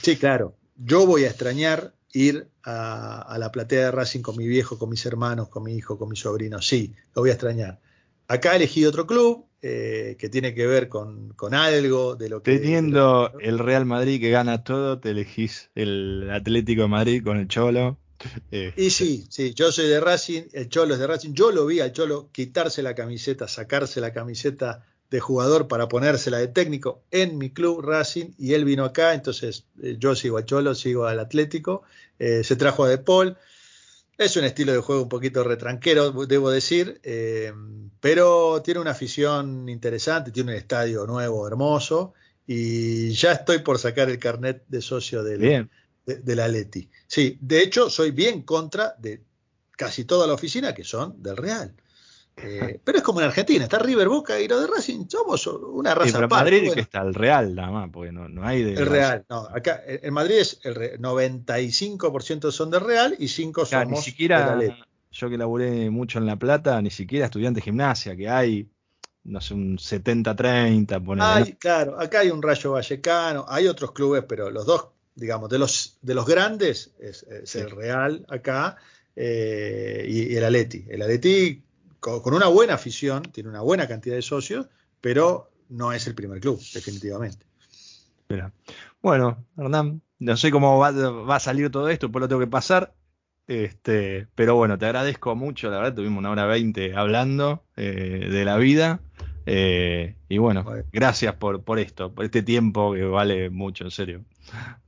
sí, 0.00 0.16
claro, 0.16 0.54
yo 0.76 1.06
voy 1.06 1.24
a 1.24 1.30
extrañar 1.30 1.92
ir 2.14 2.48
a, 2.62 3.36
la 3.38 3.52
platea 3.52 3.86
de 3.86 3.90
Racing 3.90 4.22
con 4.22 4.36
mi 4.36 4.46
viejo, 4.46 4.78
con 4.78 4.88
mis 4.88 5.04
hermanos, 5.04 5.48
con 5.48 5.64
mi 5.64 5.74
hijo, 5.74 5.98
con 5.98 6.08
mi 6.08 6.16
sobrino, 6.16 6.62
sí, 6.62 6.94
lo 7.14 7.22
voy 7.22 7.30
a 7.30 7.34
extrañar. 7.34 7.80
Acá 8.28 8.56
elegí 8.56 8.86
otro 8.86 9.06
club 9.06 9.46
que 9.60 10.28
tiene 10.30 10.54
que 10.54 10.66
ver 10.66 10.88
con, 10.88 11.34
algo 11.52 12.16
de 12.16 12.28
lo 12.28 12.42
que... 12.42 12.58
Teniendo 12.58 13.32
el 13.40 13.58
Real 13.58 13.86
Madrid 13.86 14.20
que 14.20 14.30
gana 14.30 14.62
todo, 14.62 14.98
te 14.98 15.10
elegís 15.10 15.70
el 15.74 16.30
Atlético 16.30 16.82
de 16.82 16.88
Madrid 16.88 17.24
con 17.24 17.38
el 17.38 17.48
Cholo. 17.48 17.98
Eh, 18.50 18.72
y 18.76 18.90
sí, 18.90 19.26
sí, 19.28 19.54
yo 19.54 19.72
soy 19.72 19.88
de 19.88 20.00
Racing, 20.00 20.42
el 20.52 20.68
Cholo 20.68 20.94
es 20.94 21.00
de 21.00 21.06
Racing. 21.06 21.32
Yo 21.32 21.50
lo 21.50 21.66
vi 21.66 21.80
al 21.80 21.92
Cholo 21.92 22.28
quitarse 22.32 22.82
la 22.82 22.94
camiseta, 22.94 23.48
sacarse 23.48 24.00
la 24.00 24.12
camiseta 24.12 24.84
de 25.14 25.20
jugador 25.20 25.68
para 25.68 25.86
ponérsela 25.86 26.38
de 26.38 26.48
técnico 26.48 27.04
en 27.12 27.38
mi 27.38 27.50
club 27.50 27.80
Racing 27.80 28.32
y 28.36 28.54
él 28.54 28.64
vino 28.64 28.84
acá, 28.84 29.14
entonces 29.14 29.66
eh, 29.80 29.94
yo 29.96 30.16
sigo 30.16 30.38
al 30.38 30.44
Cholo, 30.44 30.74
sigo 30.74 31.06
al 31.06 31.20
Atlético, 31.20 31.84
eh, 32.18 32.42
se 32.42 32.56
trajo 32.56 32.82
a 32.82 32.88
De 32.88 32.98
Paul. 32.98 33.36
Es 34.18 34.36
un 34.36 34.44
estilo 34.44 34.72
de 34.72 34.78
juego 34.80 35.02
un 35.02 35.08
poquito 35.08 35.44
retranquero, 35.44 36.10
debo 36.26 36.50
decir, 36.50 37.00
pero 38.00 38.62
tiene 38.62 38.78
una 38.78 38.92
afición 38.92 39.68
interesante, 39.68 40.30
tiene 40.30 40.52
un 40.52 40.58
estadio 40.58 41.04
nuevo, 41.04 41.48
hermoso, 41.48 42.14
y 42.46 43.10
ya 43.10 43.32
estoy 43.32 43.58
por 43.58 43.76
sacar 43.78 44.10
el 44.10 44.20
carnet 44.20 44.62
de 44.68 44.80
socio 44.82 45.24
del, 45.24 45.40
Bien 45.40 45.70
de, 46.06 46.36
la 46.36 46.48
Leti. 46.48 46.88
Sí, 47.06 47.38
de 47.40 47.62
hecho, 47.62 47.90
soy 47.90 48.10
bien 48.10 48.42
contra 48.42 48.94
de 48.98 49.22
casi 49.72 50.04
toda 50.04 50.26
la 50.26 50.34
oficina 50.34 50.74
que 50.74 50.84
son 50.84 51.22
del 51.22 51.36
Real. 51.36 51.74
Eh, 52.36 52.80
pero 52.82 52.98
es 52.98 53.04
como 53.04 53.20
en 53.20 53.26
Argentina, 53.26 53.64
está 53.64 53.78
River 53.78 54.08
Boca 54.08 54.40
y 54.40 54.48
lo 54.48 54.60
de 54.60 54.66
Racing 54.66 55.06
somos 55.08 55.46
una 55.46 55.94
raza 55.94 56.08
sí, 56.08 56.12
pero 56.14 56.24
en 56.24 56.30
Madrid 56.30 56.72
que 56.72 56.80
está 56.80 57.02
el 57.02 57.14
Real 57.14 57.54
nada 57.54 57.70
más, 57.70 57.90
porque 57.92 58.10
no, 58.10 58.28
no 58.28 58.44
hay 58.44 58.64
de 58.64 58.72
El 58.74 58.86
Real, 58.86 59.24
no, 59.28 59.46
acá 59.54 59.82
en 59.86 60.12
Madrid 60.12 60.38
es 60.38 60.58
el 60.64 61.00
95% 61.00 62.50
son 62.50 62.70
del 62.70 62.80
Real 62.80 63.14
y 63.18 63.28
5 63.28 63.64
somos 63.64 63.88
ni 63.88 63.96
siquiera, 63.98 64.56
de 64.56 64.68
la 64.68 64.86
Yo 65.12 65.30
que 65.30 65.38
laburé 65.38 65.90
mucho 65.90 66.18
en 66.18 66.26
La 66.26 66.36
Plata, 66.36 66.82
ni 66.82 66.90
siquiera 66.90 67.26
estudiante 67.26 67.60
de 67.60 67.64
gimnasia, 67.64 68.16
que 68.16 68.28
hay 68.28 68.68
no 69.22 69.40
sé, 69.40 69.54
un 69.54 69.78
70-30. 69.78 71.22
Hay, 71.22 71.54
claro, 71.54 71.98
acá 71.98 72.20
hay 72.20 72.30
un 72.30 72.42
Rayo 72.42 72.72
Vallecano, 72.72 73.46
hay 73.48 73.68
otros 73.68 73.92
clubes, 73.92 74.24
pero 74.28 74.50
los 74.50 74.66
dos 74.66 74.88
digamos, 75.14 75.48
de 75.48 75.58
los, 75.58 75.98
de 76.02 76.14
los 76.14 76.26
grandes 76.26 76.92
es, 76.98 77.24
el 77.54 77.70
Real 77.70 78.26
acá 78.28 78.76
eh, 79.14 80.06
y, 80.08 80.34
el 80.34 80.44
Aleti. 80.44 80.86
El 80.88 81.02
Aleti 81.02 81.62
con, 82.04 82.34
una 82.34 82.48
buena 82.48 82.74
afición, 82.74 83.22
tiene 83.22 83.48
una 83.48 83.62
buena 83.62 83.88
cantidad 83.88 84.14
de 84.14 84.22
socios, 84.22 84.66
pero 85.00 85.50
no 85.68 85.92
es 85.92 86.06
el 86.06 86.14
primer 86.14 86.40
club, 86.40 86.60
definitivamente. 86.72 87.46
Bueno, 89.00 89.44
Hernán, 89.56 90.02
no 90.18 90.36
sé 90.36 90.50
cómo 90.50 90.78
va, 90.78 91.34
a 91.34 91.40
salir 91.40 91.70
todo 91.70 91.88
esto, 91.88 92.10
pues 92.10 92.20
lo 92.20 92.28
tengo 92.28 92.40
que 92.40 92.46
pasar. 92.46 92.94
Este, 93.46 94.26
pero 94.34 94.56
bueno, 94.56 94.78
te 94.78 94.86
agradezco 94.86 95.34
mucho, 95.36 95.70
la 95.70 95.78
verdad, 95.78 95.94
tuvimos 95.94 96.18
una 96.18 96.30
hora 96.30 96.46
veinte 96.46 96.94
hablando 96.94 97.64
eh, 97.76 98.28
de 98.30 98.44
la 98.44 98.56
vida. 98.56 99.00
Eh, 99.46 100.16
y 100.28 100.38
bueno, 100.38 100.64
gracias 100.92 101.34
por, 101.34 101.62
por 101.62 101.78
esto, 101.78 102.14
por 102.14 102.24
este 102.24 102.42
tiempo 102.42 102.94
que 102.94 103.04
vale 103.04 103.50
mucho, 103.50 103.84
en 103.84 103.90
serio. 103.90 104.24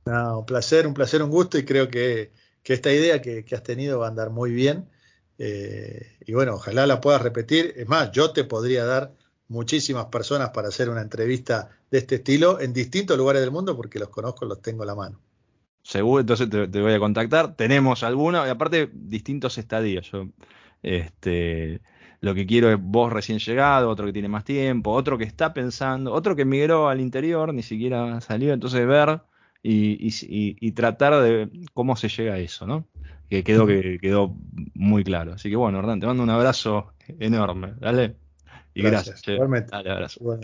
No, 0.05 0.39
un 0.39 0.45
placer, 0.45 0.87
un 0.87 0.93
placer, 0.93 1.21
un 1.21 1.29
gusto 1.29 1.57
y 1.57 1.65
creo 1.65 1.89
que, 1.89 2.31
esta 2.63 2.91
idea 2.91 3.21
que, 3.21 3.45
has 3.51 3.63
tenido 3.63 3.99
va 3.99 4.07
a 4.07 4.09
andar 4.09 4.29
muy 4.29 4.51
bien. 4.51 4.89
Eh, 5.37 6.17
y 6.25 6.33
bueno, 6.33 6.55
ojalá 6.55 6.87
la 6.87 7.01
puedas 7.01 7.21
repetir. 7.21 7.73
Es 7.75 7.87
más, 7.87 8.11
yo 8.11 8.31
te 8.31 8.43
podría 8.43 8.85
dar 8.85 9.13
muchísimas 9.47 10.05
personas 10.05 10.49
para 10.49 10.69
hacer 10.69 10.89
una 10.89 11.01
entrevista 11.01 11.69
de 11.89 11.99
este 11.99 12.15
estilo 12.15 12.59
en 12.59 12.73
distintos 12.73 13.17
lugares 13.17 13.41
del 13.41 13.51
mundo 13.51 13.75
porque 13.75 13.99
los 13.99 14.09
conozco, 14.09 14.45
los 14.45 14.61
tengo 14.61 14.83
a 14.83 14.85
la 14.85 14.95
mano. 14.95 15.19
Seguro, 15.83 16.19
entonces 16.19 16.49
te, 16.49 16.81
voy 16.81 16.93
a 16.93 16.99
contactar. 16.99 17.55
Tenemos 17.55 18.03
algunos, 18.03 18.45
y 18.45 18.49
aparte 18.49 18.89
distintos 18.93 19.57
estadios. 19.57 20.11
Este, 20.83 21.81
lo 22.19 22.35
que 22.35 22.45
quiero 22.45 22.69
es 22.71 22.77
vos 22.79 23.13
recién 23.13 23.39
llegado, 23.39 23.89
otro 23.89 24.05
que 24.05 24.13
tiene 24.13 24.27
más 24.27 24.43
tiempo, 24.43 24.91
otro 24.91 25.17
que 25.17 25.23
está 25.23 25.53
pensando, 25.53 26.11
otro 26.13 26.35
que 26.35 26.45
migró 26.45 26.89
al 26.89 26.99
interior, 26.99 27.53
ni 27.53 27.63
siquiera 27.63 28.19
salió, 28.21 28.53
entonces 28.53 28.85
ver 28.85 29.21
y, 29.63 30.71
tratar 30.71 31.21
de 31.21 31.49
cómo 31.73 31.95
se 31.95 32.09
llega 32.09 32.33
a 32.33 32.39
eso, 32.39 32.65
¿no? 32.65 32.87
Que 33.29 33.43
quedó, 33.43 33.67
que 33.67 33.99
quedó 33.99 34.35
muy 34.73 35.03
claro. 35.03 35.33
Así 35.33 35.49
que 35.49 35.55
bueno, 35.55 35.79
Hernán, 35.79 35.99
te 35.99 36.07
mando 36.07 36.23
un 36.23 36.29
abrazo 36.29 36.93
enorme, 37.19 37.73
dale. 37.79 38.15
Y 38.73 38.83
gracias. 38.83 39.21
Igualmente. 39.27 39.71
Dale, 39.71 39.91
abrazo. 39.91 40.39